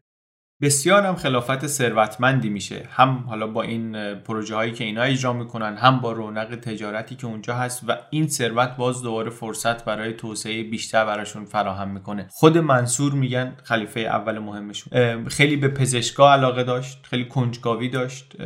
بسیار 0.64 1.04
هم 1.04 1.16
خلافت 1.16 1.68
ثروتمندی 1.68 2.50
میشه. 2.50 2.88
هم 2.92 3.24
حالا 3.28 3.48
با 3.48 3.62
این 3.62 4.16
پروژه 4.16 4.56
هایی 4.56 4.72
که 4.72 4.84
اینا 4.84 5.02
اجرا 5.02 5.34
می‌کنن 5.34 5.78
هم 5.78 6.00
با 6.00 6.12
رونق 6.12 6.56
تجارتی 6.56 7.16
که 7.16 7.28
اونجا 7.28 7.56
هست 7.56 7.84
و 7.88 7.98
این 8.10 8.28
ثروت 8.28 8.76
باز 8.78 9.02
دوباره 9.02 9.30
فرصت 9.30 9.86
برای 9.86 10.14
توسعه 10.14 10.64
بیشتر 10.64 11.06
براشون 11.06 11.46
فراهم 11.46 11.90
می‌کنه. 11.90 12.28
خود 12.30 12.58
منصور 12.58 13.14
میگن 13.14 13.54
خلیفه 13.64 14.00
اول 14.00 14.40
مهمشون. 14.40 15.26
خیلی 15.28 15.56
به 15.56 15.68
پزشکا 15.68 16.34
علاقه 16.34 16.64
داشت 16.64 17.00
خیلی 17.04 17.26
کنجکاوی 17.26 17.90
داشت. 17.90 18.42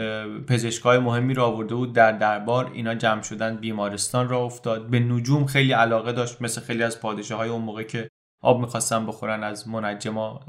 پزشکای 0.48 0.98
مهمی 1.00 1.34
را 1.34 1.46
آورده 1.46 1.76
بود 1.76 1.94
در 1.94 2.12
دربار. 2.12 2.72
اینا 2.74 2.96
جمع 2.96 3.22
شدن 3.22 3.56
بیمارستان 3.56 4.30
را 4.30 4.40
افتاد. 4.40 4.88
به 4.88 5.00
نجوم 5.00 5.46
خیلی 5.46 5.72
علاقه 5.72 6.12
داشت 6.12 6.42
مثل 6.42 6.62
خیلی 6.62 6.84
از 6.84 7.02
پادشاه 7.02 7.38
های 7.38 7.50
اون 7.50 7.62
موقع 7.62 7.84
که 7.84 8.10
آب 8.42 8.60
می‌خواستن 8.60 9.06
بخورن 9.06 9.44
از 9.44 9.68
منجما 9.68 10.40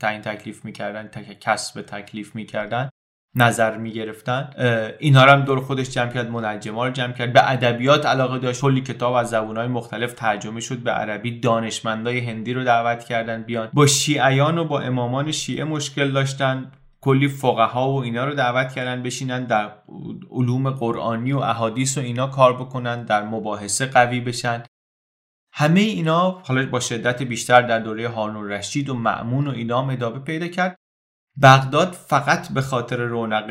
تعیین 0.00 0.20
تکلیف 0.20 0.64
می‌کردن 0.64 1.08
تک 1.08 1.40
کسب 1.40 1.82
تکلیف 1.82 2.34
می‌کردن 2.34 2.88
نظر 3.34 3.76
می‌گرفتن. 3.76 4.50
اینها 4.98 5.24
رو 5.24 5.30
هم 5.30 5.40
دور 5.40 5.60
خودش 5.60 5.90
جمع 5.90 6.12
کرد 6.12 6.30
منجما 6.30 6.86
رو 6.86 6.92
جمع 6.92 7.12
کرد. 7.12 7.32
به 7.32 7.50
ادبیات 7.50 8.06
علاقه 8.06 8.38
داشت. 8.38 8.60
کلی 8.60 8.80
کتاب 8.80 9.14
از 9.14 9.30
زبونهای 9.30 9.66
مختلف 9.66 10.12
ترجمه 10.12 10.60
شد. 10.60 10.78
به 10.78 10.90
عربی 10.90 11.40
دانشمندای 11.40 12.20
هندی 12.20 12.52
رو 12.52 12.64
دعوت 12.64 13.04
کردن 13.04 13.42
بیان. 13.42 13.68
با 13.72 13.86
شیعیان 13.86 14.58
و 14.58 14.64
با 14.64 14.80
امامان 14.80 15.32
شیعه 15.32 15.64
مشکل 15.64 16.10
داشتن. 16.10 16.72
کلی 17.00 17.28
فقها 17.28 17.90
و 17.90 18.02
اینا 18.02 18.24
رو 18.24 18.34
دعوت 18.34 18.72
کردن 18.72 19.02
بشینن 19.02 19.44
در 19.44 19.72
علوم 20.30 20.70
قرآنی 20.70 21.32
و 21.32 21.38
احادیث 21.38 21.98
و 21.98 22.00
اینا 22.00 22.26
کار 22.26 22.56
بکنن 22.56 23.04
در 23.04 23.24
مباحثه 23.24 23.86
قوی 23.86 24.20
بشن. 24.20 24.62
همه 25.52 25.80
اینا 25.80 26.30
حالا 26.30 26.66
با 26.66 26.80
شدت 26.80 27.22
بیشتر 27.22 27.62
در 27.62 27.78
دوره 27.78 28.08
هارون 28.08 28.48
رشید 28.48 28.88
و 28.88 28.94
معمون 28.94 29.46
و 29.46 29.50
اینا 29.50 29.90
ادامه 29.90 30.18
پیدا 30.18 30.48
کرد. 30.48 30.76
بغداد 31.42 31.92
فقط 31.92 32.52
به 32.52 32.60
خاطر 32.60 32.96
رونق 32.96 33.50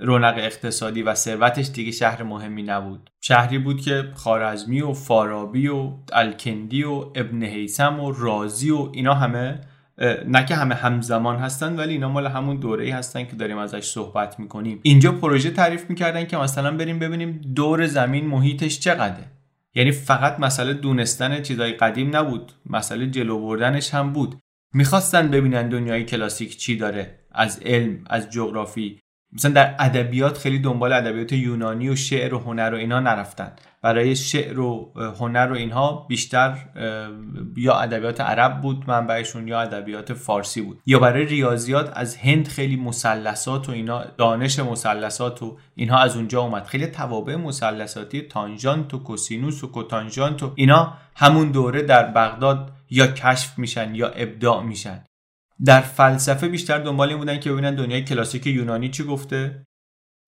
رونق 0.00 0.34
اقتصادی 0.38 1.02
و 1.02 1.14
ثروتش 1.14 1.68
دیگه 1.68 1.92
شهر 1.92 2.22
مهمی 2.22 2.62
نبود. 2.62 3.10
شهری 3.20 3.58
بود 3.58 3.80
که 3.80 4.12
خارزمی 4.14 4.80
و 4.80 4.92
فارابی 4.92 5.68
و 5.68 5.92
الکندی 6.12 6.84
و 6.84 6.92
ابن 6.92 7.42
حیسم 7.42 8.00
و 8.00 8.12
رازی 8.12 8.70
و 8.70 8.88
اینا 8.92 9.14
همه 9.14 9.60
نه 10.26 10.44
که 10.44 10.54
همه 10.54 10.74
همزمان 10.74 11.36
هستن 11.36 11.76
ولی 11.76 11.92
اینا 11.92 12.08
مال 12.08 12.26
همون 12.26 12.56
دوره 12.56 12.84
ای 12.84 12.90
هستن 12.90 13.24
که 13.24 13.36
داریم 13.36 13.58
ازش 13.58 13.84
صحبت 13.84 14.40
می‌کنیم. 14.40 14.80
اینجا 14.82 15.12
پروژه 15.12 15.50
تعریف 15.50 15.90
می‌کردن 15.90 16.24
که 16.24 16.36
مثلا 16.36 16.76
بریم 16.76 16.98
ببینیم 16.98 17.40
دور 17.54 17.86
زمین 17.86 18.26
محیطش 18.26 18.80
چقدره. 18.80 19.41
یعنی 19.74 19.92
فقط 19.92 20.40
مسئله 20.40 20.72
دونستن 20.72 21.42
چیزای 21.42 21.72
قدیم 21.72 22.16
نبود 22.16 22.52
مسئله 22.66 23.06
جلو 23.06 23.38
بردنش 23.38 23.94
هم 23.94 24.12
بود. 24.12 24.38
می‌خواستن 24.74 25.30
ببینن 25.30 25.68
دنیای 25.68 26.04
کلاسیک 26.04 26.56
چی 26.56 26.76
داره 26.76 27.18
از 27.32 27.60
علم 27.62 28.04
از 28.06 28.30
جغرافی. 28.30 29.00
مثلا 29.32 29.52
در 29.52 29.74
ادبیات 29.78 30.38
خیلی 30.38 30.58
دنبال 30.58 30.92
ادبیات 30.92 31.32
یونانی 31.32 31.88
و 31.88 31.96
شعر 31.96 32.34
و 32.34 32.38
هنر 32.38 32.70
و 32.74 32.76
اینا 32.76 33.00
نرفتن. 33.00 33.52
برای 33.82 34.16
شعر 34.16 34.60
و 34.60 34.92
هنر 35.20 35.48
و 35.52 35.54
اینها 35.54 36.06
بیشتر 36.08 36.58
یا 37.56 37.74
ادبیات 37.74 38.20
عرب 38.20 38.60
بود 38.60 38.84
منبعشون 38.86 39.48
یا 39.48 39.60
ادبیات 39.60 40.12
فارسی 40.12 40.60
بود. 40.60 40.80
یا 40.86 40.98
برای 40.98 41.24
ریاضیات 41.24 41.92
از 41.94 42.16
هند 42.16 42.48
خیلی 42.48 42.76
مثلثات 42.76 43.68
و 43.68 43.72
اینا 43.72 44.04
دانش 44.04 44.58
مثلثات 44.58 45.42
و 45.42 45.58
اینها 45.74 45.98
از 45.98 46.16
اونجا 46.16 46.40
اومد. 46.40 46.64
خیلی 46.64 46.86
توابع 46.86 47.36
مثلثاتی 47.36 48.22
تانژانت 48.22 48.94
و 48.94 48.98
کوسینوس 48.98 49.64
و 49.64 49.66
کوتانژانت 49.66 50.42
و 50.42 50.52
اینا 50.54 50.94
همون 51.16 51.50
دوره 51.50 51.82
در 51.82 52.06
بغداد 52.06 52.72
یا 52.90 53.06
کشف 53.06 53.58
میشن 53.58 53.94
یا 53.94 54.08
ابداع 54.08 54.62
میشن. 54.62 55.04
در 55.64 55.80
فلسفه 55.80 56.48
بیشتر 56.48 56.78
دنبال 56.78 57.08
این 57.08 57.18
بودن 57.18 57.40
که 57.40 57.52
ببینن 57.52 57.74
دنیای 57.74 58.04
کلاسیک 58.04 58.46
یونانی 58.46 58.88
چی 58.88 59.04
گفته. 59.04 59.66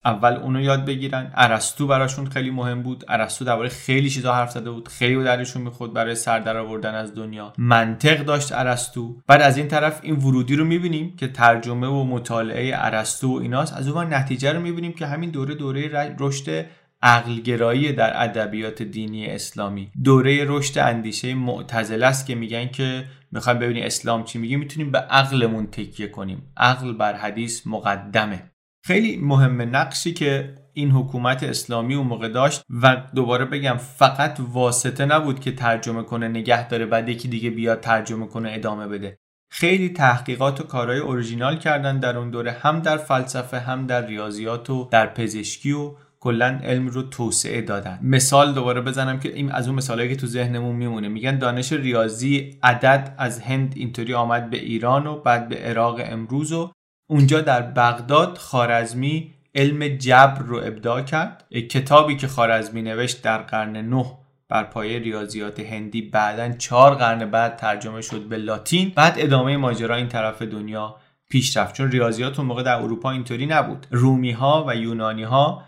اول 0.05 0.33
اونو 0.33 0.61
یاد 0.61 0.85
بگیرن. 0.85 1.31
ارسطو 1.35 1.87
براشون 1.87 2.25
خیلی 2.25 2.49
مهم 2.49 2.83
بود. 2.83 3.03
ارسطو 3.07 3.45
درباره 3.45 3.69
خیلی 3.69 4.09
چیزا 4.09 4.33
حرف 4.33 4.51
زده 4.51 4.71
بود. 4.71 4.87
خیلی 4.87 5.23
درشون 5.23 5.61
می‌خورد 5.61 5.93
برای 5.93 6.15
سر 6.15 6.57
آوردن 6.57 6.95
از 6.95 7.15
دنیا. 7.15 7.53
منطق 7.57 8.23
داشت 8.23 8.51
ارسطو. 8.51 9.21
بعد 9.27 9.41
از 9.41 9.57
این 9.57 9.67
طرف 9.67 9.99
این 10.03 10.15
ورودی 10.15 10.55
رو 10.55 10.65
می‌بینیم 10.65 11.15
که 11.15 11.27
ترجمه 11.27 11.87
و 11.87 12.03
مطالعه 12.03 12.71
ارسطو 12.75 13.37
و 13.37 13.41
ایناست. 13.41 13.73
از 13.77 13.87
اون 13.87 14.13
نتیجه 14.13 14.53
رو 14.53 14.59
می‌بینیم 14.59 14.93
که 14.93 15.05
همین 15.07 15.29
دوره 15.29 15.55
دوره 15.55 16.15
رشد 16.19 16.65
عقلگرایی 17.01 17.93
در 17.93 18.23
ادبیات 18.23 18.81
دینی 18.83 19.25
اسلامی. 19.25 19.91
دوره 20.03 20.45
رشد 20.47 20.79
اندیشه 20.79 21.33
معتزله 21.33 22.05
است 22.05 22.25
که 22.25 22.35
میگن 22.35 22.67
که 22.67 23.05
می‌خوایم 23.31 23.59
ببینیم 23.59 23.83
اسلام 23.85 24.23
چی 24.23 24.39
میگه. 24.39 24.57
می‌تونیم 24.57 24.91
به 24.91 24.99
عقلمون 24.99 25.67
تکیه 25.67 26.07
کنیم. 26.07 26.51
عقل 26.57 26.93
بر 26.93 27.13
حدیث 27.13 27.67
مقدمه. 27.67 28.43
خیلی 28.87 29.17
مهم 29.17 29.61
نقشی 29.61 30.13
که 30.13 30.55
این 30.73 30.91
حکومت 30.91 31.43
اسلامی 31.43 31.95
اون 31.95 32.07
موقع 32.07 32.27
داشت 32.27 32.61
و 32.81 32.97
دوباره 33.15 33.45
بگم 33.45 33.77
فقط 33.77 34.39
واسطه 34.39 35.05
نبود 35.05 35.39
که 35.39 35.51
ترجمه 35.51 36.03
کنه 36.03 36.27
نگه 36.27 36.67
داره 36.67 36.85
بعد 36.85 37.09
یکی 37.09 37.27
دیگه 37.27 37.49
بیاد 37.49 37.79
ترجمه 37.79 38.27
کنه 38.27 38.51
ادامه 38.53 38.87
بده. 38.87 39.17
خیلی 39.51 39.89
تحقیقات 39.89 40.61
و 40.61 40.63
کارهای 40.63 40.99
اورجینال 40.99 41.57
کردن 41.57 41.99
در 41.99 42.17
اون 42.17 42.29
دوره 42.29 42.51
هم 42.51 42.79
در 42.79 42.97
فلسفه 42.97 43.59
هم 43.59 43.87
در 43.87 44.05
ریاضیات 44.05 44.69
و 44.69 44.89
در 44.91 45.07
پزشکی 45.07 45.71
و 45.71 45.91
کلا 46.19 46.59
علم 46.63 46.87
رو 46.87 47.01
توسعه 47.01 47.61
دادن. 47.61 47.99
مثال 48.01 48.53
دوباره 48.53 48.81
بزنم 48.81 49.19
که 49.19 49.35
این 49.35 49.51
از 49.51 49.67
اون 49.67 49.75
مثالایی 49.75 50.09
که 50.09 50.15
تو 50.15 50.27
ذهنمون 50.27 50.75
میمونه. 50.75 51.07
میگن 51.07 51.37
دانش 51.37 51.73
ریاضی 51.73 52.59
عدد 52.63 53.15
از 53.17 53.39
هند 53.39 53.73
اینطوری 53.75 54.13
آمد 54.13 54.49
به 54.49 54.57
ایران 54.57 55.07
و 55.07 55.19
بعد 55.19 55.49
به 55.49 55.55
عراق 55.55 56.01
امروز 56.03 56.51
و 56.51 56.71
اونجا 57.07 57.41
در 57.41 57.61
بغداد 57.61 58.37
خارزمی 58.37 59.33
علم 59.55 59.87
جبر 59.87 60.39
رو 60.39 60.57
ابداع 60.57 61.01
کرد. 61.01 61.43
کتابی 61.51 62.15
که 62.15 62.27
خارزمی 62.27 62.81
نوشت 62.81 63.21
در 63.21 63.37
قرن 63.37 63.77
نه 63.77 64.05
بر 64.49 64.63
پایه 64.63 64.99
ریاضیات 64.99 65.59
هندی 65.59 66.01
بعدا 66.01 66.51
چهار 66.51 66.95
قرن 66.95 67.31
بعد 67.31 67.55
ترجمه 67.55 68.01
شد 68.01 68.21
به 68.21 68.37
لاتین. 68.37 68.91
بعد 68.95 69.13
ادامه 69.17 69.57
ماجرا 69.57 69.95
این 69.95 70.07
طرف 70.07 70.41
دنیا 70.41 70.95
پیش 71.29 71.57
رفت. 71.57 71.75
چون 71.75 71.91
ریاضیات 71.91 72.39
اون 72.39 72.47
موقع 72.47 72.63
در 72.63 72.75
اروپا 72.75 73.11
اینطوری 73.11 73.45
نبود. 73.45 73.87
رومی 73.91 74.31
ها 74.31 74.65
و 74.67 74.75
یونانی 74.75 75.23
ها 75.23 75.63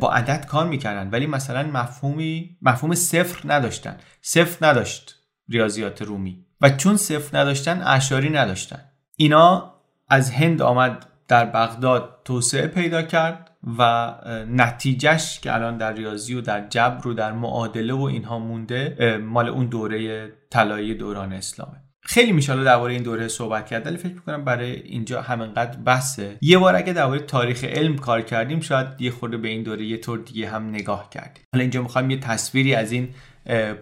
با 0.00 0.12
عدد 0.12 0.46
کار 0.46 0.66
می‌کردن. 0.66 1.10
ولی 1.10 1.26
مثلا 1.26 1.62
مفهومی 1.62 2.56
مفهوم 2.62 2.94
صفر 2.94 3.52
نداشتن. 3.52 3.96
صفر 4.22 4.66
نداشت 4.66 5.16
ریاضیات 5.48 6.02
رومی. 6.02 6.44
و 6.60 6.70
چون 6.70 6.96
صفر 6.96 7.38
نداشتن 7.38 7.82
اشاری 7.86 8.30
نداشتن. 8.30 8.80
اینا 9.16 9.71
از 10.12 10.30
هند 10.30 10.62
آمد 10.62 11.06
در 11.28 11.44
بغداد 11.44 12.20
توسعه 12.24 12.66
پیدا 12.66 13.02
کرد 13.02 13.50
و 13.78 14.12
نتیجهش 14.48 15.40
که 15.40 15.54
الان 15.54 15.76
در 15.76 15.92
ریاضی 15.92 16.34
و 16.34 16.40
در 16.40 16.68
جبر 16.68 17.06
و 17.06 17.14
در 17.14 17.32
معادله 17.32 17.94
و 17.94 18.02
اینها 18.02 18.38
مونده 18.38 19.16
مال 19.24 19.48
اون 19.48 19.66
دوره 19.66 20.28
طلایی 20.50 20.94
دوران 20.94 21.32
اسلامه. 21.32 21.76
خیلی 22.04 22.32
میشه 22.32 22.64
درباره 22.64 22.92
این 22.92 23.02
دوره 23.02 23.28
صحبت 23.28 23.66
کرد 23.66 23.86
ولی 23.86 23.96
فکر 23.96 24.14
می‌کنم 24.14 24.44
برای 24.44 24.72
اینجا 24.72 25.22
همینقدر 25.22 25.76
بحثه. 25.76 26.38
یه 26.40 26.58
بار 26.58 26.76
اگه 26.76 26.92
درباره 26.92 27.20
تاریخ 27.20 27.64
علم 27.64 27.96
کار 27.96 28.22
کردیم 28.22 28.60
شاید 28.60 28.86
یه 28.98 29.10
خورده 29.10 29.36
به 29.36 29.48
این 29.48 29.62
دوره 29.62 29.84
یه 29.84 29.96
طور 29.96 30.18
دیگه 30.18 30.48
هم 30.48 30.68
نگاه 30.68 31.10
کردیم. 31.10 31.44
حالا 31.52 31.62
اینجا 31.62 31.82
می‌خوایم 31.82 32.10
یه 32.10 32.20
تصویری 32.20 32.74
از 32.74 32.92
این 32.92 33.08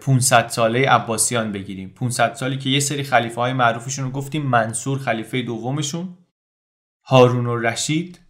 500 0.01 0.47
ساله 0.47 0.89
عباسیان 0.89 1.51
بگیریم. 1.51 1.89
500 1.89 2.33
سالی 2.33 2.57
که 2.57 2.69
یه 2.69 2.79
سری 2.79 3.03
خلیفه 3.03 3.41
های 3.41 3.53
معروفشون 3.53 4.05
رو 4.05 4.11
گفتیم 4.11 4.41
منصور 4.41 4.99
خلیفه 4.99 5.41
دومشون. 5.41 6.17
هارون 7.05 7.45
و 7.45 7.57
رشید 7.57 8.21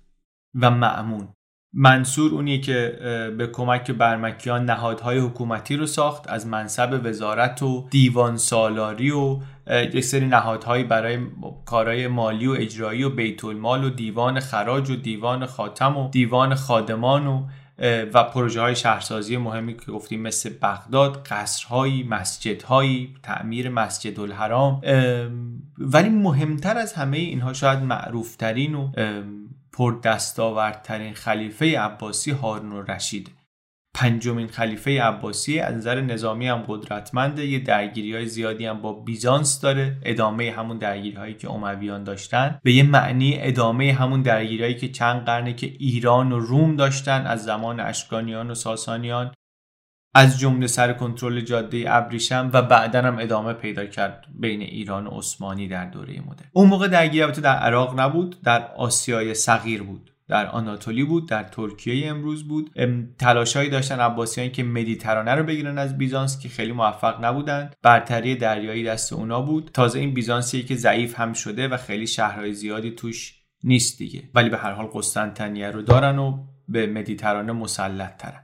و 0.56 0.72
معمون 0.72 1.28
منصور 1.74 2.32
اونیه 2.32 2.62
که 2.62 2.98
به 3.38 3.48
کمک 3.48 3.92
برمکیان 3.92 4.66
نهادهای 4.66 5.20
حکومتی 5.20 5.76
رو 5.78 5.86
ساخت 5.86 6.30
از 6.30 6.48
منصب 6.48 7.02
وزارت 7.04 7.64
و 7.64 7.88
دیوان 7.90 8.38
سالاری 8.38 9.12
و 9.12 9.40
یک 9.68 10.00
سری 10.00 10.28
نهادهایی 10.28 10.84
برای 10.84 11.20
کارهای 11.66 12.08
مالی 12.08 12.48
و 12.48 12.52
اجرایی 12.52 13.04
و 13.04 13.10
بیت 13.10 13.46
المال 13.46 13.84
و 13.84 13.90
دیوان 13.90 14.40
خراج 14.40 14.90
و 14.90 14.96
دیوان 14.96 15.46
خاتم 15.46 15.98
و 15.98 16.10
دیوان 16.10 16.56
خادمان 16.56 17.28
و 17.28 17.44
و 18.14 18.24
پروژه 18.24 18.62
های 18.62 18.76
شهرسازی 18.76 19.38
مهمی 19.38 19.78
که 19.78 19.92
گفتیم 19.92 20.22
مثل 20.22 20.50
بغداد 20.62 21.28
قصرهایی 21.28 22.04
مسجدهایی 22.04 23.16
تعمیر 23.24 23.70
مسجد 23.70 24.20
الحرام 24.20 24.82
ولی 25.78 26.10
مهمتر 26.10 26.78
از 26.78 26.94
همه 26.94 27.18
اینها 27.18 27.54
شاید 27.54 27.80
معروفترین 27.80 28.76
و 28.76 28.92
پر 29.72 30.00
دستاوردترین 30.04 31.14
خلیفه 31.14 31.80
عباسی 31.80 32.32
هارون 32.32 32.88
رشید 32.88 33.32
پنجمین 33.94 34.48
خلیفه 34.48 35.02
عباسی 35.02 35.60
از 35.60 35.76
نظر 35.76 36.02
نظامی 36.02 36.48
هم 36.48 36.64
قدرتمنده. 36.68 37.48
یه 37.48 37.60
درگیری 37.60 38.16
های 38.16 38.26
زیادی 38.26 38.66
هم 38.66 38.82
با 38.82 38.94
بیزانس 38.94 39.62
داره 39.62 39.98
ادامه 40.04 40.52
همون 40.52 40.78
درگیری 40.78 41.18
هایی 41.18 41.34
که 41.34 41.52
امویان 41.52 42.04
داشتن. 42.04 42.60
به 42.64 42.74
یه 42.74 42.84
معنی 42.84 43.36
ادامه 43.40 43.94
همون 43.94 44.22
درگیری 44.22 44.64
هایی 44.64 44.76
که 44.76 44.90
چند 44.90 45.26
قرنه 45.26 45.54
که 45.54 45.68
ایران 45.68 46.32
و 46.32 46.40
روم 46.40 46.76
داشتن 46.76 47.26
از 47.26 47.44
زمان 47.44 47.80
اشکانیان 47.80 48.52
و 48.52 48.56
ساسانیان. 48.56 49.32
از 50.14 50.40
جمله 50.40 50.68
سر 50.68 50.94
کنترل 50.94 51.42
جاده 51.42 51.84
ابریشم 51.88 52.50
و 52.54 52.62
بعدا 52.62 53.02
هم 53.02 53.20
ادامه 53.20 53.54
پیدا 53.54 53.86
کرد 53.86 54.26
بین 54.40 54.62
ایران 54.62 55.08
و 55.08 55.10
عثمانی 55.10 55.68
در 55.68 55.86
دوره 55.86 56.14
مدرن. 56.14 56.50
اون 56.54 56.68
موقع 56.68 56.88
درگیری 56.88 57.24
البته 57.24 57.42
در 57.42 57.56
عراق 57.56 58.00
نبود 58.00 58.42
در 58.42 58.72
آسیای 58.78 59.34
صغیر 59.34 59.84
بود. 59.84 60.11
در 60.32 60.48
آناتولی 60.48 61.04
بود 61.04 61.30
در 61.30 61.44
ترکیه 61.44 62.10
امروز 62.10 62.48
بود. 62.48 62.72
تلاشهایی 63.20 63.70
داشتن 63.70 64.00
عباسیان 64.00 64.50
که 64.50 64.64
مدیترانه 64.64 65.36
رو 65.36 65.44
بگیرن 65.44 65.78
از 65.78 65.98
بیزانس 65.98 66.40
که 66.40 66.50
خیلی 66.50 66.72
موفق 66.72 67.26
نبودند 67.26 67.76
برتری 67.84 68.36
دریایی 68.36 68.84
دست 68.84 69.14
اونا 69.14 69.42
بود. 69.42 69.72
تازه 69.74 70.00
این 70.00 70.14
بیزانسی 70.14 70.64
که 70.64 70.76
ضعیف 70.76 71.20
هم 71.20 71.34
شده 71.34 71.68
و 71.68 71.78
خیلی 71.78 72.08
شهرهای 72.08 72.54
زیادی 72.54 72.92
توش 72.92 73.42
نیست 73.64 73.98
دیگه. 73.98 74.24
ولی 74.36 74.50
به 74.50 74.58
هر 74.58 74.72
حال 74.72 74.86
قسطنطنیه 74.94 75.72
رو 75.72 75.82
دارن 75.82 76.20
و 76.20 76.44
به 76.68 76.88
مدیترانه 76.88 77.52
مسلط 77.52 78.18
ترن. 78.18 78.44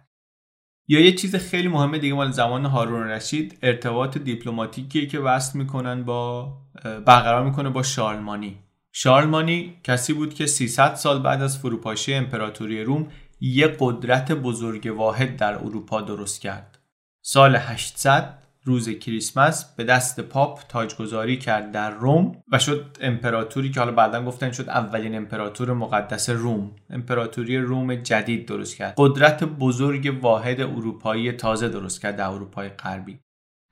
یا 0.88 1.00
یه 1.00 1.12
چیز 1.12 1.36
خیلی 1.36 1.68
مهمه 1.68 2.00
دیگه 2.00 2.14
مال 2.14 2.32
زمان 2.32 2.66
هارون 2.66 3.08
رشید 3.08 3.60
ارتباط 3.62 4.18
دیپلماتیکی 4.18 5.08
که 5.08 5.20
وصل 5.20 5.60
می‌کنن 5.60 6.04
با 6.04 6.54
برقرار 6.84 7.46
می‌کنه 7.46 7.70
با 7.70 7.84
شارلمانی. 7.84 8.67
شارلمانی 9.00 9.74
کسی 9.84 10.14
بود 10.14 10.34
که 10.34 10.46
300 10.46 10.96
سال 10.96 11.20
بعد 11.22 11.42
از 11.42 11.60
فروپاشی 11.60 12.14
امپراتوری 12.14 12.84
روم 12.84 13.08
یه 13.42 13.76
قدرت 13.80 14.32
بزرگ 14.32 14.94
واحد 14.98 15.38
در 15.38 15.56
اروپا 15.56 16.02
درست 16.02 16.42
کرد. 16.42 16.80
سال 17.22 17.56
800 17.56 18.44
روز 18.64 18.90
کریسمس 18.90 19.76
به 19.76 19.84
دست 19.84 20.20
پاپ 20.20 20.60
تاجگذاری 20.70 21.38
کرد 21.38 21.72
در 21.72 21.92
روم 21.92 22.44
و 22.52 22.60
شد 22.60 22.98
امپراتوری 23.02 23.72
که 23.72 23.80
حالا 23.80 23.92
بعدا 23.92 24.26
گفتن 24.26 24.52
شد 24.52 24.70
اولین 24.70 25.16
امپراتور 25.16 25.74
مقدس 25.74 26.30
روم. 26.30 26.72
امپراتوری 26.90 27.58
روم 27.58 27.96
جدید 27.96 28.48
درست 28.48 28.76
کرد. 28.78 28.94
قدرت 28.98 29.44
بزرگ 29.44 30.20
واحد 30.22 30.62
اروپایی 30.62 31.32
تازه 31.32 31.70
درست 31.70 32.02
کرد 32.02 32.16
در 32.16 32.28
اروپای 32.28 32.70
غربی. 32.70 33.20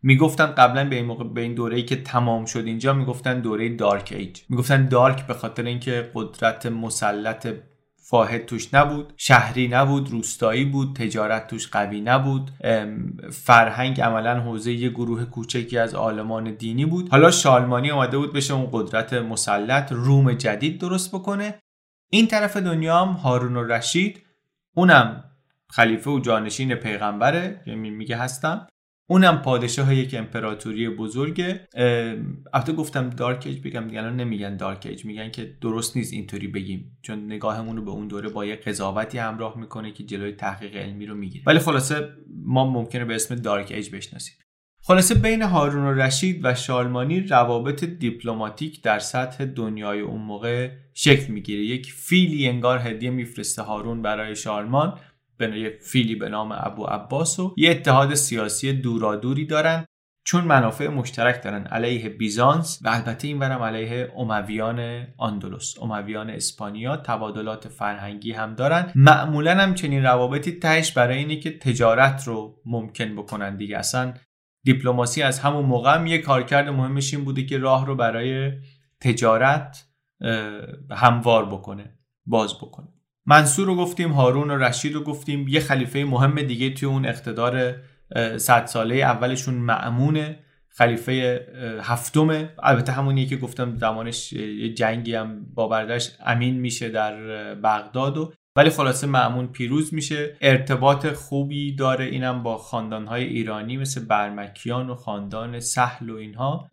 می‌گفتن 0.08 0.46
قبلا 0.46 0.90
به 0.90 0.96
این 0.96 1.06
موقع 1.06 1.24
به 1.24 1.42
این 1.42 1.54
دوره‌ای 1.54 1.84
که 1.84 1.96
تمام 1.96 2.46
شد 2.46 2.64
اینجا 2.66 2.94
می‌گفتن 2.94 3.40
دوره 3.40 3.76
دارک 3.76 4.14
ایج. 4.18 4.42
می‌گفتن 4.50 4.86
دارک 4.86 5.28
به 5.28 5.34
خاطر 5.34 5.64
اینکه 5.64 6.12
قدرت 6.14 6.66
مسلط 6.66 7.48
فاحد 7.96 8.46
توش 8.46 8.74
نبود 8.74 9.14
شهری 9.18 9.68
نبود 9.68 10.10
روستایی 10.10 10.66
بود 10.66 10.96
تجارت 10.96 11.48
توش 11.48 11.68
قوی 11.68 12.02
نبود. 12.02 12.52
فرهنگ 13.32 14.02
عملا 14.02 14.40
حوزه 14.40 14.74
یه 14.74 14.90
گروه 14.90 15.26
کوچکی 15.26 15.78
از 15.78 15.94
عالمان 15.94 16.56
دینی 16.56 16.86
بود. 16.86 17.10
حالا 17.10 17.32
شالمانی 17.32 17.92
آمده 17.92 18.18
بود 18.18 18.34
بشه 18.34 18.54
اون 18.54 18.70
قدرت 18.72 19.14
مسلط 19.14 19.92
روم 19.92 20.34
جدید 20.34 20.80
درست 20.82 21.16
بکنه. 21.16 21.60
این 22.10 22.28
طرف 22.28 22.58
دنیا 22.58 23.06
هم 23.06 23.14
هارون 23.14 23.58
رشید 23.58 24.24
اونم 24.76 25.24
خلیفه 25.70 26.12
و 26.12 26.20
جانشین 26.20 26.76
پیغمبره 26.76 27.62
یعنی 27.66 27.90
میگه 27.90 28.18
هستم. 28.18 28.68
اونم 29.08 29.42
پادشاه 29.42 29.96
یک 29.96 30.16
امپراتوری 30.18 30.90
بزرگه. 30.90 31.68
البته 32.54 32.74
گفتم 32.74 33.10
دارک 33.10 33.44
ایج 33.46 33.68
بگم 33.68 33.88
دیگه 33.88 34.02
نمیگن 34.02 34.58
دارک 34.58 34.86
ایج 34.86 35.06
میگن 35.06 35.32
که 35.32 35.58
درست 35.62 35.98
نیست 35.98 36.14
اینطوری 36.14 36.48
بگیم. 36.48 36.98
چون 37.02 37.26
نگاهمون 37.26 37.78
رو 37.78 37.86
به 37.86 37.92
اون 37.92 38.08
دوره 38.08 38.30
با 38.30 38.46
یه 38.46 38.56
قضاوتی 38.56 39.18
همراه 39.18 39.58
می‌کنه 39.58 39.92
که 39.92 40.04
جلوی 40.04 40.32
تحقیق 40.32 40.76
علمی 40.76 41.06
رو 41.06 41.16
می‌گیره. 41.16 41.44
ولی 41.48 41.60
خلاصه 41.60 42.10
ما 42.46 42.72
ممکنه 42.72 43.06
به 43.06 43.16
اسم 43.16 43.36
دارک 43.36 43.72
ایج 43.72 43.96
بشناسیم. 43.96 44.36
خلاصه 44.82 45.16
بین 45.16 45.42
هارون 45.42 45.86
و 45.86 45.94
رشید 46.02 46.40
و 46.44 46.56
شالمانی 46.56 47.20
روابط 47.20 47.84
دیپلماتیک 47.84 48.84
در 48.84 49.00
سطح 49.00 49.46
دنیای 49.46 50.00
اون 50.00 50.22
موقع 50.22 50.72
شکل 50.94 51.34
می‌گیره. 51.34 51.64
یک 51.64 51.92
فیلی 51.92 52.48
انگار 52.48 52.80
هدیه 52.80 53.10
میفرسته 53.10 53.62
هارون 53.62 54.02
برای 54.02 54.36
شالمان 54.36 55.00
به 55.38 55.60
یه 55.60 55.78
فیلی 55.82 56.16
به 56.16 56.30
نام 56.30 56.52
ابو 56.52 56.86
عباس 56.86 57.40
و 57.40 57.54
یه 57.58 57.72
اتحاد 57.72 58.14
سیاسی 58.14 58.74
دورادوری 58.74 59.46
دارن 59.46 59.86
چون 60.28 60.44
منافع 60.44 60.88
مشترک 60.88 61.44
دارن 61.44 61.64
علیه 61.68 62.10
بیزانس 62.10 62.80
و 62.84 62.90
البته 62.90 63.28
این 63.28 63.40
ورم 63.40 63.62
علیه 63.62 64.12
امویان 64.18 65.08
آندلس 65.18 65.80
امویان 65.82 66.30
اسپانیا 66.30 66.98
تبادلات 66.98 67.68
فرهنگی 67.68 68.32
هم 68.32 68.56
دارن. 68.56 68.92
معمولا 68.96 69.56
هم 69.56 69.76
چنین 69.76 70.04
روابطی 70.04 70.52
تهش 70.52 70.92
برای 70.92 71.18
اینه 71.18 71.36
که 71.36 71.58
تجارت 71.58 72.28
رو 72.28 72.62
ممکن 72.66 73.16
بکنن 73.16 73.56
دیگه. 73.58 73.78
اصلا 73.78 74.14
دیپلماسی 74.64 75.22
از 75.22 75.40
همون 75.40 75.66
موقع 75.66 75.96
هم 75.96 76.08
یه 76.08 76.18
کارکرد 76.18 76.70
مهمش 76.70 77.14
این 77.14 77.26
بوده 77.26 77.46
که 77.46 77.58
راه 77.58 77.86
رو 77.86 77.96
برای 77.96 78.52
تجارت 79.02 79.88
هموار 80.92 81.46
بکنه 81.46 82.00
باز 82.26 82.58
بکنه. 82.58 82.88
منصور 83.26 83.66
رو 83.66 83.76
گفتیم 83.76 84.12
هارون 84.12 84.52
و 84.52 84.58
رشید 84.58 84.94
رو 84.94 85.04
گفتیم. 85.04 85.48
یه 85.48 85.60
خلیفه 85.60 86.04
مهم 86.04 86.42
دیگه 86.42 86.70
توی 86.70 86.88
اون 86.88 87.06
اقتدار 87.06 87.76
صد 88.38 88.66
ساله 88.66 88.96
اولشون 88.96 89.54
معمونه 89.54 90.40
خلیفه 90.70 91.48
هفتمه. 91.84 92.50
البته 92.64 92.92
همونیه 92.92 93.26
که 93.26 93.38
گفتم 93.38 93.78
زمانش 93.78 94.34
یه 94.34 94.74
جنگی 94.74 95.16
هم 95.16 95.46
با 95.54 95.68
برداشت 95.68 96.18
امین 96.26 96.60
میشه 96.60 96.90
در 96.90 97.16
بغداد. 97.56 98.18
و 98.18 98.34
ولی 98.58 98.70
خلاصه 98.70 99.08
معمون 99.08 99.48
پیروز 99.48 99.94
میشه. 99.94 100.38
ارتباط 100.42 101.08
خوبی 101.08 101.76
داره 101.76 102.06
اینم 102.06 102.44
با 102.44 102.58
خاندانهای 102.58 103.24
ایرانی 103.24 103.78
مثل 103.78 104.06
برمکیان 104.06 104.90
و 104.90 104.96
خاندان 104.96 105.60
سهل 105.60 106.10
و 106.10 106.16
اینها. 106.16 106.70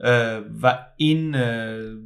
و 0.62 0.78
این 0.96 1.36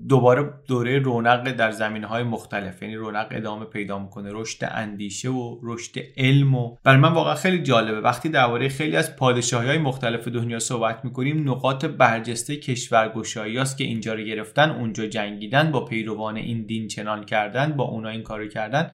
دوباره 0.09 0.53
دوره 0.69 0.99
رونق 0.99 1.53
در 1.53 1.71
زمینه 1.71 2.07
های 2.07 2.23
مختلف. 2.23 2.83
یعنی 2.83 2.95
رونق 2.95 3.27
ادامه 3.31 3.65
پیدا 3.65 3.99
می‌کنه. 3.99 4.31
رشد 4.33 4.69
اندیشه 4.71 5.31
و 5.31 5.59
رشد 5.63 5.99
علم 6.17 6.55
و 6.55 6.77
برای 6.85 7.01
من 7.01 7.13
واقعا 7.13 7.35
خیلی 7.35 7.63
جالبه. 7.63 8.01
وقتی 8.01 8.29
درباره 8.29 8.69
خیلی 8.69 8.97
از 8.97 9.17
پادشاهی 9.17 9.69
های 9.69 9.79
مختلف 9.79 10.29
دنیا 10.29 10.59
صحبت 10.59 11.05
می‌کنیم 11.05 11.51
نقاط 11.51 11.85
برجسته 11.85 12.57
کشورگشایی 12.57 13.59
است 13.59 13.79
که 13.79 13.85
اینجا 13.85 14.15
رو 14.15 14.23
گرفتن 14.23 14.71
اونجا 14.71 15.07
جنگیدن 15.07 15.73
با 15.73 15.85
پیروان 15.85 16.37
این 16.37 16.67
دین 16.67 16.89
چنان 16.89 17.25
کردن 17.25 17.73
با 17.73 17.85
اونا 17.85 18.09
این 18.09 18.23
کارو 18.23 18.49
کردن. 18.49 18.91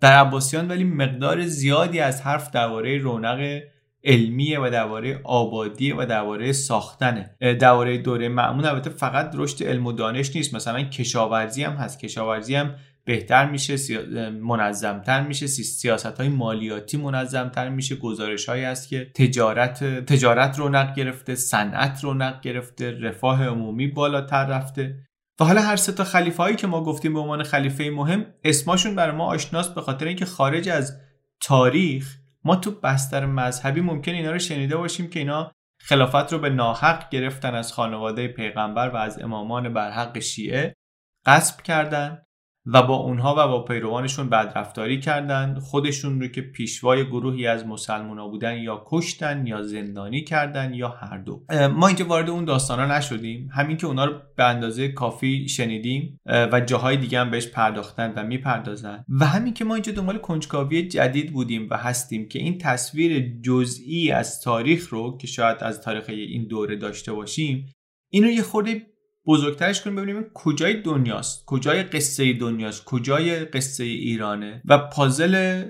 در 0.00 0.12
عباسیان 0.12 0.68
ولی 0.68 0.84
مقدار 0.84 1.46
زیادی 1.46 2.00
از 2.00 2.22
حرف 2.22 2.50
درباره 2.50 2.98
رونق 2.98 3.60
علمیه 4.06 4.60
و 4.60 4.70
درباره 4.70 5.20
آبادی 5.24 5.92
و 5.92 6.06
درباره 6.06 6.52
ساختنه. 6.52 7.36
درباره 7.40 7.98
دوره 7.98 8.28
معمون 8.28 8.64
البته 8.64 8.90
فقط 8.90 9.30
رشد 9.34 9.64
علم 9.64 9.86
و 9.86 9.92
دانش 9.92 10.36
نیست. 10.36 10.54
مثلا 10.54 10.82
کشاورزی 10.82 11.64
هم 11.64 11.72
هست. 11.72 12.00
کشاورزی 12.00 12.54
هم 12.54 12.74
بهتر 13.04 13.50
میشه 13.50 13.76
منظمتر 14.30 15.26
میشه. 15.26 15.46
سیاست 15.46 16.06
های 16.20 16.28
مالیاتی 16.28 16.96
منظمتر 16.96 17.68
میشه. 17.68 17.96
گزارش 17.96 18.48
هایی 18.48 18.64
هست 18.64 18.88
که 18.88 19.10
تجارت 19.14 19.84
تجارت 20.04 20.58
رونق 20.58 20.94
گرفته 20.94 21.34
صنعت 21.34 22.04
رونق 22.04 22.40
گرفته 22.40 22.90
رفاه 22.90 23.46
عمومی 23.46 23.86
بالاتر 23.86 24.46
رفته. 24.46 24.96
و 25.40 25.44
حالا 25.44 25.62
هر 25.62 25.76
سه 25.76 25.92
تا 25.92 26.04
خلیفه 26.04 26.42
هایی 26.42 26.56
که 26.56 26.66
ما 26.66 26.82
گفتیم 26.82 27.14
به 27.14 27.20
عنوان 27.20 27.42
خلیفه 27.42 27.90
مهم 27.90 28.26
اسماشون 28.44 28.94
برای 28.94 29.16
ما 29.16 29.26
آشناست 29.26 29.74
به 29.74 29.80
خاطر 29.80 30.06
اینکه 30.06 30.24
خارج 30.24 30.68
از 30.68 31.00
تاریخ 31.40 32.16
ما 32.44 32.56
تو 32.56 32.70
بستر 32.70 33.26
مذهبی 33.26 33.80
ممکن 33.80 34.12
اینا 34.12 34.30
رو 34.30 34.38
شنیده 34.38 34.76
باشیم 34.76 35.10
که 35.10 35.18
اینا 35.18 35.52
خلافت 35.80 36.32
رو 36.32 36.38
به 36.38 36.50
ناحق 36.50 37.10
گرفتن 37.10 37.54
از 37.54 37.72
خانواده 37.72 38.28
پیغمبر 38.28 38.88
و 38.88 38.96
از 38.96 39.22
امامان 39.22 39.72
برحق 39.72 40.18
شیعه 40.18 40.74
قصب 41.26 41.62
کردن. 41.62 42.25
و 42.66 42.82
با 42.82 42.94
اونها 42.94 43.34
و 43.38 43.48
با 43.48 43.64
پیروانشون 43.64 44.28
بدرفتاری 44.28 45.00
کردند. 45.00 45.58
خودشون 45.58 46.20
رو 46.20 46.28
که 46.28 46.40
پیشوای 46.40 47.06
گروهی 47.06 47.46
از 47.46 47.66
مسلمان 47.66 48.30
بودن 48.30 48.58
یا 48.58 48.84
کشتن 48.86 49.46
یا 49.46 49.62
زندانی 49.62 50.24
کردن 50.24 50.74
یا 50.74 50.88
هر 50.88 51.18
دو. 51.18 51.44
ما 51.74 51.86
اینجا 51.86 52.04
وارد 52.04 52.30
اون 52.30 52.44
داستانا 52.44 52.96
نشدیم. 52.96 53.48
همین 53.52 53.76
که 53.76 53.86
اونا 53.86 54.04
رو 54.04 54.12
به 54.36 54.44
اندازه 54.44 54.88
کافی 54.88 55.48
شنیدیم 55.48 56.20
و 56.26 56.60
جاهای 56.60 56.96
دیگه 56.96 57.20
هم 57.20 57.30
بهش 57.30 57.46
پرداختن 57.46 58.12
و 58.16 58.22
می‌پردازن. 58.22 59.04
و 59.08 59.26
همین 59.26 59.54
که 59.54 59.64
ما 59.64 59.74
اینجا 59.74 59.92
دنبال 59.92 60.18
کنجکاوی 60.18 60.88
جدید 60.88 61.32
بودیم 61.32 61.68
و 61.70 61.76
هستیم 61.76 62.28
که 62.28 62.38
این 62.38 62.58
تصویر 62.58 63.40
جزئی 63.42 64.10
از 64.10 64.40
تاریخ 64.40 64.88
رو 64.88 65.18
که 65.18 65.26
شاید 65.26 65.56
از 65.60 65.80
تاریخ 65.80 66.04
این 66.08 66.46
دوره 66.46 66.76
داشته 66.76 67.12
باشیم 67.12 67.66
اینو 68.12 68.30
یه 68.30 68.42
خورده 68.42 68.86
بزرگترش 69.26 69.82
کنیم 69.82 69.96
ببینیم 69.96 70.24
کجای 70.34 70.82
دنیاست 70.82 71.44
کجای 71.46 71.82
قصه 71.82 72.32
دنیاست 72.32 72.84
کجای 72.84 73.44
قصه 73.44 73.84
ایرانه 73.84 74.62
و 74.64 74.78
پازل 74.78 75.64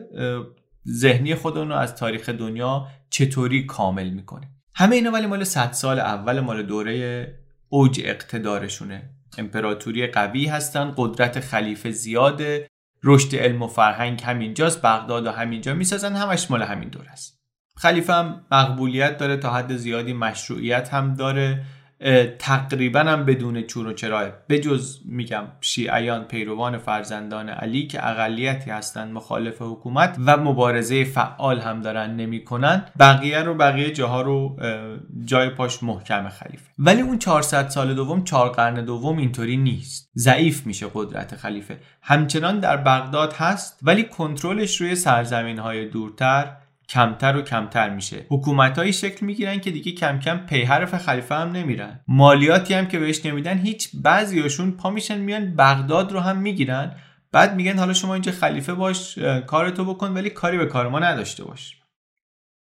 ذهنی 0.89 1.35
خودمون 1.35 1.73
از 1.73 1.95
تاریخ 1.95 2.29
دنیا 2.29 2.87
چطوری 3.11 3.67
کامل 3.67 4.11
می‌کنه 4.11 4.51
همه 4.75 4.97
اینا 4.97 5.11
ولی 5.11 5.27
مال 5.27 5.45
100 5.45 5.73
سال 5.73 5.99
اول 5.99 6.41
مال 6.41 6.63
دوره 6.63 7.39
اوج 7.69 8.01
اقتدارشونه. 8.05 9.11
امپراتوری 9.39 10.07
قوی 10.07 10.47
هستن 10.47 10.95
قدرت 10.97 11.41
خلیفه 11.41 11.91
زیاده 11.91 12.69
رشد 13.05 13.37
علم 13.37 13.63
و 13.63 13.67
فرهنگ 13.67 14.23
همینجاست 14.23 14.83
بغداد 14.83 15.27
و 15.27 15.31
همینجا 15.31 15.75
می‌سازن 15.75 16.15
همش 16.17 16.51
مال 16.51 16.63
همین 16.63 16.89
دور 16.89 17.07
است. 17.13 17.41
خلیفه 17.77 18.13
هم 18.13 18.47
مقبولیت 18.51 19.19
داره 19.19 19.37
تا 19.37 19.55
حد 19.55 19.77
زیادی 19.77 20.13
مشروعیت 20.13 20.95
هم 20.95 21.15
داره. 21.15 21.65
تقریبا 22.38 23.01
هم 23.01 23.24
بدون 23.24 23.62
چور 23.62 23.86
و 23.86 23.92
چراه 23.92 24.28
بجز 24.49 24.99
میگم 25.05 25.44
شیعیان 25.61 26.24
پیروان 26.24 26.78
فرزندان 26.78 27.49
علی 27.49 27.86
که 27.86 28.09
اقلیتی 28.09 28.70
هستند 28.70 29.12
مخالف 29.12 29.62
حکومت 29.62 30.16
و 30.26 30.36
مبارزه 30.36 31.05
فعال 31.05 31.61
هم 31.61 31.80
دارن 31.80 32.16
نمی‌کنن. 32.16 32.84
بقیه 32.99 33.42
رو 33.42 33.55
بقیه 33.55 33.90
جاها 33.90 34.22
رو 34.22 34.57
جای 35.24 35.51
پاش 35.51 35.82
محکم 35.82 36.28
خلیفه. 36.28 36.64
ولی 36.78 37.03
اون 37.03 37.18
400 37.18 37.68
سال 37.68 37.94
دوم 37.94 38.24
چهار 38.24 38.49
قرن 38.49 38.84
دوم 38.84 39.18
اینطوری 39.18 39.57
نیست. 39.57 40.11
ضعیف 40.16 40.66
میشه 40.66 40.86
قدرت 40.94 41.36
خلیفه. 41.36 41.78
همچنان 42.03 42.61
در 42.61 42.76
بغداد 42.76 43.32
هست 43.32 43.78
ولی 43.82 44.05
کنترلش 44.05 44.80
روی 44.80 44.94
سرزمین 44.94 45.59
های 45.59 45.88
دورتر 45.88 46.57
کمتر 46.89 47.37
و 47.37 47.43
کمتر 47.43 47.91
میشه. 47.91 48.26
حکومتهایی 48.30 48.93
شکل 48.93 49.26
می‌گیرن 49.26 49.61
که 49.61 49.70
دیگه 49.70 49.93
کم 49.93 50.18
کم 50.18 50.37
پی 50.37 50.62
حرف 50.62 50.95
خلیفه 50.95 51.34
هم 51.34 51.53
نمیرن. 51.53 52.01
مالیاتی 52.09 52.74
هم 52.74 52.87
که 52.87 52.99
بهش 52.99 53.26
نمیدن 53.26 53.59
هیچ 53.59 53.91
بعضیاشون 53.95 54.70
پا 54.70 54.91
میشن 54.91 55.18
میان 55.18 55.57
بغداد 55.57 56.12
رو 56.12 56.20
هم 56.20 56.37
می‌گیرن. 56.37 56.97
بعد 57.32 57.57
میگن 57.57 57.78
حالا 57.78 57.93
شما 57.93 58.14
اینجا 58.14 58.32
خلیفه 58.32 58.74
باش 58.74 59.18
کارتو 59.47 59.84
بکن 59.84 60.12
ولی 60.12 60.30
کاری 60.30 60.59
به 60.59 60.66
کار 60.66 60.89
ما 60.89 60.99
نداشته 60.99 61.45
باش. 61.45 61.76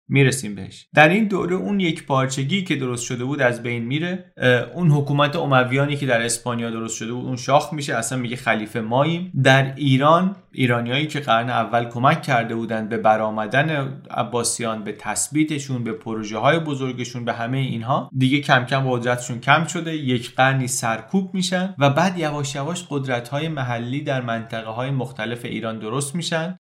می‌رسیم 0.09 0.55
بهش. 0.55 0.87
در 0.95 1.09
این 1.09 1.29
دوره 1.29 1.57
اون 1.57 1.81
یک 1.81 2.07
پارچگی 2.07 2.65
که 2.65 2.77
درست 2.77 3.05
شده 3.05 3.25
بود 3.25 3.43
از 3.43 3.63
بین 3.63 3.85
میره 3.85 4.33
اون 4.75 4.91
حکومت 4.91 5.37
امویانی 5.37 5.97
که 5.97 6.07
در 6.07 6.23
اسپانیا 6.23 6.71
درست 6.71 6.97
شده 6.97 7.13
بود 7.13 7.27
اون 7.27 7.37
شاخ 7.37 7.73
میشه 7.73 7.95
اصلا 7.95 8.19
میگه 8.19 8.37
خلیفه 8.37 8.81
ماییم. 8.81 9.33
در 9.45 9.75
ایران 9.75 10.37
ایرانیایی 10.53 11.07
که 11.07 11.21
قرن 11.21 11.51
اول 11.51 11.85
کمک 11.85 12.23
کرده 12.23 12.55
بودند 12.55 12.89
به 12.89 12.99
برآمدن 12.99 14.01
عباسیان 14.11 14.85
به 14.85 14.93
تثبیتشون 14.93 15.85
به 15.85 15.93
پروژه 15.93 16.39
های 16.39 16.59
بزرگشون 16.59 17.25
به 17.25 17.33
همه 17.33 17.59
اینها 17.59 18.11
دیگه 18.19 18.41
کم 18.41 18.65
کم 18.65 18.91
قدرتشون 18.91 19.41
کم 19.41 19.65
شده 19.65 19.97
یک 19.97 20.35
قرنی 20.35 20.69
سرکوب 20.69 21.35
میشن 21.35 21.75
و 21.79 21.91
بعد 21.91 22.19
یواش 22.19 22.55
یواش 22.55 22.87
قدرت 22.91 23.29
های 23.29 23.49
محلی 23.49 24.01
در 24.01 24.21
منطقه 24.21 24.71
های 24.71 24.91
مختلف 24.91 25.45
ایران 25.45 25.79
درست 25.79 26.15
میشن. 26.15 26.59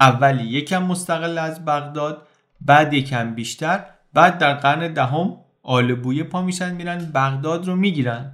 اولی 0.00 0.44
یکم 0.44 0.82
مستقل 0.82 1.38
از 1.38 1.64
بغداد 1.64 2.26
بعد 2.60 2.94
یکم 2.94 3.34
بیشتر 3.34 3.84
بعد 4.12 4.38
در 4.38 4.54
قرن 4.54 4.92
دهم 4.92 5.36
آل 5.62 5.94
بویه 5.94 6.24
پا 6.24 6.42
میشن 6.42 6.74
میرن 6.74 6.98
بغداد 7.14 7.66
رو 7.66 7.76
می‌گیرن. 7.76 8.32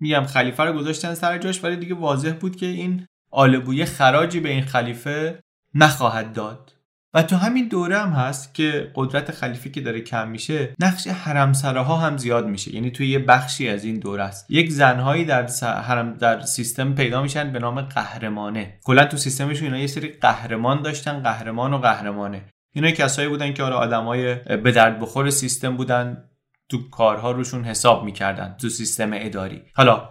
میگم 0.00 0.24
خلیفه 0.24 0.62
رو 0.62 0.72
گذاشتن 0.72 1.14
سر 1.14 1.38
جاش 1.38 1.64
ولی 1.64 1.76
دیگه 1.76 1.94
واضح 1.94 2.32
بود 2.32 2.56
که 2.56 2.66
این 2.66 3.06
آل 3.30 3.58
بویه 3.58 3.84
خراجی 3.84 4.40
به 4.40 4.48
این 4.48 4.64
خلیفه 4.64 5.40
نخواهد 5.74 6.32
داد. 6.32 6.72
و 7.14 7.22
تو 7.22 7.36
همین 7.36 7.68
دوره 7.68 7.98
هم 7.98 8.10
هست 8.10 8.54
که 8.54 8.92
قدرت 8.94 9.30
خلیفه 9.30 9.70
که 9.70 9.80
داره 9.80 10.00
کم 10.00 10.28
میشه 10.28 10.74
نقش 10.80 11.06
حرمسراها 11.06 11.96
هم 11.96 12.16
زیاد 12.16 12.46
میشه. 12.46 12.74
یعنی 12.74 12.90
توی 12.90 13.08
یه 13.08 13.18
بخشی 13.18 13.68
از 13.68 13.84
این 13.84 13.98
دوره 13.98 14.22
است. 14.22 14.50
یک 14.50 14.70
زنهایی 14.70 15.24
در 15.24 15.48
حرم 15.62 16.14
در 16.14 16.40
سیستم 16.40 16.94
پیدا 16.94 17.22
میشن 17.22 17.52
به 17.52 17.58
نام 17.58 17.80
قهرمانه. 17.80 18.78
کلا 18.84 19.04
تو 19.04 19.16
سیستمشون 19.16 19.64
اینا 19.64 19.78
یه 19.78 19.86
سری 19.86 20.08
قهرمان 20.08 20.82
داشتن 20.82 21.22
قهرمان 21.22 21.74
و 21.74 21.78
قهرمانه. 21.78 22.42
اینا 22.76 22.90
کسایی 22.90 23.28
بودن 23.28 23.52
که 23.52 23.62
آره 23.62 23.74
آدمای 23.74 24.34
به 24.34 24.72
درد 24.72 25.00
بخور 25.00 25.30
سیستم 25.30 25.76
بودن 25.76 26.24
تو 26.68 26.90
کارها 26.90 27.30
روشون 27.30 27.64
حساب 27.64 28.04
می‌کردن 28.04 28.56
تو 28.60 28.68
سیستم 28.68 29.10
اداری. 29.12 29.62
حالا 29.74 30.08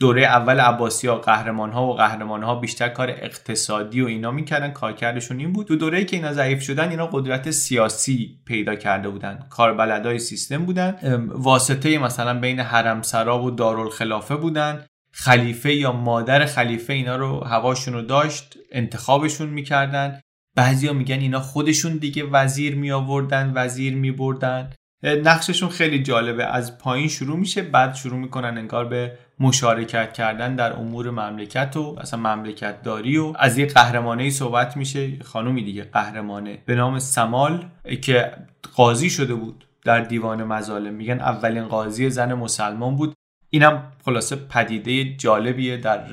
دوره 0.00 0.22
اول 0.22 0.60
عباسی 0.60 1.08
ها 1.08 1.16
قهرمان 1.16 1.72
ها 1.72 1.86
و 1.86 1.94
قهرمان 1.94 2.42
ها 2.42 2.54
بیشتر 2.54 2.88
کار 2.88 3.10
اقتصادی 3.10 4.00
و 4.00 4.06
اینا 4.06 4.30
می‌کردن. 4.30 4.70
کارکردشون 4.70 5.38
این 5.38 5.52
بود. 5.52 5.66
تو 5.66 5.76
دوره 5.76 6.04
که 6.04 6.16
اینا 6.16 6.32
ضعیف 6.32 6.62
شدن 6.62 6.90
اینا 6.90 7.06
قدرت 7.06 7.50
سیاسی 7.50 8.40
پیدا 8.46 8.74
کرده 8.74 9.08
بودن. 9.08 9.46
کاربلدای 9.50 10.18
سیستم 10.18 10.64
بودن. 10.64 10.96
واسطه 11.28 11.98
مثلا 11.98 12.40
بین 12.40 12.60
حرمسرا 12.60 13.42
و 13.42 13.50
دارالخلافه 13.50 14.36
بودن. 14.36 14.84
خلیفه 15.12 15.74
یا 15.74 15.92
مادر 15.92 16.46
خلیفه 16.46 16.92
اینا 16.92 17.16
رو 17.16 17.44
هواشون 17.44 17.94
رو 17.94 18.02
داشت 18.02 18.54
انتخابشون 18.72 19.48
می‌کردن. 19.48 20.20
بعضیا 20.56 20.92
میگن 20.92 21.18
اینا 21.18 21.40
خودشون 21.40 21.96
دیگه 21.96 22.24
وزیر 22.24 22.74
می 22.74 22.92
آوردن 22.92 23.52
وزیر 23.54 23.94
می 23.94 24.10
بردن 24.10 24.72
نقششون 25.02 25.68
خیلی 25.68 26.02
جالبه. 26.02 26.44
از 26.44 26.78
پایین 26.78 27.08
شروع 27.08 27.36
میشه 27.36 27.62
بعد 27.62 27.94
شروع 27.94 28.18
می‌کنن 28.18 28.58
انگار 28.58 28.84
به 28.84 29.18
مشارکت 29.40 30.12
کردن 30.12 30.56
در 30.56 30.72
امور 30.72 31.10
مملکت 31.10 31.76
و 31.76 31.96
اصلا 32.00 32.20
مملکت 32.20 32.82
داری 32.82 33.18
و 33.18 33.32
از 33.38 33.58
یه 33.58 33.66
قهرمانه 33.66 34.30
صحبت 34.30 34.76
میشه. 34.76 35.18
خانومی 35.22 35.64
دیگه 35.64 35.82
قهرمانه 35.82 36.58
به 36.66 36.74
نام 36.74 36.98
سمال 36.98 37.66
که 38.02 38.32
قاضی 38.76 39.10
شده 39.10 39.34
بود 39.34 39.66
در 39.84 40.00
دیوان 40.00 40.44
مظالم. 40.44 40.94
میگن 40.94 41.20
اولین 41.20 41.64
قاضی 41.64 42.10
زن 42.10 42.34
مسلمان 42.34 42.96
بود. 42.96 43.14
اینم 43.50 43.92
خلاصه 44.04 44.36
پدیده 44.36 45.16
جالبیه 45.16 45.76
در 45.76 46.06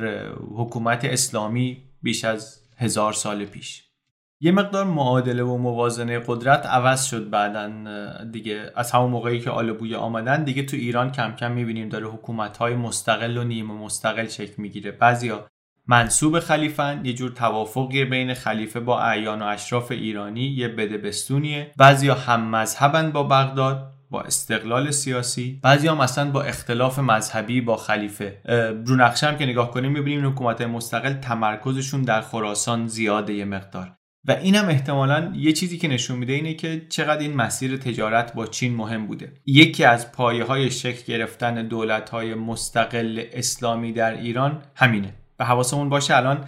حکومت 0.55 1.05
اسلامی 1.05 1.83
بیش 2.01 2.25
از 2.25 2.59
هزار 2.77 3.13
سال 3.13 3.45
پیش. 3.45 3.83
یه 4.39 4.51
مقدار 4.51 4.85
معادله 4.85 5.43
و 5.43 5.57
موازنه 5.57 6.21
قدرت 6.27 6.65
عوض 6.65 7.05
شد 7.05 7.29
بعدا 7.29 7.71
دیگه. 8.31 8.71
از 8.75 8.91
همون 8.91 9.11
موقعی 9.11 9.39
که 9.39 9.49
آلبوی 9.49 9.95
آمدن 9.95 10.43
دیگه 10.43 10.63
تو 10.63 10.77
ایران 10.77 11.11
کم 11.11 11.31
کم 11.31 11.51
می‌بینیم 11.51 11.89
داره 11.89 12.07
حکومت 12.07 12.57
های 12.57 12.75
مستقل 12.75 13.37
و 13.37 13.43
نیمه 13.43 13.73
مستقل 13.73 14.27
شکل 14.27 14.53
می‌گیره. 14.57 14.91
بعضیا 14.91 15.47
منصوب 15.87 16.39
خلیفن 16.39 17.01
یه 17.05 17.13
جور 17.13 17.31
توافقی 17.31 18.05
بین 18.05 18.33
خلیفه 18.33 18.79
با 18.79 19.01
اعیان 19.01 19.41
و 19.41 19.45
اشراف 19.45 19.91
ایرانی 19.91 20.41
یه 20.41 20.67
بده 20.67 20.97
بستونیه 20.97 21.71
بعضیا 21.77 22.15
هم 22.15 22.49
مذهبن 22.49 23.11
با 23.11 23.23
بغداد 23.23 23.93
با 24.09 24.21
استقلال 24.21 24.91
سیاسی. 24.91 25.59
بعضی 25.63 25.87
هم 25.87 25.99
اصلا 25.99 26.31
با 26.31 26.43
اختلاف 26.43 26.99
مذهبی 26.99 27.61
با 27.61 27.77
خلیفه. 27.77 28.41
رو 28.85 28.95
نقشه 28.95 29.27
هم 29.27 29.37
که 29.37 29.45
نگاه 29.45 29.71
کنیم 29.71 29.91
می‌بینیم 29.91 30.29
حکومت 30.29 30.61
مستقل 30.61 31.13
تمرکزشون 31.13 32.01
در 32.01 32.21
خراسان 32.21 32.87
زیاده 32.87 33.33
یه 33.33 33.45
مقدار. 33.45 33.95
و 34.27 34.31
این 34.31 34.55
هم 34.55 34.69
احتمالا 34.69 35.33
یه 35.35 35.53
چیزی 35.53 35.77
که 35.77 35.87
نشون 35.87 36.19
میده 36.19 36.33
اینه 36.33 36.53
که 36.53 36.85
چقدر 36.89 37.21
این 37.21 37.33
مسیر 37.33 37.77
تجارت 37.77 38.33
با 38.33 38.47
چین 38.47 38.75
مهم 38.75 39.07
بوده. 39.07 39.33
یکی 39.45 39.83
از 39.83 40.11
پایه 40.11 40.43
های 40.43 40.71
شکل 40.71 41.13
گرفتن 41.13 41.67
دولت 41.67 42.09
های 42.09 42.33
مستقل 42.33 43.23
اسلامی 43.33 43.93
در 43.93 44.17
ایران 44.17 44.63
همینه. 44.75 45.13
و 45.39 45.45
حواسمون 45.45 45.89
باشه 45.89 46.15
الان 46.15 46.47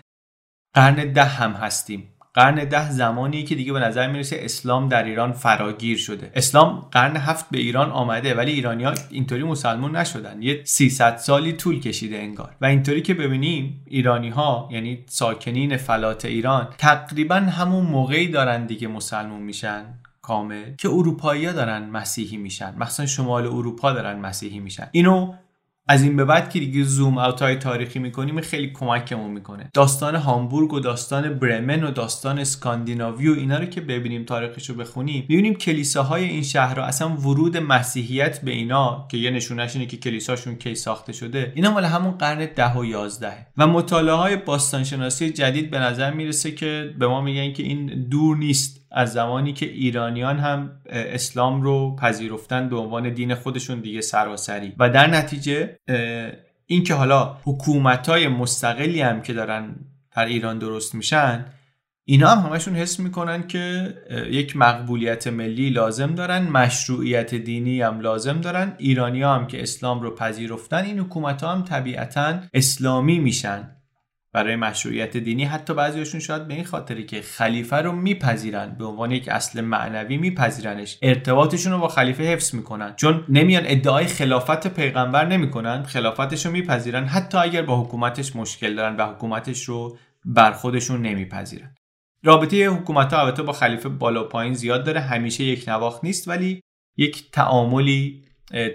قرن 0.74 1.14
ده 1.14 1.24
هم 1.24 1.52
هستیم. 1.52 2.15
قرن 2.36 2.56
ده 2.56 2.92
زمانی 2.92 3.44
که 3.44 3.56
دیگه 3.56 3.74
به 3.74 3.80
نظر 3.80 4.08
می‌رسه 4.08 4.38
اسلام 4.40 4.90
در 4.90 5.04
ایران 5.04 5.32
فراگیر 5.32 5.98
شده. 5.98 6.32
اسلام 6.36 6.88
قرن 6.92 7.18
هفت 7.18 7.46
به 7.52 7.58
ایران 7.58 7.92
آمده 7.92 8.36
ولی 8.36 8.52
ایرانی 8.52 8.84
ها 8.84 8.94
اینطوری 9.10 9.44
مسلمون 9.44 9.96
نشدن. 9.96 10.42
یه 10.42 10.62
300 10.64 11.18
سالی 11.18 11.54
طول 11.54 11.80
کشیده 11.80 12.18
انگار. 12.18 12.56
و 12.62 12.66
اینطوری 12.66 13.02
که 13.02 13.14
ببینیم 13.14 13.86
ایرانی 13.88 14.30
ها 14.30 14.70
یعنی 14.72 15.04
ساکنین 15.08 15.78
فلات 15.78 16.26
ایران 16.26 16.68
تقریبا 16.78 17.36
همون 17.36 17.86
موقعی 17.86 18.28
دارن 18.28 18.66
دیگه 18.66 18.88
مسلمون 18.88 19.42
میشن 19.42 19.84
کامل 20.22 20.76
که 20.78 20.90
اروپایی 20.90 21.46
ها 21.46 21.52
دارن 21.52 21.90
مسیحی 21.90 22.38
میشن. 22.38 22.74
مخصوصا 22.78 23.06
شمال 23.06 23.46
اروپا 23.48 23.92
دارن 23.92 24.20
مسیحی 24.20 24.60
میشن. 24.60 24.88
اینو 24.92 25.34
از 25.88 26.04
این 26.04 26.16
به 26.16 26.26
بعد 26.26 26.50
که 26.50 26.60
دیگه 26.60 26.84
زوم 26.84 27.18
اوت 27.18 27.42
های 27.42 27.56
تاریخی 27.56 28.00
می‌کنیم 28.00 28.42
خیلی 28.42 28.72
کمکمون 28.74 29.32
می‌کنه. 29.32 29.70
داستان 29.74 30.16
هامبورگ 30.16 30.74
و 30.74 30.80
داستان 30.80 31.34
برمن 31.34 31.84
و 31.84 31.92
داستان 31.92 32.40
اسکاندیناوی 32.40 33.28
و 33.28 33.34
اینا 33.34 33.58
رو 33.58 33.66
که 33.66 33.82
ببینیم 33.82 34.24
تاریخش 34.24 34.70
رو 34.70 34.76
بخونیم 34.76 35.26
می‌بینیم 35.30 35.54
کلیساهای 35.54 36.24
این 36.24 36.44
شهرها 36.44 36.86
اصلا 36.86 37.10
ورود 37.10 37.58
مسیحیت 37.58 38.42
به 38.42 38.52
اینا 38.52 39.08
که 39.12 39.18
یه 39.18 39.32
نشونش 39.32 39.76
اینه 39.76 39.88
که 39.88 39.98
کلیساشون 39.98 40.56
کی 40.56 40.76
ساخته 40.76 41.14
شده 41.14 41.52
اینا 41.56 41.72
مال 41.72 41.86
همون 41.86 42.12
قرن 42.12 42.50
ده 42.56 42.74
و 42.74 42.86
یازده. 42.86 43.48
و 43.58 43.68
مطالعه 43.68 44.16
های 44.16 44.36
باستانشناسی 44.36 45.30
جدید 45.30 45.72
به 45.72 45.80
نظر 45.80 46.14
می‌رسه 46.14 46.52
که 46.52 46.94
به 47.00 47.08
ما 47.08 47.22
میگن 47.22 47.54
که 47.54 47.64
این 47.64 48.08
دور 48.10 48.38
نیست. 48.38 48.85
از 48.96 49.14
زمانی 49.14 49.54
که 49.54 49.66
ایرانیان 49.66 50.40
هم 50.40 50.72
اسلام 50.90 51.62
رو 51.62 51.96
پذیرفتن 51.96 52.70
به 52.70 52.76
عنوان 52.76 53.10
دین 53.10 53.36
خودشون 53.36 53.80
دیگه 53.80 54.02
سراسری. 54.02 54.74
و 54.80 54.90
در 54.90 55.08
نتیجه 55.08 55.80
اینکه 56.66 56.94
حالا 56.94 57.38
حکومت 57.44 58.10
های 58.10 58.28
مستقلی 58.28 59.02
هم 59.02 59.22
که 59.22 59.34
دارن 59.34 59.76
در 60.16 60.26
ایران 60.26 60.60
درست 60.60 60.96
میشن 60.96 61.46
اینا 62.08 62.30
هم 62.30 62.50
همشون 62.50 62.76
حس 62.76 63.00
می‌کنن 63.00 63.48
که 63.48 63.94
یک 64.32 64.58
مقبولیت 64.58 65.28
ملی 65.28 65.70
لازم 65.70 66.16
دارن 66.16 66.44
مشروعیت 66.44 67.36
دینی 67.36 67.82
هم 67.82 68.00
لازم 68.00 68.42
دارن. 68.42 68.74
ایرانی 68.78 69.24
هم 69.24 69.48
که 69.48 69.62
اسلام 69.62 70.02
رو 70.02 70.16
پذیرفتن 70.16 70.84
این 70.84 71.00
حکومت 71.00 71.44
ها 71.44 71.52
هم 71.52 71.64
طبیعتا 71.64 72.40
اسلامی 72.54 73.20
میشن. 73.20 73.72
برای 74.36 74.56
مشروعیت 74.56 75.18
دینی. 75.18 75.46
حتی 75.46 75.74
بعضیشون 75.74 76.20
شاید 76.20 76.48
به 76.48 76.54
این 76.54 76.64
خاطری 76.64 77.06
که 77.06 77.22
خلیفه 77.22 77.76
رو 77.76 77.92
میپذیرن 77.92 78.76
به 78.80 78.86
عنوان 78.86 79.12
یک 79.12 79.30
اصل 79.30 79.62
معنوی 79.62 80.18
میپذیرنش 80.18 80.98
ارتباطشون 81.02 81.72
رو 81.72 81.80
با 81.80 81.88
خلیفه 81.88 82.24
حفظ 82.24 82.56
می‌کنن. 82.56 82.96
چون 82.96 83.26
نمیان 83.30 83.64
ادعای 83.66 84.06
خلافت 84.06 84.68
پیغمبر 84.68 85.26
نمی‌کنن 85.26 85.84
خلافتش 85.84 86.46
رو 86.46 86.52
میپذیرن 86.52 87.06
حتی 87.06 87.38
اگر 87.38 87.62
با 87.62 87.82
حکومتش 87.82 88.36
مشکل 88.36 88.76
دارن 88.76 88.96
و 88.96 89.14
حکومتش 89.14 89.64
رو 89.64 89.98
بر 90.26 90.52
خودشون 90.52 91.02
نمیپذیرن. 91.02 91.76
رابطه 92.24 92.68
حکومت 92.68 93.14
ها 93.14 93.22
البته 93.22 93.44
با 93.44 93.54
خلیفه 93.54 93.90
بالا 93.90 94.24
پایین 94.24 94.54
زیاد 94.54 94.86
داره 94.86 95.00
همیشه 95.00 95.44
یک 95.44 95.70
نواخت 95.70 96.04
نیست 96.04 96.28
ولی 96.28 96.62
یک 96.98 97.32
تعاملی 97.32 98.26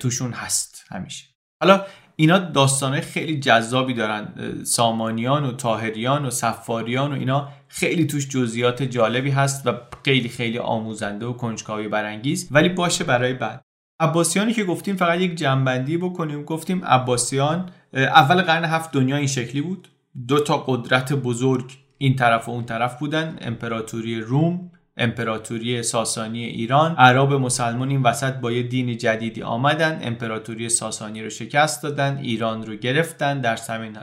توشون 0.00 0.32
هست 0.32 0.84
همیشه. 0.90 1.24
حالا 1.60 1.86
اینا 2.20 2.38
داستانه 2.38 3.00
خیلی 3.00 3.40
جذابی 3.40 3.94
دارن. 3.94 4.28
سامانیان 4.64 5.44
و 5.44 5.52
تاهریان 5.52 6.26
و 6.26 6.30
سفاریان 6.30 7.12
و 7.12 7.14
اینا 7.14 7.48
خیلی 7.68 8.06
توش 8.06 8.28
جزئیات 8.28 8.82
جالبی 8.82 9.30
هست 9.30 9.66
و 9.66 9.72
خیلی 10.04 10.28
خیلی 10.28 10.58
آموزنده 10.58 11.26
و 11.26 11.32
کنجکاوی 11.32 11.88
برانگیز 11.88 12.48
ولی 12.50 12.68
باشه 12.68 13.04
برای 13.04 13.32
بعد. 13.32 13.62
عباسیانی 14.00 14.52
که 14.52 14.64
گفتیم 14.64 14.96
فقط 14.96 15.20
یک 15.20 15.34
جنبندی 15.34 15.96
بکنیم. 15.96 16.44
گفتیم 16.44 16.84
عباسیان 16.84 17.70
اول 17.94 18.42
قرن 18.42 18.64
هفت 18.64 18.92
دنیا 18.92 19.16
این 19.16 19.26
شکلی 19.26 19.60
بود. 19.60 19.88
دو 20.28 20.40
تا 20.40 20.56
قدرت 20.56 21.12
بزرگ 21.12 21.78
این 21.98 22.16
طرف 22.16 22.48
و 22.48 22.50
اون 22.52 22.64
طرف 22.64 22.98
بودن 22.98 23.36
امپراتوری 23.40 24.20
روم 24.20 24.70
امپراتوری 24.96 25.82
ساسانی 25.82 26.44
ایران. 26.44 26.94
عرب 26.96 27.32
مسلمان 27.32 27.90
این 27.90 28.02
وسط 28.02 28.34
با 28.34 28.52
یه 28.52 28.62
دین 28.62 28.96
جدیدی 28.98 29.42
آمدن. 29.42 30.00
امپراتوری 30.02 30.68
ساسانی 30.68 31.22
رو 31.22 31.30
شکست 31.30 31.82
دادن. 31.82 32.18
ایران 32.18 32.66
رو 32.66 32.74
گرفتن. 32.74 33.40
در 33.40 33.56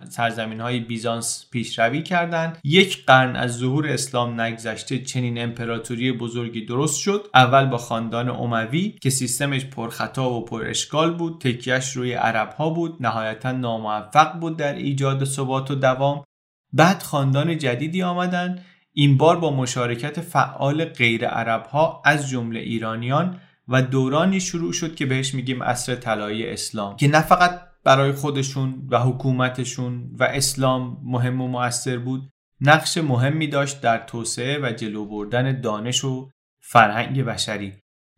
سرزمین 0.10 0.62
های 0.62 0.80
بیزانس 0.80 1.46
پیشروی 1.52 2.04
کردند 2.04 2.58
یک 2.64 3.06
قرن 3.06 3.36
از 3.36 3.58
ظهور 3.58 3.88
اسلام 3.88 4.42
نگذشته 4.42 5.00
چنین 5.00 5.42
امپراتوری 5.42 6.12
بزرگی 6.12 6.66
درست 6.66 7.00
شد. 7.00 7.28
اول 7.34 7.66
با 7.66 7.78
خاندان 7.78 8.30
اموی 8.30 8.96
که 9.02 9.10
سیستمش 9.10 9.66
پرخطا 9.66 10.30
و 10.34 10.46
پر 10.46 10.66
اشکال 10.66 11.14
بود. 11.14 11.42
تکیهش 11.42 11.92
روی 11.92 12.14
عرب 12.14 12.54
ها 12.54 12.70
بود. 12.70 12.98
نهایتا 13.00 13.52
ناموفق 13.52 14.40
بود 14.40 14.58
در 14.58 14.74
ایجاد 14.74 15.26
ثبات 15.26 15.72
و 15.72 15.76
دوام. 15.76 16.24
بعد 16.74 17.04
خاندان 17.04 17.58
جدیدی 17.58 18.04
آمدن. 18.04 18.64
این 19.00 19.18
بار 19.18 19.40
با 19.40 19.56
مشارکت 19.56 20.22
فعال 20.22 20.86
غیر 20.86 21.28
عرب 21.28 21.66
ها 21.66 22.02
از 22.06 22.30
جمله 22.30 22.60
ایرانیان 22.60 23.40
و 23.68 23.82
دورانی 23.82 24.40
شروع 24.40 24.74
شد 24.74 24.96
که 24.96 25.06
بهش 25.06 25.34
میگیم 25.34 25.64
عصر 25.64 25.96
طلایی 25.96 26.50
اسلام 26.50 26.96
که 26.96 27.08
نه 27.08 27.22
فقط 27.22 27.62
برای 27.84 28.12
خودشون 28.12 28.88
و 28.92 29.00
حکومتشون 29.00 30.10
و 30.20 30.24
اسلام 30.24 30.98
مهم 31.04 31.42
و 31.42 31.48
مؤثر 31.48 31.98
بود 31.98 32.30
نقش 32.62 32.98
مهمی 32.98 33.48
داشت 33.48 33.82
در 33.82 33.98
توسعه 33.98 34.60
و 34.62 34.72
جلو 34.72 35.06
بردن 35.06 35.62
دانش 35.62 36.04
و 36.04 36.30
فرهنگ 36.60 37.24
بشری. 37.24 37.74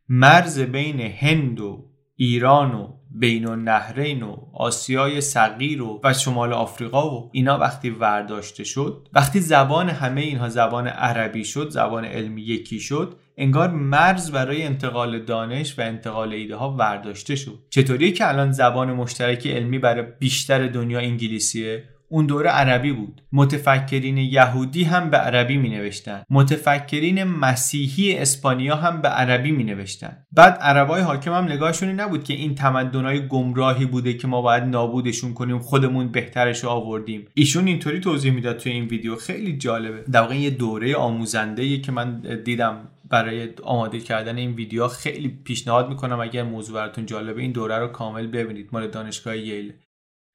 مرز 0.10 0.60
بین 0.60 1.00
هند 1.00 1.60
و 1.60 1.92
ایران 2.16 2.74
و 2.74 2.99
بین 3.12 3.48
النهرین 3.48 4.24
و 4.24 4.36
آسیای 4.54 5.22
صغیر 5.22 5.82
و, 5.82 6.02
و 6.04 6.14
شمال 6.14 6.54
آفریقا 6.54 7.16
و 7.16 7.30
اینا 7.32 7.58
وقتی 7.58 7.90
ورداشته 7.90 8.64
شد 8.64 9.08
وقتی 9.14 9.40
زبان 9.40 9.90
همه 9.90 10.22
اینها 10.22 10.50
زبان 10.50 10.88
عربی 10.88 11.46
شد 11.46 11.70
زبان 11.70 12.06
علمی 12.06 12.42
یکی 12.42 12.80
شد 12.80 13.16
انگار 13.42 13.70
مرز 13.70 14.32
برای 14.32 14.64
انتقال 14.64 15.20
دانش 15.20 15.80
و 15.80 15.82
انتقال 15.82 16.34
ایده 16.34 16.56
ها 16.56 16.76
ورداشته 16.76 17.36
شد. 17.36 17.60
چطوری 17.70 18.12
که 18.12 18.30
الان 18.30 18.52
زبان 18.52 18.94
مشترک 18.94 19.48
علمی 19.48 19.80
برای 19.80 20.06
بیشتر 20.20 20.68
دنیا 20.68 21.00
انگلیسیه؟ 21.00 21.84
اون 22.10 22.26
دوره 22.26 22.50
عربی 22.50 22.92
بود. 22.92 23.22
متفکرین 23.32 24.18
یهودی 24.18 24.84
هم 24.84 25.10
به 25.10 25.18
عربی 25.18 25.58
می 25.58 25.70
نوشتن 25.70 26.24
متفکرین 26.30 27.24
مسیحی 27.24 28.18
اسپانیا 28.18 28.76
هم 28.76 29.02
به 29.02 29.08
عربی 29.08 29.52
می 29.52 29.64
نوشتن 29.64 30.18
بعد 30.32 30.58
عربای 30.62 31.02
حاکم 31.02 31.34
هم 31.34 31.44
نگاهشون 31.44 31.90
نبود 31.90 32.24
که 32.24 32.34
این 32.34 32.56
تمدنهای 32.56 33.28
گمراهی 33.28 33.86
بوده 33.86 34.14
که 34.14 34.28
ما 34.28 34.42
باید 34.42 34.64
نابودشون 34.64 35.34
کنیم 35.34 35.60
خودمون 35.60 36.08
بهترش 36.08 36.66
آوردیم. 36.66 37.26
ایشون 37.34 37.68
اینطوری 37.68 38.00
توضیح 38.00 38.32
می‌داد 38.32 38.58
توی 38.58 38.72
این 38.72 38.86
ویدیو. 38.86 39.16
خیلی 39.16 39.58
جالبه. 39.58 40.04
در 40.12 40.22
واقع 40.22 40.36
یه 40.36 40.50
دوره 40.50 40.96
آموزنده 40.96 41.78
که 41.78 41.92
من 41.92 42.22
دیدم 42.46 42.88
برای 43.10 43.50
آماده 43.64 44.00
کردن 44.00 44.38
این 44.38 44.52
ویدیو. 44.52 44.88
خیلی 44.88 45.28
پیشنهاد 45.28 45.90
می‌کنم 45.90 46.20
اگر 46.20 46.44
موضوع 46.44 46.76
براتون 46.76 47.06
جالبه 47.06 47.42
این 47.42 47.52
دوره 47.52 47.78
رو 47.78 47.88
کامل 47.88 48.28
ببینید. 48.28 48.70
مال 48.72 48.88
دانشگاه 48.88 49.38
ییل. 49.38 49.74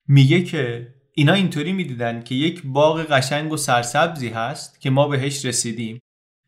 میگه 0.08 0.42
که 0.42 0.88
اینا 1.16 1.32
اینطوری 1.32 1.72
می‌دیدن 1.72 2.22
که 2.22 2.34
یک 2.34 2.62
باغ 2.64 3.02
قشنگ 3.02 3.52
و 3.52 3.56
سرسبزی 3.56 4.28
هست 4.28 4.80
که 4.80 4.90
ما 4.90 5.08
بهش 5.08 5.44
رسیدیم. 5.44 6.00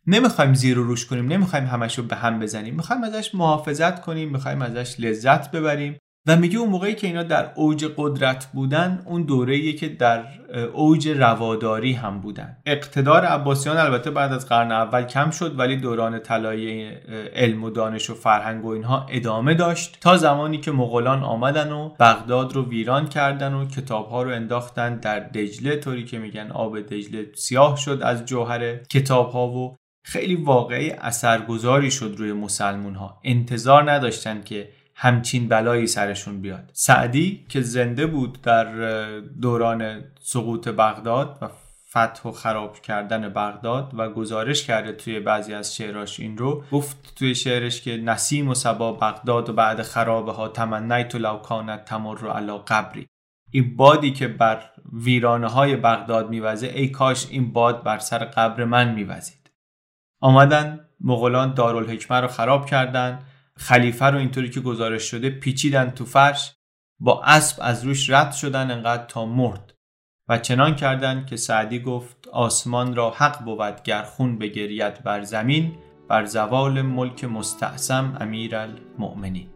نمی‌خوایم 0.06 0.54
زیر 0.54 0.78
و 0.78 0.84
روش 0.84 1.06
کنیم 1.06 1.32
نمی‌خوایم 1.32 1.66
همش 1.66 1.98
رو 1.98 2.04
به 2.04 2.16
هم 2.16 2.38
بزنیم. 2.38 2.74
می‌خوایم 2.74 3.04
ازش 3.04 3.34
محافظت 3.34 4.00
کنیم 4.00 4.30
می‌خوایم 4.30 4.62
ازش 4.62 5.00
لذت 5.00 5.50
ببریم. 5.50 5.98
و 6.26 6.36
میگه 6.36 6.58
اون 6.58 6.68
موقعی 6.68 6.94
که 6.94 7.06
اینا 7.06 7.22
در 7.22 7.50
اوج 7.54 7.86
قدرت 7.96 8.46
بودن 8.52 9.02
اون 9.04 9.22
دوره‌ایه 9.22 9.72
که 9.72 9.88
در 9.88 10.24
اوج 10.72 11.08
رواداری 11.08 11.92
هم 11.92 12.20
بودن. 12.20 12.56
اقتدار 12.66 13.24
عباسیان 13.24 13.76
البته 13.76 14.10
بعد 14.10 14.32
از 14.32 14.48
قرن 14.48 14.72
اول 14.72 15.02
کم 15.02 15.30
شد 15.30 15.58
ولی 15.58 15.76
دوران 15.76 16.18
طلایی 16.18 16.90
علم 17.34 17.64
و 17.64 17.70
دانش 17.70 18.10
و 18.10 18.14
فرهنگ 18.14 18.64
و 18.64 18.68
اینها 18.68 19.06
ادامه 19.10 19.54
داشت. 19.54 19.98
تا 20.00 20.16
زمانی 20.16 20.58
که 20.58 20.70
مغولان 20.72 21.22
آمدن 21.22 21.72
و 21.72 21.88
بغداد 22.00 22.52
رو 22.52 22.68
ویران 22.68 23.08
کردن 23.08 23.54
و 23.54 23.68
کتابها 23.68 24.22
رو 24.22 24.30
انداختن 24.30 24.96
در 24.96 25.20
دجله 25.20 25.76
طوری 25.76 26.04
که 26.04 26.18
میگن 26.18 26.50
آب 26.50 26.80
دجله 26.80 27.26
سیاه 27.34 27.76
شد 27.76 28.00
از 28.02 28.24
جوهر 28.24 28.74
کتابها 28.74 29.48
و 29.48 29.76
خیلی 30.04 30.34
واقعی 30.34 30.90
اثرگذاری 30.90 31.90
شد 31.90 32.14
روی 32.18 32.32
مسلمون 32.32 32.94
ها 32.94 33.20
انتظار 33.24 33.90
نداشتن 33.92 34.42
که 34.42 34.68
همچین 34.98 35.48
بلایی 35.48 35.86
سرشون 35.86 36.40
بیاد. 36.40 36.70
سعدی 36.72 37.46
که 37.48 37.60
زنده 37.60 38.06
بود 38.06 38.42
در 38.42 38.74
دوران 39.20 40.04
سقوط 40.20 40.68
بغداد 40.68 41.38
و 41.42 41.48
فتح 41.90 42.28
و 42.28 42.32
خراب 42.32 42.80
کردن 42.80 43.28
بغداد 43.28 43.92
و 43.96 44.08
گزارش 44.08 44.66
کرده 44.66 44.92
توی 44.92 45.20
بعضی 45.20 45.54
از 45.54 45.76
شعراش 45.76 46.20
این 46.20 46.38
رو 46.38 46.64
گفت 46.72 47.12
توی 47.16 47.34
شعرش 47.34 47.82
که 47.82 47.96
نسیم 47.96 48.48
و 48.48 48.54
سبا 48.54 48.92
بغداد 48.92 49.48
و 49.48 49.52
بعد 49.52 49.82
خرابه 49.82 50.32
ها 50.32 50.48
تمنیت 50.48 51.14
و 51.14 51.18
لو 51.18 51.36
کانت 51.36 51.84
تمر 51.84 52.30
علا 52.30 52.58
قبری. 52.58 53.06
این 53.50 53.76
بادی 53.76 54.12
که 54.12 54.28
بر 54.28 54.62
ویرانه 54.92 55.48
های 55.48 55.76
بغداد 55.76 56.30
میوزه 56.30 56.66
ای 56.66 56.88
کاش 56.88 57.26
این 57.30 57.52
باد 57.52 57.82
بر 57.82 57.98
سر 57.98 58.18
قبر 58.18 58.64
من 58.64 58.94
میوزید. 58.94 59.50
آمدن 60.20 60.80
مغولان 61.00 61.54
دارالحکمه 61.54 62.20
رو 62.20 62.28
خراب 62.28 62.66
کردن. 62.66 63.18
خلیفه 63.58 64.04
رو 64.04 64.18
اینطوری 64.18 64.50
که 64.50 64.60
گزارش 64.60 65.02
شده 65.02 65.30
پیچیدن 65.30 65.90
تو 65.90 66.04
فرش 66.04 66.54
با 67.00 67.22
اسب 67.22 67.58
از 67.62 67.84
روش 67.84 68.10
رد 68.10 68.32
شدن 68.32 68.70
انقدر 68.70 69.04
تا 69.06 69.26
مرد. 69.26 69.72
و 70.28 70.38
چنان 70.38 70.74
کردند 70.74 71.26
که 71.26 71.36
سعدی 71.36 71.80
گفت 71.80 72.28
آسمان 72.28 72.94
را 72.94 73.10
حق 73.10 73.44
بود 73.44 73.82
گر 73.82 74.02
خون 74.02 74.38
بگرید 74.38 75.02
بر 75.02 75.22
زمین 75.22 75.74
بر 76.08 76.24
زوال 76.24 76.82
ملک 76.82 77.24
مستعصم 77.24 78.16
امیر 78.20 78.56
المؤمنین. 78.56 79.48